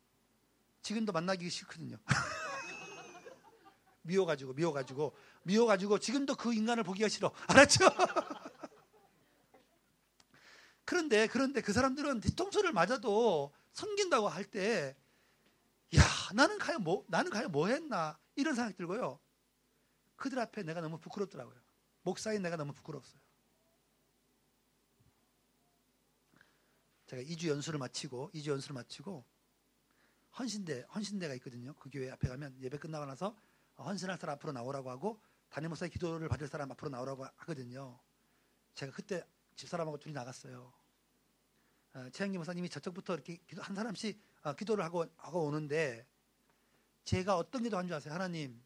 [0.81, 1.97] 지금도 만나기 싫거든요.
[4.03, 7.31] 미워가지고 미워가지고 미워가지고 지금도 그 인간을 보기가 싫어.
[7.47, 7.85] 알았죠?
[10.85, 14.95] 그런데 그런데 그 사람들은 뒤통수를 맞아도 섬긴다고 할 때,
[15.95, 16.03] 야
[16.33, 19.19] 나는 과연 뭐 나는 과연 뭐 했나 이런 생각이 들고요.
[20.15, 21.64] 그들 앞에 내가 너무 부끄럽더라고요.
[22.05, 23.19] 목사인 내가 너무 부끄럽어요.
[27.07, 29.25] 제가 2주 연수를 마치고 2주 연수를 마치고
[30.37, 31.73] 헌신대 헌신대가 있거든요.
[31.75, 33.35] 그 교회 앞에 가면 예배 끝나고 나서
[33.77, 35.19] 헌신할 사람 앞으로 나오라고 하고
[35.49, 37.99] 담임 목사의 기도를 받을 사람 앞으로 나오라고 하거든요.
[38.75, 39.25] 제가 그때
[39.55, 40.71] 집사람하고 둘이 나갔어요.
[41.93, 46.05] 어, 최영기 목사님이 저쪽부터 이렇게 기도, 한 사람씩 어, 기도를 하고 하고 오는데
[47.05, 48.13] 제가 어떤 기도 한 줄 아세요?
[48.13, 48.61] 하나님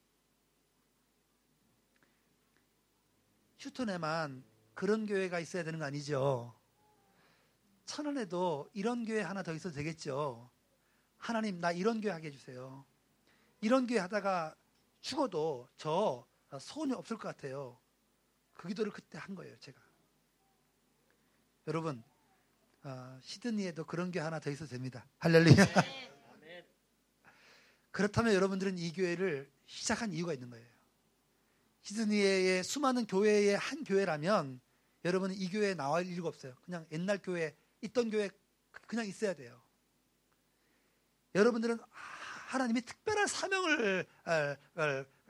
[3.59, 6.55] 휴턴에만 그런 교회가 있어야 되는 거 아니죠?
[7.85, 10.49] 천안에도 이런 교회 하나 더 있어도 되겠죠?
[11.17, 12.85] 하나님 나 이런 교회 하게 해주세요.
[13.61, 14.55] 이런 교회 하다가
[15.01, 16.25] 죽어도 저
[16.57, 17.77] 소원이 없을 것 같아요.
[18.53, 19.81] 그 기도를 그때 한 거예요, 제가.
[21.67, 22.03] 여러분,
[22.83, 25.05] 어, 시드니에도 그런 교회 하나 더 있어도 됩니다.
[25.19, 25.55] 할렐루야.
[27.91, 30.68] 그렇다면 여러분들은 이 교회를 시작한 이유가 있는 거예요.
[31.89, 34.61] 시드니의 수많은 교회의 한 교회라면
[35.05, 36.55] 여러분은 이 교회에 나올 이유가 없어요.
[36.61, 38.29] 그냥 옛날 교회, 있던 교회
[38.85, 39.61] 그냥 있어야 돼요.
[41.33, 44.05] 여러분들은 하나님이 특별한 사명을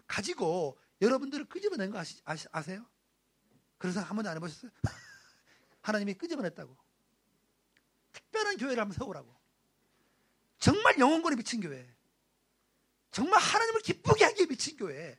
[0.07, 2.85] 가지고 여러분들을 끄집어낸 거 아시, 아세요?
[3.81, 4.71] 생각 한 번도 안 해보셨어요?
[5.81, 6.75] 하나님이 끄집어냈다고.
[8.11, 9.33] 특별한 교회를 한번 세우라고.
[10.57, 11.87] 정말 영혼권에 미친 교회.
[13.11, 15.17] 정말 하나님을 기쁘게 하기에 미친 교회.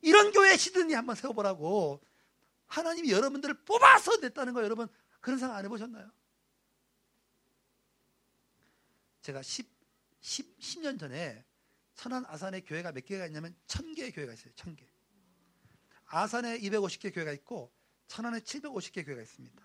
[0.00, 2.02] 이런 교회 시드니 한번 세워보라고
[2.66, 4.88] 하나님이 여러분들을 뽑아서 냈다는 거 여러분
[5.20, 6.10] 그런 생각 안 해보셨나요?
[9.22, 9.68] 제가 10,
[10.20, 11.44] 10, 10 년 전에
[11.94, 14.52] 천안 아산에 교회가 몇 개가 있냐면 천 개의 교회가 있어요.
[14.54, 14.86] 천 개.
[16.06, 17.72] 아산에 250개 교회가 있고
[18.06, 19.62] 천안에 750개 교회가 있습니다.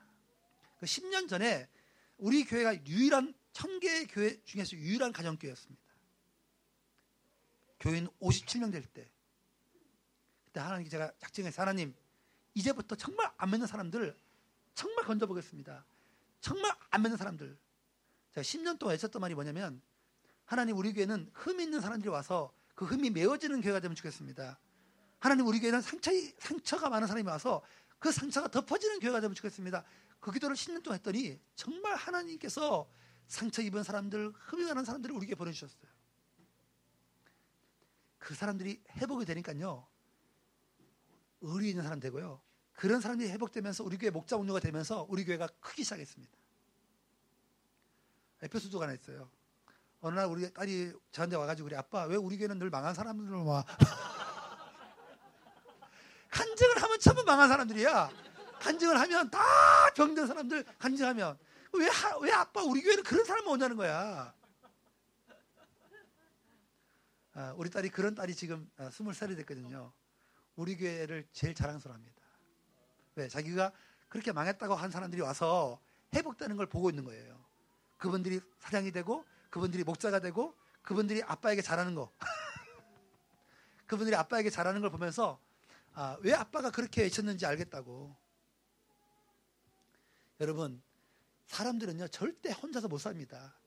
[0.79, 1.69] 그 10년 전에
[2.17, 5.83] 우리 교회가 유일한 천 개의 교회 중에서 유일한 가정교회였습니다.
[7.79, 9.10] 교인 57명 될 때.
[10.51, 11.95] 그때 하나님 제가 작정해서 하나님
[12.53, 14.17] 이제부터 정말 안 믿는 사람들
[14.75, 15.85] 정말 건져보겠습니다.
[16.41, 17.57] 정말 안 믿는 사람들.
[18.31, 19.81] 제가 10년 동안 했었던 말이 뭐냐면
[20.43, 24.59] 하나님 우리 교회는 흠 있는 사람들이 와서 그 흠이 메워지는 교회가 되면 좋겠습니다.
[25.19, 27.61] 하나님 우리 교회는 상처, 상처가 많은 사람이 와서
[27.97, 29.85] 그 상처가 덮어지는 교회가 되면 좋겠습니다.
[30.19, 32.89] 그 기도를 10년 동안 했더니 정말 하나님께서
[33.27, 35.89] 상처 입은 사람들, 흠이 많은 사람들을 우리 교회에 보내주셨어요.
[38.17, 39.90] 그 사람들이 회복이 되니까요.
[41.41, 42.41] 의리 있는 사람 되고요.
[42.73, 46.33] 그런 사람들이 회복되면서 우리 교회 목자 운영가 되면서 우리 교회가 크기 시작했습니다.
[48.43, 49.29] 에페소도가 하나 있어요.
[49.99, 53.63] 어느 날 우리 딸이 저한테 와가지고 우리 아빠 왜 우리 교회는 늘 망한 사람들만 와?
[56.31, 58.09] 간증을 하면 전부 망한 사람들이야.
[58.59, 59.39] 간증을 하면 다
[59.95, 61.37] 병든 사람들 간증하면
[61.73, 61.87] 왜,
[62.21, 64.33] 왜 아빠 우리 교회는 그런 사람만 오냐는 거야.
[67.33, 69.93] 아, 우리 딸이 그런 딸이 지금 아, 스물 살이 됐거든요.
[70.61, 72.21] 우리 교회를 제일 자랑스러워합니다.
[73.15, 73.27] 왜?
[73.27, 73.71] 자기가
[74.07, 75.81] 그렇게 망했다고 한 사람들이 와서
[76.13, 77.43] 회복되는 걸 보고 있는 거예요.
[77.97, 82.11] 그분들이 사장이 되고 그분들이 목자가 되고 그분들이 아빠에게 잘하는 거.
[83.87, 85.41] 그분들이 아빠에게 잘하는 걸 보면서
[85.93, 88.15] 아, 왜 아빠가 그렇게 외쳤는지 알겠다고.
[90.41, 90.81] 여러분,
[91.47, 93.57] 사람들은요, 절대 혼자서 못 삽니다.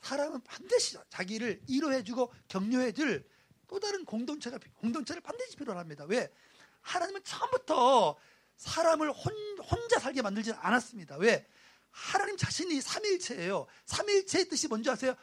[0.00, 3.28] 사람은 반드시 자기를 위로해주고 격려해줄
[3.68, 6.04] 또 다른 공동체가 공동체를 반드시 필요합니다.
[6.04, 6.32] 왜?
[6.80, 8.16] 하나님은 처음부터
[8.56, 11.16] 사람을 혼, 혼자 살게 만들지 않았습니다.
[11.18, 11.46] 왜?
[11.90, 13.66] 하나님 자신이 삼일체예요.
[13.84, 15.14] 삼일체의 뜻이 뭔지 아세요?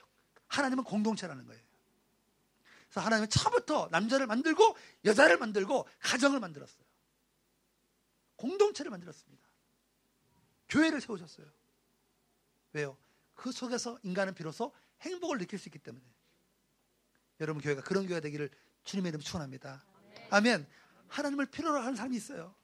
[0.47, 1.61] 하나님은 공동체라는 거예요.
[2.87, 6.85] 그래서 하나님은 처음부터 남자를 만들고 여자를 만들고 가정을 만들었어요.
[8.35, 9.43] 공동체를 만들었습니다.
[10.69, 11.47] 교회를 세우셨어요.
[12.73, 12.97] 왜요?
[13.33, 16.05] 그 속에서 인간은 비로소 행복을 느낄 수 있기 때문에.
[17.39, 18.49] 여러분 교회가 그런 교회가 되기를
[18.83, 19.83] 주님의 이름 축원합니다.
[20.29, 20.65] 아멘.
[21.07, 22.55] 하나님을 필요로 하는 사람이 있어요.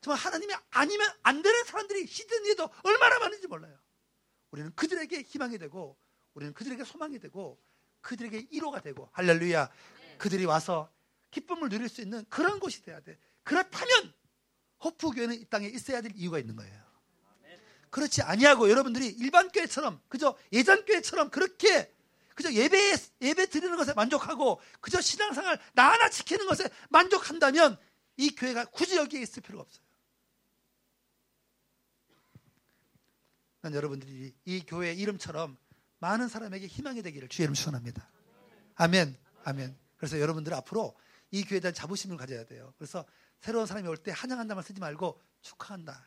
[0.00, 3.76] 정말 하나님이 아니면 안 되는 사람들이 시드니에도 얼마나 많은지 몰라요.
[4.50, 5.96] 우리는 그들에게 희망이 되고
[6.34, 7.60] 우리는 그들에게 소망이 되고
[8.02, 9.70] 그들에게 1호가 되고 할렐루야.
[10.18, 10.92] 그들이 와서
[11.30, 13.18] 기쁨을 누릴 수 있는 그런 곳이 돼야 돼.
[13.42, 14.12] 그렇다면
[14.84, 16.84] 호프 교회는 이 땅에 있어야 될 이유가 있는 거예요.
[17.90, 21.93] 그렇지 아니하고 여러분들이 일반 교회처럼 그저 예전 교회처럼 그렇게
[22.34, 27.78] 그저 예배 예배 드리는 것에 만족하고 그저 신앙생활 나 하나 지키는 것에 만족한다면
[28.16, 29.84] 이 교회가 굳이 여기에 있을 필요가 없어요.
[33.60, 35.56] 난 여러분들이 이 교회 이름처럼
[35.98, 38.10] 많은 사람에게 희망이 되기를 주의 이름 축원합니다.
[38.74, 39.16] 아멘.
[39.44, 39.78] 아멘.
[39.96, 40.94] 그래서 여러분들 앞으로
[41.30, 42.74] 이 교회에 대한 자부심을 가져야 돼요.
[42.76, 43.06] 그래서
[43.40, 46.06] 새로운 사람이 올때 환영한다만 쓰지 말고 축하한다.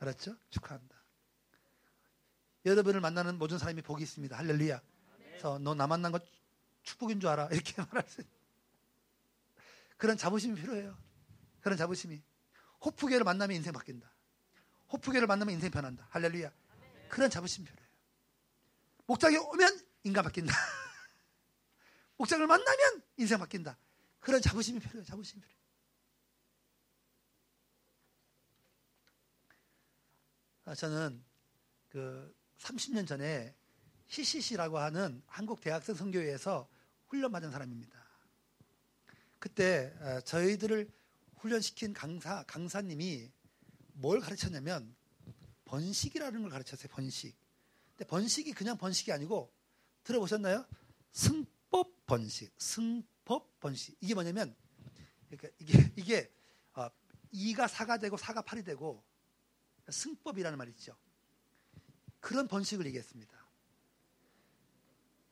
[0.00, 0.36] 알았죠?
[0.50, 1.00] 축하한다.
[2.66, 4.36] 여러분을 만나는 모든 사람이 복이 있습니다.
[4.36, 4.82] 할렐루야.
[5.40, 6.20] 그래서 너 나 만난 거
[6.82, 7.48] 축복인 줄 알아.
[7.52, 8.22] 이렇게 말할 수
[9.96, 10.96] 그런 자부심이 필요해요.
[11.62, 12.22] 그런 자부심이.
[12.84, 14.10] 호프계를 만나면 인생 바뀐다.
[14.92, 16.06] 호프계를 만나면 인생 변한다.
[16.10, 16.52] 할렐루야.
[17.08, 17.90] 그런 자부심이 필요해요.
[19.06, 20.52] 목장에 오면 인간 바뀐다.
[22.18, 23.78] 목장을 만나면 인생 바뀐다.
[24.20, 25.04] 그런 자부심이 필요해요.
[25.04, 25.60] 자부심이 필요해요.
[30.66, 31.24] 아, 저는
[31.88, 33.54] 그 30년 전에
[34.10, 36.68] CCC라고 하는 한국 대학생 선교회에서
[37.08, 37.96] 훈련 받은 사람입니다.
[39.38, 40.90] 그때 아, 저희들을
[41.36, 43.30] 훈련시킨 강사 강사님이
[43.94, 44.94] 뭘 가르쳤냐면
[45.64, 46.88] 번식이라는 걸 가르쳤어요.
[46.88, 47.36] 번식.
[47.90, 49.52] 근데 번식이 그냥 번식이 아니고
[50.02, 50.66] 들어보셨나요?
[51.12, 53.96] 승법 번식, 승법 번식.
[54.00, 54.56] 이게 뭐냐면
[55.28, 56.32] 그러니까 이게 이게
[56.74, 56.88] 어,
[57.32, 59.04] 2가 4가 되고 4가 8이 되고
[59.88, 60.96] 승법이라는 말이 있죠.
[62.18, 63.39] 그런 번식을 얘기했습니다.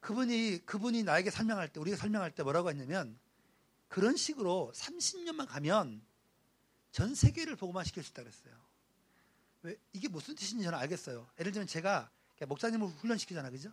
[0.00, 3.18] 그분이 그분이 나에게 설명할 때 우리가 설명할 때 뭐라고 했냐면
[3.88, 6.02] 그런 식으로 30년만 가면
[6.92, 8.54] 전 세계를 복음화 시킬 수 있다 그랬어요.
[9.62, 11.28] 왜 이게 무슨 뜻인지 저는 알겠어요.
[11.40, 12.10] 예를 들면 제가
[12.46, 13.72] 목사님을 훈련시키잖아, 그죠?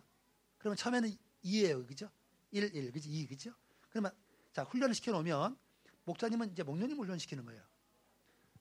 [0.58, 2.10] 그러면 처음에는 2예요, 그죠?
[2.50, 3.08] 1, 1, 그죠?
[3.08, 3.54] 2, 그죠?
[3.90, 4.10] 그러면
[4.52, 5.56] 자 훈련을 시켜 놓으면
[6.04, 7.62] 목사님은 이제 목련님 훈련시키는 거예요.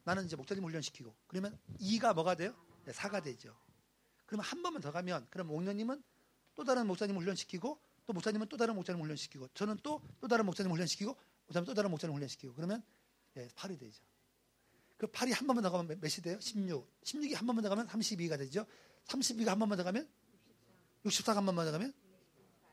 [0.04, 2.56] 나는 이제 목사님 훈련시키고 그러면 2가 뭐가 돼요?
[2.86, 3.58] 네, 4가 되죠.
[4.28, 6.04] 그러면 한 번만 더 가면 그럼 목련님은
[6.56, 10.72] 또 다른 목사님 훈련시키고 또 목사님은 또 다른 목사님 훈련시키고 저는 또 또 다른 목사님
[10.72, 11.16] 훈련시키고
[11.48, 12.82] 그다음에 또 다른 목사님 훈련시키고 그러면
[13.38, 14.02] 예, 8이 되죠.
[14.98, 16.40] 그 8이 한 번만 더 가면 몇이 돼요?
[16.40, 17.02] 16.
[17.04, 18.66] 16이 한 번만 더 가면 32가 되죠.
[19.06, 20.08] 32가 한 번만 더 가면
[21.04, 21.94] 64가 한 번만 더 가면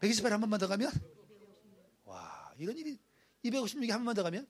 [0.01, 0.91] 128이 한 번만 더 가면
[2.05, 2.99] 와 이런 일이
[3.45, 4.47] 256이 한 번만 더 가면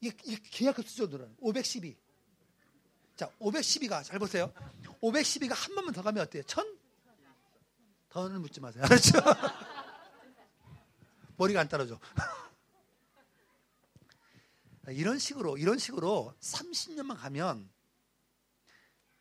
[0.00, 1.96] 이게, 이게 계약급 수준으로는 512.
[3.16, 4.52] 자 512가 잘 보세요.
[5.00, 6.42] 512가 한 번만 더 가면 어때요?
[6.42, 6.81] 1000?
[8.12, 8.84] 더는 묻지 마세요.
[8.84, 9.12] 알았죠?
[11.38, 11.98] 머리가 안 따라줘.
[14.90, 17.70] 이런 식으로 이런 식으로 30년만 가면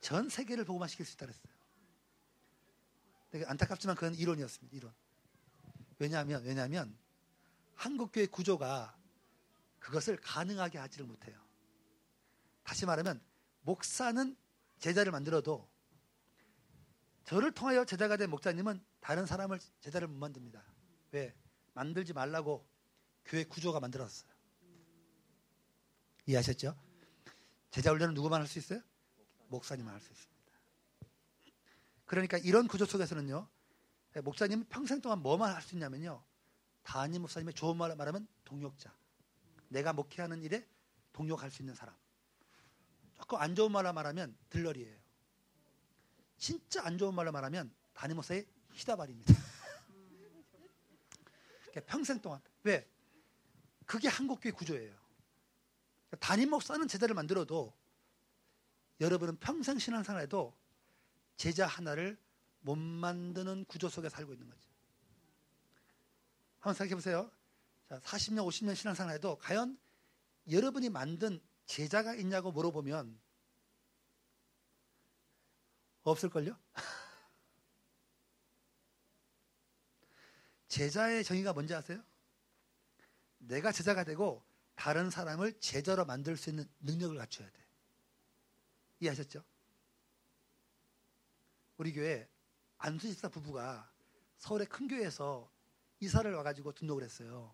[0.01, 1.53] 전 세계를 보고만 시킬 수 있다 그랬어요.
[3.47, 4.75] 안타깝지만 그건 이론이었습니다.
[4.75, 4.93] 이론.
[5.97, 6.93] 왜냐하면 왜냐하면
[7.75, 8.97] 한국 교회 구조가
[9.79, 11.39] 그것을 가능하게 하지를 못해요.
[12.63, 13.21] 다시 말하면
[13.61, 14.35] 목사는
[14.79, 15.70] 제자를 만들어도
[17.23, 20.63] 저를 통하여 제자가 된 목사님은 다른 사람을 제자를 못 만듭니다.
[21.11, 21.35] 왜?
[21.73, 22.67] 만들지 말라고
[23.25, 24.31] 교회 구조가 만들었어요.
[26.25, 26.75] 이해하셨죠?
[27.71, 28.81] 제자 훈련은 누구만 할 수 있어요?
[29.47, 30.41] 목사님만 할 수 있습니다.
[32.05, 33.47] 그러니까 이런 구조 속에서는요,
[34.23, 36.21] 목사님은 평생 동안 뭐만 할 수 있냐면요,
[36.83, 38.93] 담임 목사님의 좋은 말을 말하면 동역자.
[39.69, 40.67] 내가 목회하는 일에
[41.13, 41.95] 동역할 수 있는 사람.
[43.15, 44.99] 조금 안 좋은 말을 말하면 들러리예요.
[46.41, 47.71] 진짜 안 좋은 말로 말하면
[48.73, 49.31] 희다발입니다.
[51.69, 52.89] 그러니까 평생 동안 왜?
[53.85, 54.91] 그게 한국 교회 구조예요.
[56.19, 57.71] 담임 목사는 제자를 만들어도
[58.99, 60.57] 여러분은 평생 신앙생활에도
[61.37, 62.17] 제자 하나를
[62.61, 64.71] 못 만드는 구조 속에 살고 있는 거죠.
[66.59, 67.31] 한번 생각해 보세요.
[67.87, 69.77] 자, 40년, 50년 신앙생활에도 과연
[70.49, 73.19] 여러분이 만든 제자가 있냐고 물어보면
[76.03, 76.57] 없을걸요?
[80.67, 82.01] 제자의 정의가 뭔지 아세요?
[83.39, 84.43] 내가 제자가 되고
[84.75, 87.59] 다른 사람을 제자로 만들 수 있는 능력을 갖춰야 돼.
[89.01, 89.43] 이해하셨죠?
[91.77, 92.29] 우리 교회
[92.77, 93.91] 안수집사 부부가
[94.37, 95.51] 서울의 큰 교회에서
[95.99, 97.53] 이사를 와가지고 등록을 했어요.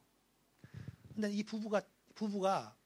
[1.13, 1.81] 근데 이 부부가
[2.13, 2.77] 부부가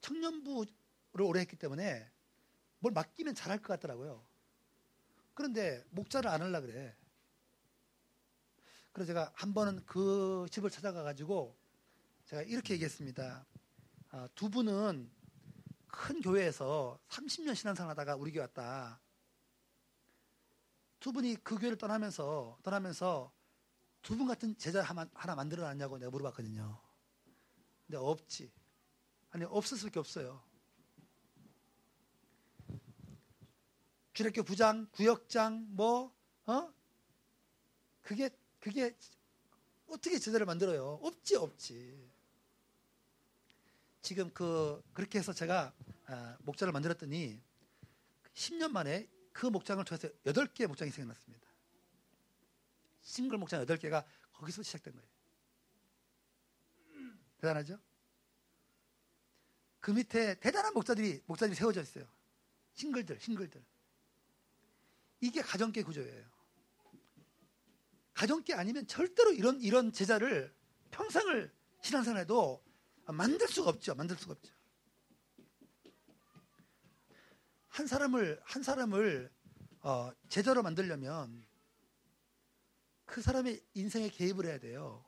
[0.00, 2.10] 청년부를 오래 했기 때문에
[2.80, 4.24] 뭘 맡기면 잘할 것 같더라고요.
[5.34, 6.96] 그런데 목자를 안 하려 그래.
[8.92, 11.56] 그래서 제가 한 번은 그 집을 찾아가 가지고
[12.26, 13.44] 제가 이렇게 얘기했습니다.
[14.10, 15.10] 아, 두 분은
[15.88, 19.00] 큰 교회에서 30년 신앙생활 하다가 우리 교회 왔다.
[21.00, 23.32] 두 분이 그 교회를 떠나면서 떠나면서
[24.02, 26.78] 두 분 같은 제자 하나 만들어 놨냐고 내가 물어봤거든요.
[27.86, 28.52] 근데 없지.
[29.30, 30.42] 아니 없을 수밖에 없어요.
[34.14, 36.14] 주례교 부장, 구역장, 뭐,
[36.46, 36.72] 어?
[38.00, 38.30] 그게,
[38.60, 38.96] 그게
[39.88, 41.00] 어떻게 제자를 만들어요?
[41.02, 42.10] 없지, 없지.
[44.00, 45.74] 지금 그, 그렇게 해서 제가
[46.06, 47.40] 아, 목장을 만들었더니
[48.34, 51.48] 10년 만에 그 목장을 통해서 8개의 목장이 생겨났습니다.
[53.02, 55.08] 싱글 목장 8개가 거기서 시작된 거예요.
[57.38, 57.80] 대단하죠?
[59.80, 62.06] 그 밑에 대단한 목자들이, 목자들이 세워져 있어요.
[62.74, 63.73] 싱글들, 싱글들.
[65.24, 66.22] 이게 가정계 구조예요.
[68.12, 70.54] 가정계 아니면 절대로 이런, 이런 제자를
[70.90, 72.62] 평생을 신앙생활해도
[73.06, 73.94] 만들 수가 없죠.
[73.94, 74.52] 만들 수가 없죠.
[77.68, 79.32] 한 사람을 한 사람을
[79.80, 81.44] 어, 제자로 만들려면
[83.06, 85.04] 그 사람의 인생에 개입을 해야 돼요.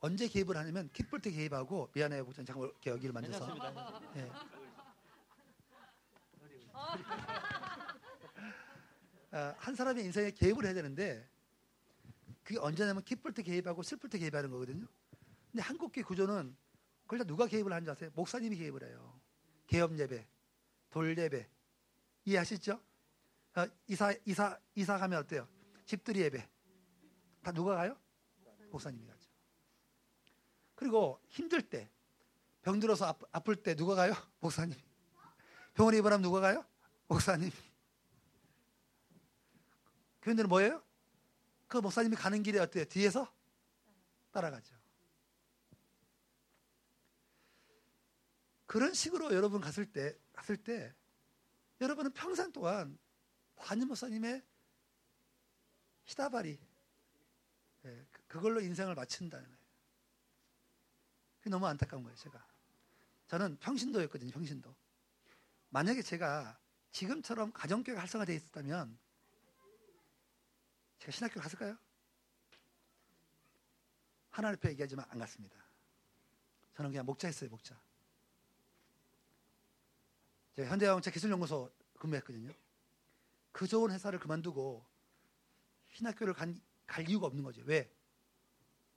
[0.00, 4.12] 언제 개입을 하냐면 기쁠 때 개입하고 미안해요, 목사님 잠깐 여기를 만져서.
[4.14, 4.30] 네.
[9.36, 11.28] 어, 한 사람의 인생에 개입을 해야 되는데
[12.42, 14.86] 그게 언제냐면 기쁠 때 개입하고 슬플 때 개입하는 거거든요.
[15.50, 16.56] 근데 한국계 구조는
[17.02, 18.10] 그걸 다 누가 개입을 하는지 아세요?
[18.14, 19.20] 목사님이 개입을 해요.
[19.66, 20.26] 개업 예배,
[20.88, 21.46] 돌 예배,
[22.24, 22.80] 이해하시죠?
[23.56, 25.46] 어, 이사 이사 이사 가면 어때요?
[25.84, 26.48] 집들이 예배
[27.42, 27.94] 다 누가 가요?
[28.70, 29.28] 목사님이 가죠.
[30.74, 31.90] 그리고 힘들 때
[32.62, 34.14] 병들어서 아플 때 누가 가요?
[34.40, 34.78] 목사님.
[35.74, 36.64] 병원에 입원하면 누가 가요?
[37.06, 37.50] 목사님.
[40.26, 40.82] 교인들은 뭐예요?
[41.68, 42.84] 그 목사님이 가는 길에 어때요?
[42.86, 43.32] 뒤에서
[44.32, 44.74] 따라가죠.
[48.66, 50.92] 그런 식으로 여러분 갔을 때 갔을 때
[51.80, 52.98] 여러분은 평생 동안
[53.54, 54.42] 담임 목사님의
[56.06, 56.58] 히다바리
[57.84, 59.60] 예, 그, 그걸로 인생을 마친다는 거예요.
[61.38, 62.44] 그게 너무 안타까운 거예요, 제가.
[63.28, 64.74] 저는 평신도였거든요, 평신도.
[65.68, 66.58] 만약에 제가
[66.90, 69.05] 지금처럼 가정교회가 활성화되어 있었다면
[70.98, 71.76] 제가 신학교 갔을까요?
[74.30, 75.56] 하나님 앞에 얘기하지만 안 갔습니다.
[76.74, 77.80] 저는 그냥 목자했어요, 목자.
[80.54, 82.52] 제가 현대자동차 기술연구소 근무했거든요.
[83.52, 84.84] 그 좋은 회사를 그만두고
[85.92, 87.62] 신학교를 간, 갈 이유가 없는 거죠.
[87.64, 87.90] 왜?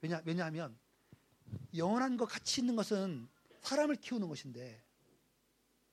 [0.01, 0.77] 왜냐, 왜냐하면
[1.75, 3.29] 영원한 것 가치 있는 것은
[3.61, 4.83] 사람을 키우는 것인데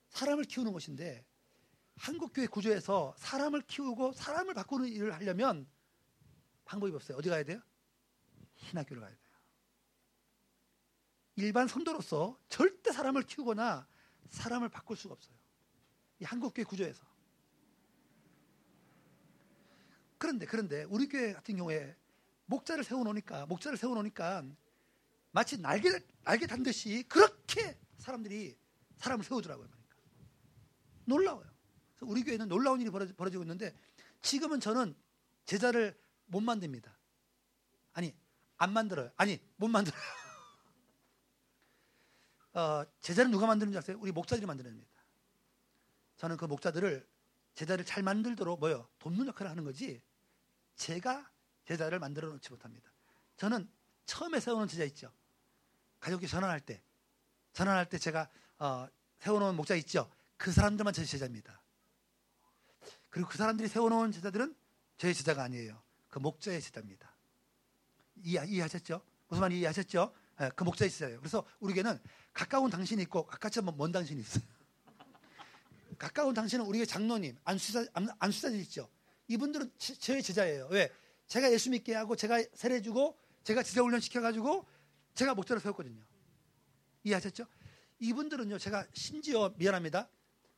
[0.09, 1.25] 사람을 키우는 것인데
[1.95, 5.67] 한국교회 구조에서 사람을 키우고 사람을 바꾸는 일을 하려면
[6.67, 7.17] 방법이 없어요.
[7.17, 7.61] 어디 가야 돼요?
[8.57, 9.27] 신학교를 가야 돼요.
[11.37, 13.87] 일반 선도로서 절대 사람을 키우거나
[14.29, 15.35] 사람을 바꿀 수가 없어요.
[16.19, 17.05] 이 한국교회 구조에서.
[20.17, 21.95] 그런데 그런데 우리 교회 같은 경우에
[22.47, 24.43] 목자를 세워놓으니까 목자를 세워놓으니까
[25.31, 25.91] 마치 날개
[26.23, 28.57] 날개 단 듯이 그렇게 사람들이
[28.97, 29.67] 사람을 세우더라고요.
[29.67, 29.95] 그러니까
[31.05, 31.47] 놀라워요.
[32.01, 33.75] 우리 교회는 놀라운 일이 벌어지고 있는데
[34.21, 34.95] 지금은 저는
[35.45, 35.95] 제자를
[36.27, 36.95] 못 만듭니다.
[37.93, 38.15] 아니
[38.57, 39.11] 안 만들어요.
[39.17, 40.01] 아니 못 만들어요.
[42.53, 43.97] 어, 제자를 누가 만드는지 아세요?
[43.99, 44.85] 우리 목자들이 만드는
[46.17, 47.07] 저는 그 목자들을
[47.55, 48.87] 제자를 잘 만들도록 뭐요?
[48.99, 50.01] 돕는 역할을 하는 거지.
[50.75, 51.29] 제가
[51.65, 52.91] 제자를 만들어 놓지 못합니다.
[53.37, 53.69] 저는
[54.05, 55.11] 처음에 세우는 제자 있죠.
[55.99, 56.81] 가족이 전환할 때,
[57.53, 58.29] 전환할 때 제가
[58.59, 58.87] 어,
[59.19, 60.11] 세워놓은 목자 있죠.
[60.37, 61.61] 그 사람들만 제 제자입니다.
[63.09, 64.55] 그리고 그 사람들이 세워놓은 제자들은
[64.97, 65.81] 저의 제자가 아니에요.
[66.17, 67.13] 그 목자의 제자입니다.
[68.23, 69.01] 이해, 이해 하셨죠?
[69.27, 70.11] 무슨 말인지 이해하셨죠?
[70.39, 71.19] 네, 그 목자의 제자예요.
[71.19, 71.99] 그래서 우리에게는
[72.33, 74.43] 가까운 당신이 있고 않은 먼 당신이 있어요.
[75.99, 77.85] 가까운 당신은 우리의 장로님, 안수사,
[78.17, 78.89] 안수사님 있죠.
[79.27, 80.69] 이분들은 저의 제자예요.
[80.71, 80.91] 왜?
[81.27, 84.65] 제가 예수 믿게 하고 제가 세례주고 제가 지자 훈련 시켜가지고
[85.13, 86.01] 제가 목자를 세웠거든요.
[87.03, 87.45] 이해하셨죠?
[87.99, 90.09] 이분들은요, 제가 심지어 미안합니다.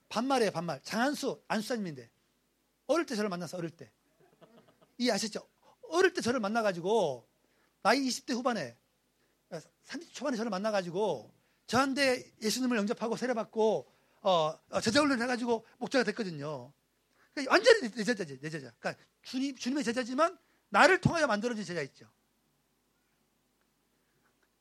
[0.07, 0.81] 반말이에요, 반말.
[0.84, 2.10] 장한수, 안수사님인데.
[2.88, 3.91] 어릴 때 저를 만나서 어릴 때.
[5.00, 5.48] 이해하셨죠?
[5.90, 7.28] 어릴 때 저를 만나가지고
[7.82, 8.78] 나이 20대 후반에
[9.50, 11.34] 30대 초반에 저를 만나가지고
[11.66, 16.72] 저한테 예수님을 영접하고 세례받고 어, 어 제자훈련 해가지고 목자가 됐거든요.
[17.34, 18.72] 그러니까 완전히 내 제자지, 내 제자.
[18.80, 20.38] 그러니까 주님, 주님의 제자지만
[20.70, 22.08] 나를 통하여 만들어진 제자 있죠.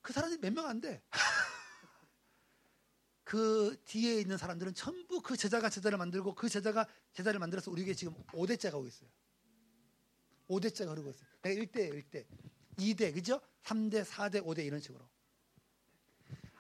[0.01, 1.03] 그 사람이 몇 명 안 돼.
[3.25, 8.15] 그 뒤에 있는 사람들은 전부 그 제자가 제자를 만들고 그 제자가 제자를 만들어서 우리에게 지금
[8.29, 9.11] 5대째가 오고 있어요.
[10.49, 11.29] 5대째가 흐르고 있어요.
[11.43, 12.27] 내가 1대, 1대,
[12.79, 13.41] 2대, 그죠?
[13.65, 15.07] 3대, 4대, 5대 이런 식으로.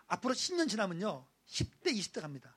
[0.06, 1.26] 앞으로 10년 지나면요.
[1.46, 2.56] 10대, 20대 갑니다.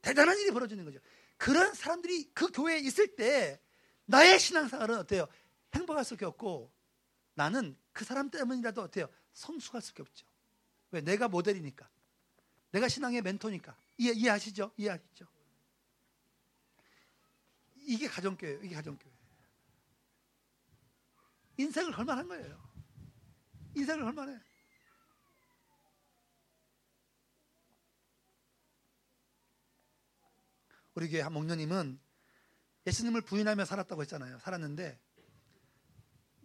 [0.00, 0.98] 대단한 일이 벌어지는 거죠.
[1.36, 3.60] 그런 사람들이 그 교회에 있을 때
[4.06, 5.26] 나의 신앙생활은 어때요?
[5.74, 6.72] 행복할 수밖에 없고
[7.34, 9.08] 나는 그 사람 때문이라도 어때요?
[9.32, 10.26] 성숙할 수밖에 없죠.
[10.90, 11.00] 왜?
[11.00, 11.88] 내가 모델이니까.
[12.72, 13.76] 내가 신앙의 멘토니까.
[13.98, 14.72] 이해, 이해하시죠?
[14.76, 15.26] 이해하시죠?
[17.76, 18.62] 이게 가정교회예요.
[18.62, 19.11] 이게 가정교회.
[21.56, 22.62] 인생을 걸만한 거예요.
[23.74, 24.40] 인생을 걸만해.
[30.94, 31.98] 우리 교회 한 목녀님은
[32.86, 34.38] 예수님을 부인하며 살았다고 했잖아요.
[34.40, 35.00] 살았는데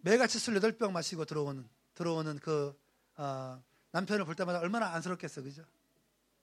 [0.01, 2.79] 매같이 술 여덟 병 마시고 들어오는 들어오는 그
[3.17, 3.61] 어,
[3.91, 5.65] 남편을 볼 때마다 얼마나 안쓰럽겠어, 그죠?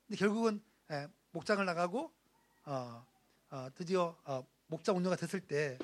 [0.06, 2.12] 근데 결국은 예, 목장을 나가고
[2.64, 3.06] 어,
[3.50, 5.78] 어, 드디어 어, 목장 운영가 됐을 때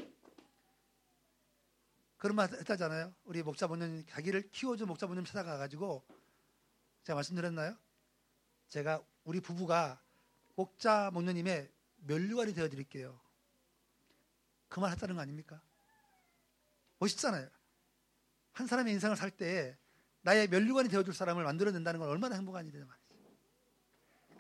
[2.20, 3.14] 그런 말 했다잖아요.
[3.24, 6.04] 우리 본nhân 자기를 키워준 본nhân 찾아가가지고
[7.02, 7.78] 제가 말씀드렸나요?
[8.68, 9.98] 제가 우리 부부가
[10.54, 11.72] 목자 목녀님의
[12.06, 13.18] 멸류관이 되어드릴게요.
[14.68, 15.62] 그 말 했다는 거 아닙니까?
[16.98, 17.48] 멋있잖아요.
[18.52, 19.78] 한 사람의 인생을 살 때
[20.20, 23.14] 나의 멸류관이 되어줄 사람을 만들어낸다는 건 얼마나 행복한 일이냐 말이죠.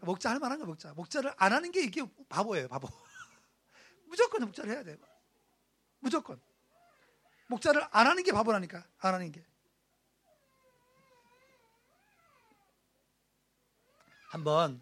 [0.02, 0.92] 목자 할 만한 거 목자.
[0.92, 2.88] 목자를 안 하는 게 이게 바보예요, 바보.
[4.04, 4.98] 무조건 목자를 해야 돼요.
[5.98, 6.38] 무조건.
[7.50, 8.86] 목자를 안 하는 게 바보라니까.
[8.98, 9.44] 안 하는 게.
[14.28, 14.80] 한번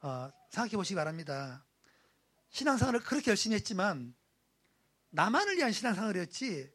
[0.00, 1.64] 어, 생각해 보시기 바랍니다.
[2.50, 4.14] 신앙생활을 그렇게 열심히 했지만
[5.10, 6.72] 나만을 위한 신앙생활이었지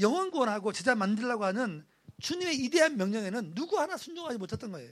[0.00, 1.86] 영원 구원하고 제자 만들려고 하는
[2.20, 4.90] 주님의 이대한 명령에는 누구 하나 순종하지 못했던 거예요.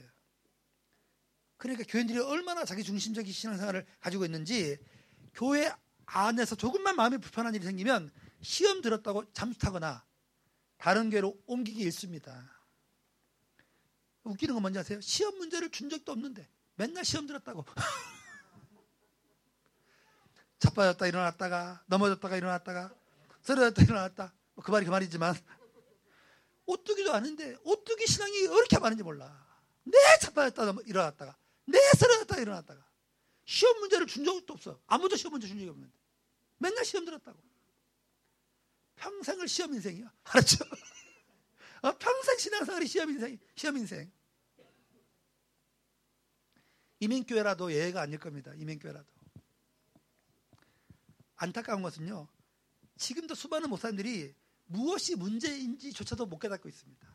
[1.57, 4.77] 그러니까 교인들이 얼마나 자기 중심적인 신앙생활을 가지고 있는지
[5.33, 5.71] 교회
[6.05, 8.11] 안에서 조금만 마음이 불편한 일이 생기면
[8.43, 10.05] 시험 들었다고 잠수 타거나
[10.77, 12.51] 다른 교회로 옮기기 일쑤입니다.
[14.23, 15.01] 웃기는 건 뭔지 아세요?
[15.01, 17.65] 시험 문제를 준 적도 없는데 맨날 시험 들었다고.
[20.59, 22.93] 자빠졌다 일어났다가 넘어졌다가 일어났다가
[23.41, 24.33] 쓰러졌다 일어났다.
[24.55, 25.35] 뭐그 말이 그 말이지만
[26.65, 29.43] 오뚜기도 아는데 오뚜기 신앙이 왜 이렇게 많은지 몰라.
[29.83, 32.85] 내 자빠졌다 일어났다가 내 쓰러졌다 일어났다가
[33.45, 34.79] 시험 문제를 준 적도 없어.
[34.87, 35.93] 아무도 시험 문제 준 적이 없는데
[36.57, 37.52] 맨날 시험 들었다고.
[38.95, 40.11] 평생을 시험 인생이야.
[40.23, 40.65] 알았죠?
[41.81, 44.11] 어, 평생 신앙생활이 시험 인생, 시험 인생.
[46.99, 48.53] 이민교회라도 예외가 아닐 겁니다.
[48.55, 49.05] 이민교회라도.
[51.35, 52.27] 안타까운 것은요.
[52.97, 54.33] 지금도 수많은 목사님들이
[54.65, 57.13] 무엇이 문제인지조차도 못 깨닫고 있습니다.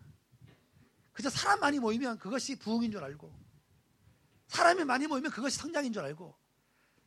[1.12, 3.32] 그저 사람 많이 모이면 그것이 부흥인 줄 알고
[4.48, 6.36] 사람이 많이 모이면 그것이 성장인 줄 알고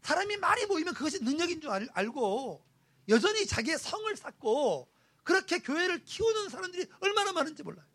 [0.01, 2.65] 사람이 많이 모이면 그것이 능력인 줄 알고
[3.11, 4.91] 여전히 자기의 성을 쌓고
[5.23, 7.85] 그렇게 교회를 키우는 사람들이 얼마나 많은지 몰라요.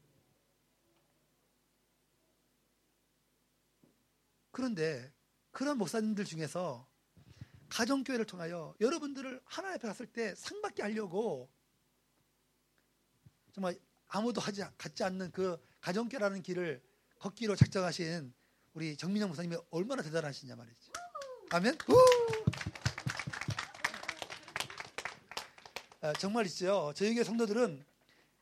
[4.53, 5.13] 그런데
[5.51, 6.87] 그런 목사님들 중에서
[7.69, 11.51] 가정교회를 통하여 여러분들을 하나님 앞에 갔을 때 상받게 하려고
[13.53, 13.79] 정말
[14.09, 16.83] 아무도 하지 갖지 않는 그 가정교라는 길을
[17.19, 18.33] 걷기로 작정하신
[18.75, 20.93] 우리 정민영 목사님이 얼마나 대단하시냐 말이죠.
[21.51, 21.75] 아멘.
[21.75, 22.86] 아,
[26.15, 26.93] 정말 있어요.
[26.95, 27.85] 저희 교회 성도들은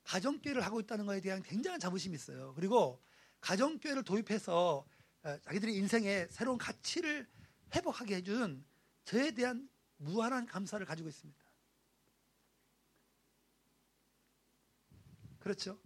[0.04, 2.52] 가정교회를 하고 있다는 것에 대한 굉장한 자부심이 있어요.
[2.54, 3.00] 그리고
[3.40, 4.86] 가정교회를 도입해서
[5.22, 7.26] 아, 자기들의 인생에 새로운 가치를
[7.74, 8.64] 회복하게 해준
[9.04, 11.42] 저에 대한 무한한 감사를 가지고 있습니다.
[15.38, 15.78] 그렇죠?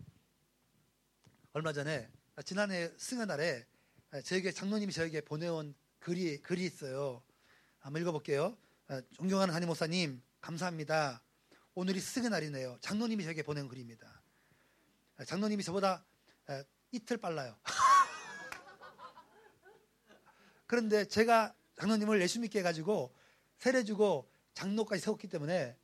[1.53, 3.67] 얼마 전에 아, 지난해 승은날에
[4.25, 7.23] 저에게 장로님이 저에게 보내온 글이 글이 있어요.
[7.79, 8.57] 한번 읽어볼게요.
[9.13, 11.23] 존경하는 한임 목사님 감사합니다.
[11.79, 12.79] 오늘이 스승의 날이네요.
[12.81, 14.21] 장로님이 저에게 보낸 글입니다.
[15.25, 16.05] 장로님이 저보다
[16.91, 17.57] 이틀 빨라요.
[20.67, 23.15] 그런데 제가 장로님을 예수 믿게 해가지고
[23.59, 25.77] 세례주고 장로까지 세웠기 때문에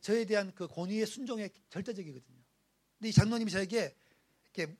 [0.00, 2.38] 저에 대한 그 권위의 순종에 절대적이거든요.
[3.00, 3.96] 근데 이 장로님이 저에게
[4.44, 4.76] 이렇게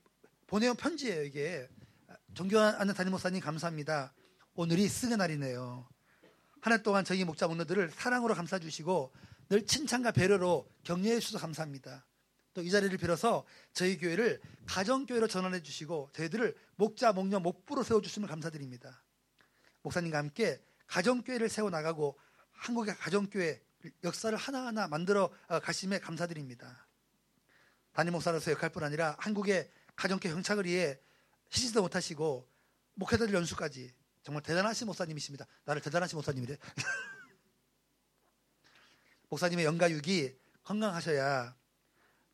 [0.47, 1.23] 보내온 편지예요.
[1.23, 1.67] 이게
[2.35, 4.13] 존경하는 담임 목사님 감사합니다.
[4.53, 5.89] 오늘이 스승의 날이네요.
[6.61, 9.11] 한 해 동안 저희 목자 목로들을 사랑으로 감싸 주시고
[9.53, 12.07] 늘 칭찬과 배려로 격려해 주셔서 감사합니다.
[12.55, 19.03] 또 이 자리를 빌어서 저희 교회를 가정교회로 전환해 주시고 저희들을 목자, 목녀, 목부로 세워주시면 감사드립니다.
[19.83, 22.17] 목사님과 함께 가정교회를 세워나가고
[22.51, 23.61] 한국의 가정교회
[24.03, 26.87] 역사를 하나하나 만들어 어, 가심에 감사드립니다.
[27.91, 30.99] 담임 목사로서 역할 뿐 아니라 한국의 가정교회 형착을 위해
[31.51, 32.49] 쉬지도 못하시고
[32.95, 33.93] 목회자들 연수까지
[34.23, 35.45] 정말 대단하신 목사님이십니다.
[35.65, 36.57] 나를 대단하신 목사님이래.
[39.33, 41.55] 목사님의 영가육이 건강하셔야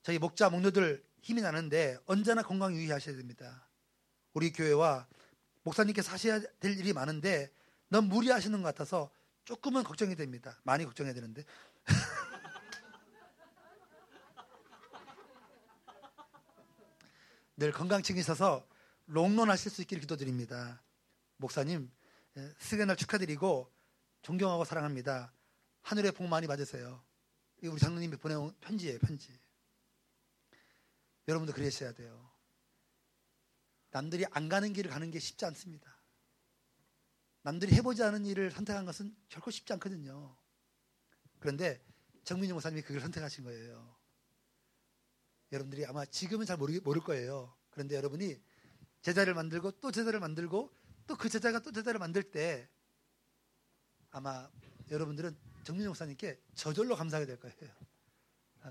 [0.03, 3.69] 저희 목자 목녀들 힘이 나는데 언제나 건강 유의하셔야 됩니다.
[4.33, 5.07] 우리 교회와
[5.63, 7.53] 목사님께서 하셔야 될 일이 많은데
[7.87, 9.09] 너무 무리하시는 것 같아서
[9.45, 10.59] 조금은 걱정이 됩니다.
[10.63, 11.45] 많이 걱정해야 되는데.
[17.55, 18.67] 늘 건강증이 있어서
[19.05, 20.81] 롱런 하실 수 있기를 기도드립니다.
[21.37, 21.89] 목사님
[22.57, 23.71] 스게널 축하드리고
[24.21, 25.31] 존경하고 사랑합니다.
[25.81, 27.03] 하늘의 복 많이 받으세요.
[27.63, 29.37] 우리 장로님이 보내온 편지예요, 편지.
[31.27, 32.31] 여러분도 그러셔야 돼요.
[33.91, 35.97] 남들이 안 가는 길을 가는 게 쉽지 않습니다.
[37.41, 40.35] 남들이 해보지 않은 일을 선택한 것은 결코 쉽지 않거든요.
[41.39, 41.83] 그런데
[42.23, 43.97] 정민희 목사님이 그걸 선택하신 거예요.
[45.51, 47.55] 여러분들이 아마 지금은 잘 모르, 모를 거예요.
[47.71, 48.39] 그런데 여러분이
[49.01, 50.71] 제자를 만들고 또 제자를 만들고
[51.07, 52.69] 또 그 제자가 또 제자를 만들 때
[54.11, 54.47] 아마
[54.91, 55.35] 여러분들은
[55.69, 57.53] 정민희 목사님께 저절로 감사하게 될 거예요.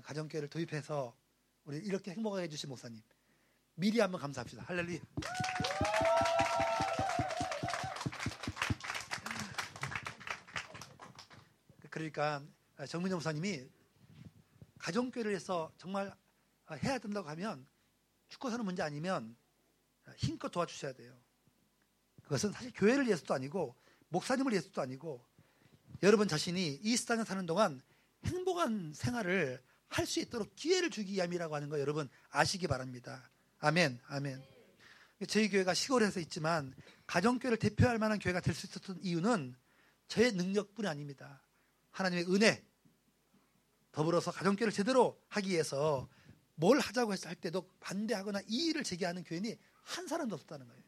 [0.03, 1.15] 가정교회를 도입해서
[1.63, 3.01] 우리 이렇게 행복하게 해주신 목사님
[3.75, 4.63] 미리 한번 감사합시다.
[4.63, 4.99] 할렐루야.
[11.89, 12.43] 그러니까
[12.89, 13.69] 정민정 목사님이
[14.79, 16.13] 가정교회를 해서 정말
[16.83, 17.65] 해야 된다고 하면
[18.27, 19.37] 축구 사는 문제 아니면
[20.17, 21.17] 힘껏 도와주셔야 돼요.
[22.23, 23.73] 그것은 사실 교회를 위해서도 아니고
[24.09, 25.28] 목사님을 위해서도 아니고
[26.03, 27.81] 여러분 자신이 이 세상에 사는 동안
[28.25, 33.29] 행복한 생활을 할 수 있도록 기회를 주기 위함이라고 하는 거 여러분 아시기 바랍니다.
[33.59, 34.41] 아멘, 아멘.
[35.27, 36.73] 저희 교회가 시골에서 있지만
[37.07, 39.55] 가정교회를 대표할 만한 교회가 될 수 있었던 이유는
[40.07, 41.43] 저의 능력뿐이 아닙니다.
[41.91, 42.63] 하나님의 은혜
[43.91, 46.07] 더불어서 가정교회를 제대로 하기 위해서
[46.55, 50.83] 뭘 하자고 할 때도 반대하거나 이의를 제기하는 교인이 한 사람도 없었다는 거예요.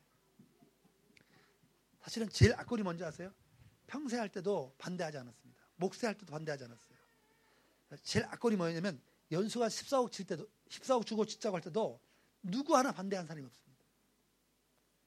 [2.01, 3.33] 사실은 제일 악골이 뭔지 아세요?
[3.91, 5.61] 평세할 때도 반대하지 않았습니다.
[5.75, 6.97] 목세할 때도 반대하지 않았어요.
[8.03, 9.01] 제일 압권이 뭐였냐면
[9.31, 11.99] 연수관 14억 칠 때도 14억 주고 짓자고 할 때도
[12.41, 13.85] 누구 하나 반대한 사람이 없습니다.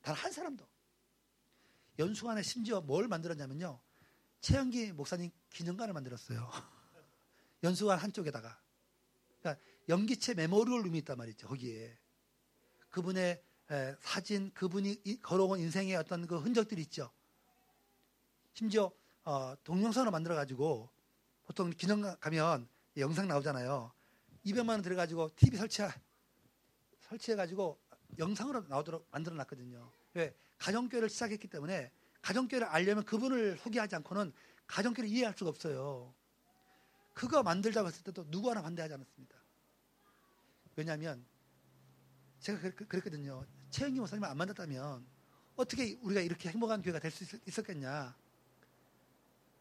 [0.02, 0.68] 단 한 사람도.
[1.98, 3.80] 연수관에 심지어 뭘 만들었냐면요.
[4.42, 6.50] 최영기 목사님 기념관을 만들었어요.
[7.64, 8.60] 연수관 한쪽에다가.
[9.40, 11.48] 그러니까 영기 최 memorial room이 있단 말이죠.
[11.48, 11.96] 거기에.
[12.90, 13.42] 그분의
[14.00, 17.10] 사진, 그분이 걸어온 인생의 어떤 그 흔적들이 있죠.
[18.54, 18.90] 심지어
[19.24, 20.88] 어, 동영상을 만들어 가지고
[21.44, 23.92] 보통 기념관 가면 영상 나오잖아요.
[24.46, 25.88] 200만 원 들어 가지고 TV 설치해
[27.00, 27.80] 설치해 가지고
[28.18, 29.90] 영상으로 나오도록 만들어 놨거든요.
[30.14, 30.34] 왜?
[30.58, 31.90] 가정교회를 시작했기 때문에
[32.22, 34.32] 가정교회를 알려면 그분을 소개하지 않고는
[34.66, 36.14] 가정교회를 이해할 수가 없어요.
[37.12, 39.36] 그거 만들자고 했을 때도 누구 하나 반대하지 않았습니다.
[40.76, 41.24] 왜냐하면
[42.40, 43.44] 제가 그랬거든요.
[43.70, 45.06] 최영기 목사님 안 만났다면
[45.56, 48.14] 어떻게 우리가 이렇게 행복한 교회가 될 수 있었겠냐.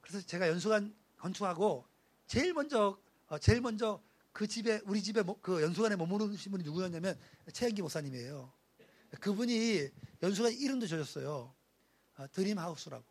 [0.04, 1.86] 그래서 제가 연수관 건축하고
[2.28, 4.04] 제일 먼저 어, 제일 먼저
[4.34, 7.18] 그 집에 우리 집에 그 연수관에 머무르신 분이 누구였냐면
[7.52, 8.52] 최영기 목사님이에요.
[9.22, 9.90] 그분이
[10.22, 11.54] 연수관 이름도 줘줬어요.
[12.16, 13.06] 아, 드림 하우스라고.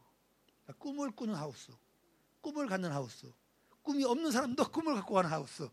[0.65, 1.73] 그러니까 꿈을 꾸는 하우스.
[2.41, 3.33] 꿈을 갖는 하우스.
[3.83, 5.69] 꿈이 없는 사람도 꿈을 갖고 가는 하우스.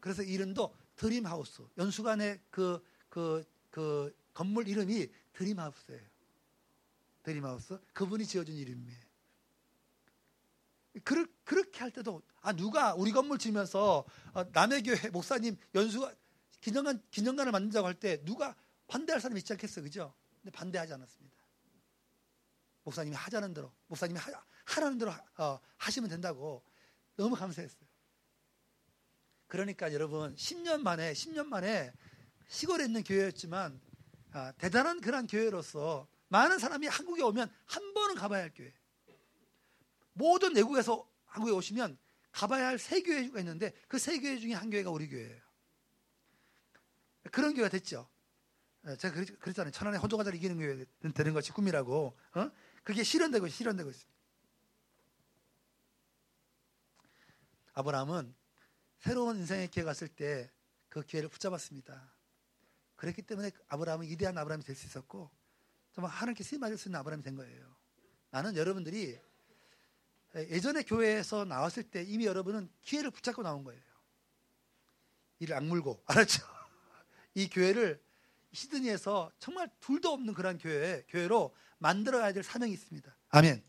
[0.00, 1.62] 그래서 이름도 드림 하우스.
[1.78, 6.02] 연수관의 그, 그, 그 건물 이름이 드림 하우스예요.
[7.22, 7.78] 드림 하우스.
[7.92, 9.03] 그분이 지어준 이름이에요.
[11.02, 16.14] 그, 그렇게 할 때도 아 누가 우리 건물 지면서 어, 남의 교회 목사님 연수관
[16.60, 18.54] 기념관 기념관을 만든다고 할 때 누가
[18.86, 20.14] 반대할 사람이 있지 않겠어요, 그죠?
[20.42, 21.36] 근데 반대하지 않았습니다.
[22.84, 24.30] 목사님이 하자는 대로, 목사님이 하,
[24.64, 26.62] 하라는 대로 어, 하시면 된다고
[27.16, 27.84] 너무 감사했어요.
[29.46, 31.92] 그러니까 여러분 10년 만에 10년 만에
[32.48, 33.80] 시골에 있는 교회였지만
[34.32, 38.72] 아, 대단한 그런 교회로서 많은 사람이 한국에 오면 한 번은 가봐야 할 교회.
[40.14, 41.98] 모든 외국에서 한국에 오시면
[42.32, 45.42] 가봐야 할 세 교회가 있는데 그 세 교회 중에 한 교회가 우리 교회예요.
[47.30, 48.08] 그런 교회가 됐죠.
[48.86, 49.70] 예, 제가 그랬잖아요.
[49.72, 52.18] 천안의 호두과자를 이기는 교회 되는 것이 꿈이라고.
[52.34, 52.50] 어?
[52.82, 54.14] 그게 실현되고 실현되고 있습니다.
[57.74, 58.34] 아브라함은
[58.98, 60.50] 새로운 인생의 기회가 왔을 때
[60.88, 62.14] 그 기회를 붙잡았습니다.
[62.94, 65.28] 그랬기 때문에 아브라함은 위대한 아브라함이 될 수 있었고
[65.92, 67.76] 정말 하나님께 쓰임 받을 수 있는 아브라함이 된 거예요.
[68.30, 69.20] 나는 여러분들이
[70.36, 73.80] 예전에 교회에서 나왔을 때 이미 여러분은 기회를 붙잡고 나온 거예요.
[75.38, 76.44] 이를 악물고 알았죠?
[77.34, 78.02] 이 교회를
[78.52, 83.16] 시드니에서 정말 둘도 없는 그런 교회, 교회로 만들어야 될 사명이 있습니다.
[83.30, 83.62] 아멘.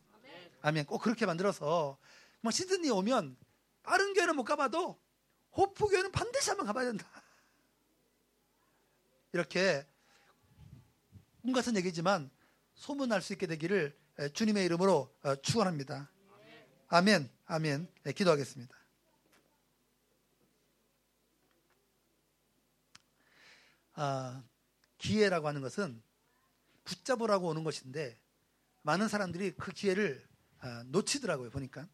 [0.61, 0.85] 아멘.
[0.85, 1.97] 꼭 그렇게 만들어서
[2.41, 3.37] 뭐 시드니 오면
[3.83, 4.99] 다른 교회는 못 가봐도
[5.55, 7.07] 호프 교회는 반드시 한번 가봐야 된다.
[9.33, 9.85] 이렇게
[11.41, 12.29] 꿈 같은 얘기지만
[12.75, 13.95] 소문날 수 있게 되기를
[14.33, 16.09] 주님의 이름으로 어, 축원합니다.
[16.95, 17.29] 아멘.
[17.47, 17.89] 아멘.
[18.03, 18.73] 네, 기도하겠습니다.
[23.95, 24.41] 아,
[24.97, 26.01] 기회라고 하는 것은
[26.85, 28.17] 붙잡으라고 오는 것인데
[28.83, 30.25] 많은 사람들이 그 기회를
[30.59, 31.85] 아, 놓치더라고요 보니까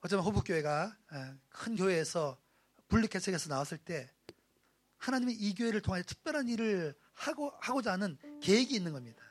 [0.00, 2.38] 어쩌면 호북교회가 아, 큰 교회에서
[2.88, 4.12] 분리개척에서 나왔을 때
[4.98, 9.22] 하나님이 이 교회를 통해 특별한 일을 하고, 하고자 하는 계획이 있는 겁니다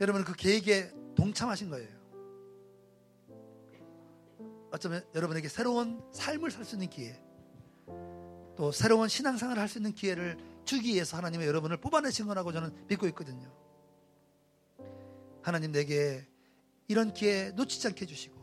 [0.00, 2.00] 여러분 그 계획에 동참하신 거예요
[4.72, 7.20] 어쩌면 여러분에게 새로운 삶을 살 수 있는 기회
[8.56, 13.06] 또 새로운 신앙생활을 할 수 있는 기회를 주기 위해서 하나님의 여러분을 뽑아내신 거라고 저는 믿고
[13.08, 13.50] 있거든요.
[15.42, 16.28] 하나님 내게
[16.86, 18.38] 이런 기회 놓치지 않게 해주시고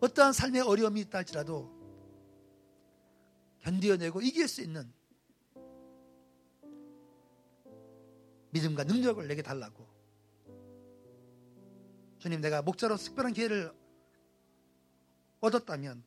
[0.00, 1.70] 어떠한 삶의 어려움이 있다 할지라도
[3.60, 4.92] 견디어내고 이길 수 있는
[8.50, 9.86] 믿음과 능력을 내게 달라고
[12.20, 13.72] 주님 내가 목자로 특별한 기회를
[15.40, 16.04] 얻었다면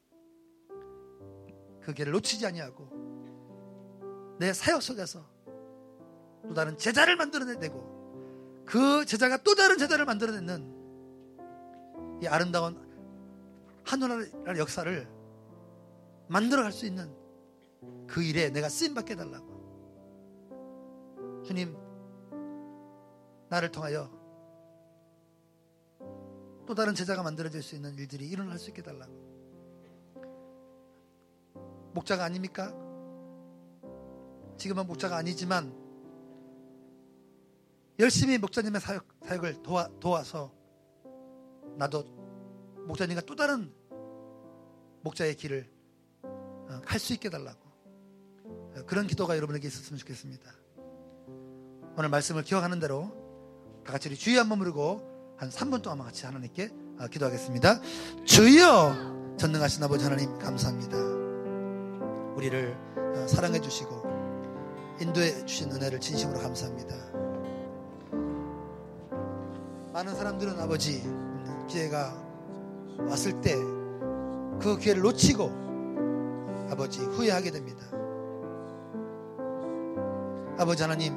[1.81, 5.25] 그 길을 놓치지 아니하고 내 사역 속에서
[6.47, 10.73] 또 다른 제자를 만들어내고 그 제자가 또 다른 제자를 만들어내는
[12.21, 12.77] 이 아름다운
[13.83, 15.07] 하늘나라의 역사를
[16.27, 17.11] 만들어갈 수 있는
[18.07, 19.51] 그 일에 내가 쓰임 받게 달라고
[21.43, 21.75] 주님
[23.49, 24.22] 나를 통하여
[26.65, 29.11] 또 다른 제자가 만들어질 수 있는 일들이 일어날 수 있게 달라고
[31.93, 32.73] 목자가 아닙니까?
[34.57, 35.73] 지금은 목자가 아니지만
[37.99, 40.51] 열심히 목자님의 사역, 사역을 도와, 도와서
[41.77, 42.03] 나도
[42.87, 43.71] 목자님과 또 다른
[45.01, 45.69] 목자의 길을
[46.23, 47.59] 어, 갈수 있게 달라고
[48.45, 50.51] 어, 그런 기도가 여러분에게 있었으면 좋겠습니다.
[51.97, 55.12] 오늘 말씀을 기억하는 대로 다 같이 주의 한번 부르고
[55.43, 57.81] 한 3분 동안 같이 하나님께 어, 기도하겠습니다.
[58.23, 60.97] 주여 전능하신 아버지 하나님 감사합니다.
[62.35, 64.03] 우리를 어, 사랑해 주시고
[65.01, 66.95] 인도해 주신 은혜를 진심으로 감사합니다.
[69.91, 71.03] 많은 사람들은 아버지
[71.67, 72.15] 기회가
[73.09, 73.55] 왔을 때
[74.61, 75.51] 그 기회를 놓치고
[76.71, 77.85] 아버지 후회하게 됩니다.
[80.57, 81.13] 아버지 하나님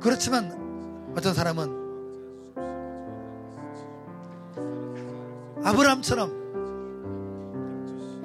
[0.00, 1.85] 그렇지만 어떤 사람은
[5.66, 6.46] 아브라함처럼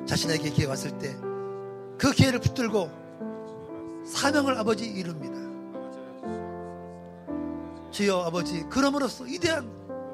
[0.08, 1.32] 자신에게 기회 왔을 때
[2.02, 2.90] 그 기회를 붙들고
[4.08, 5.40] 사명을 아버지 이룹니다.
[7.92, 9.70] 주여 아버지 그럼으로써 위대한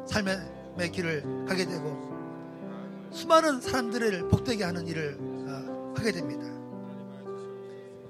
[0.06, 6.46] 삶의 길을 가게 되고 수많은 사람들을 복되게 하는 일을 어, 하게 됩니다.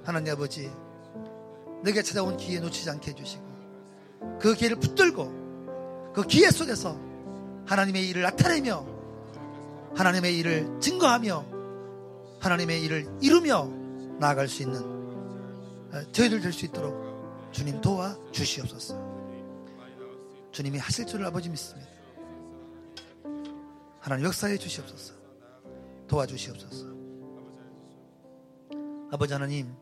[0.04, 0.72] 하나님 아버지
[1.84, 3.44] 내게 찾아온 기회 놓치지 않게 해주시고
[4.42, 6.98] 그 기회를 붙들고 그 기회 속에서
[7.68, 8.97] 하나님의 일을 나타내며
[9.98, 13.66] 하나님의 일을 증거하며 하나님의 일을 이루며
[14.20, 19.08] 나아갈 수 있는 어, 저희들 될 수 있도록 주님 도와 주시옵소서.
[20.52, 21.90] 주님이 하실 줄을 아버지 믿습니다.
[24.00, 25.14] 하나님 역사해 주시옵소서.
[26.08, 26.86] 도와주시옵소서.
[29.12, 29.74] 아버지 하나님,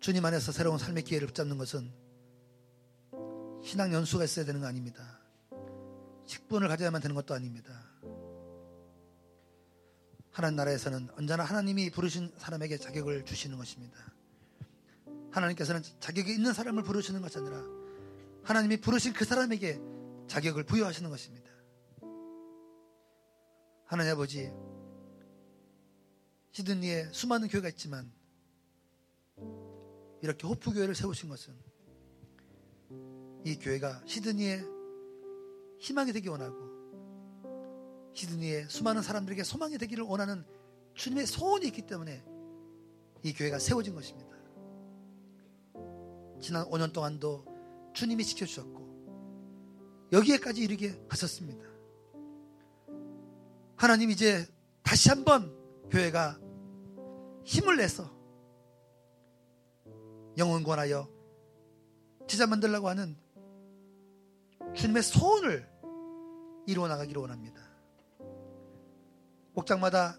[0.00, 1.92] 주님 안에서 새로운 삶의 기회를 붙잡는 것은
[3.62, 5.20] 신앙 연수가 있어야 되는 거 아닙니다.
[6.26, 7.91] 식분을 가져야만 되는 것도 아닙니다.
[10.32, 14.12] 하나님 나라에서는 언제나 하나님이 부르신 사람에게 자격을 주시는 것입니다.
[15.30, 17.62] 하나님께서는 자격이 있는 사람을 부르시는 것이 아니라
[18.42, 19.78] 하나님이 부르신 그 사람에게
[20.28, 21.50] 자격을 부여하시는 것입니다.
[23.84, 24.50] 하나님 아버지,
[26.52, 28.10] 시드니에 수많은 교회가 있지만
[30.22, 31.54] 이렇게 호프 교회를 세우신 것은
[33.44, 34.64] 이 교회가 시드니에
[35.78, 36.71] 희망이 되기 원하고
[38.12, 40.44] 시드니에 수많은 사람들에게 소망이 되기를 원하는
[40.94, 42.22] 주님의 소원이 있기 때문에
[43.22, 44.32] 이 교회가 세워진 것입니다.
[46.40, 47.46] 지난 5년 동안도
[47.94, 51.64] 주님이 지켜주셨고 여기에까지 이르게 하셨습니다.
[53.76, 54.46] 하나님 이제
[54.82, 55.56] 다시 한번
[55.90, 56.38] 교회가
[57.44, 58.10] 힘을 내서
[60.36, 61.08] 영혼 권하여
[62.26, 63.16] 지자 만들라고 하는
[64.74, 65.68] 주님의 소원을
[66.66, 67.71] 이루어 나가기를 원합니다.
[69.54, 70.18] 목장마다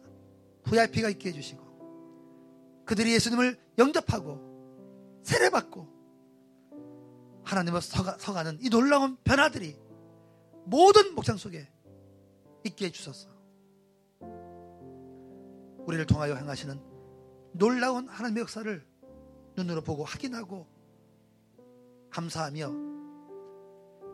[0.64, 5.94] VIP가 있게 해주시고 그들이 예수님을 영접하고 세례받고
[7.44, 9.78] 하나님을 서가, 서가는 이 놀라운 변화들이
[10.66, 11.68] 모든 목장 속에
[12.64, 13.30] 있게 해주소서.
[15.86, 16.80] 우리를 통하여 행하시는
[17.54, 18.86] 놀라운 하나님의 역사를
[19.58, 20.68] 눈으로 보고 확인하고
[22.10, 22.72] 감사하며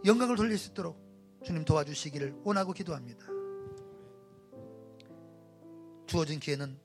[0.05, 0.97] 영광을 돌릴 수 있도록
[1.43, 3.25] 주님 도와주시기를 원하고 기도합니다.
[6.10, 6.76] 주어진 기회는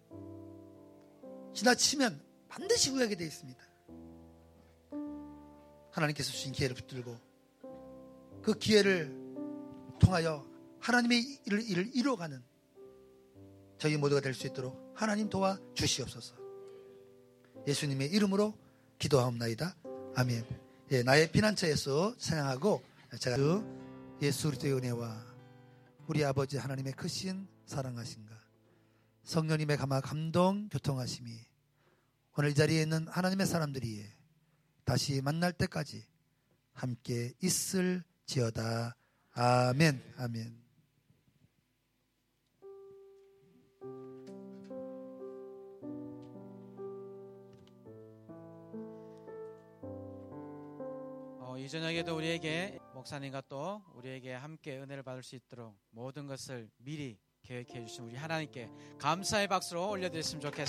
[1.55, 3.65] 지나치면 반드시 후회하게 되어 있습니다.
[5.91, 7.19] 하나님께서 주신 기회를 붙들고
[8.43, 9.17] 그 기회를
[9.99, 10.47] 통하여
[10.81, 12.43] 하나님의 일을, 일을 이루어가는
[13.79, 16.35] 저희 모두가 될 수 있도록 하나님 도와 주시옵소서.
[17.67, 18.53] 예수님의 이름으로
[18.99, 19.75] 기도하옵나이다.
[20.17, 20.45] 아멘.
[20.91, 22.83] 예, 나의 피난처에서 찬양하고
[23.19, 25.25] 제가 그 예수 그리스도의 은혜와
[26.09, 28.44] 우리 아버지 하나님의 크신 사랑하신가
[29.25, 31.31] 성령님의 감화 감동 교통하심이
[32.37, 34.05] 오늘 이 자리에 있는 하나님의 사람들이
[34.85, 36.05] 다시 만날 때까지
[36.75, 38.95] 함께 있을지어다.
[39.33, 40.03] 아멘.
[40.19, 40.63] 아멘.
[51.41, 57.24] 어, 이 저녁에도 우리에게 목사님과 또 우리에게 함께 은혜를 받을 수 있도록 모든 것을 미리
[57.45, 60.62] 계획해 주신 우리 하나님께 감사의 박수로 올려드렸으면 좋겠습니다.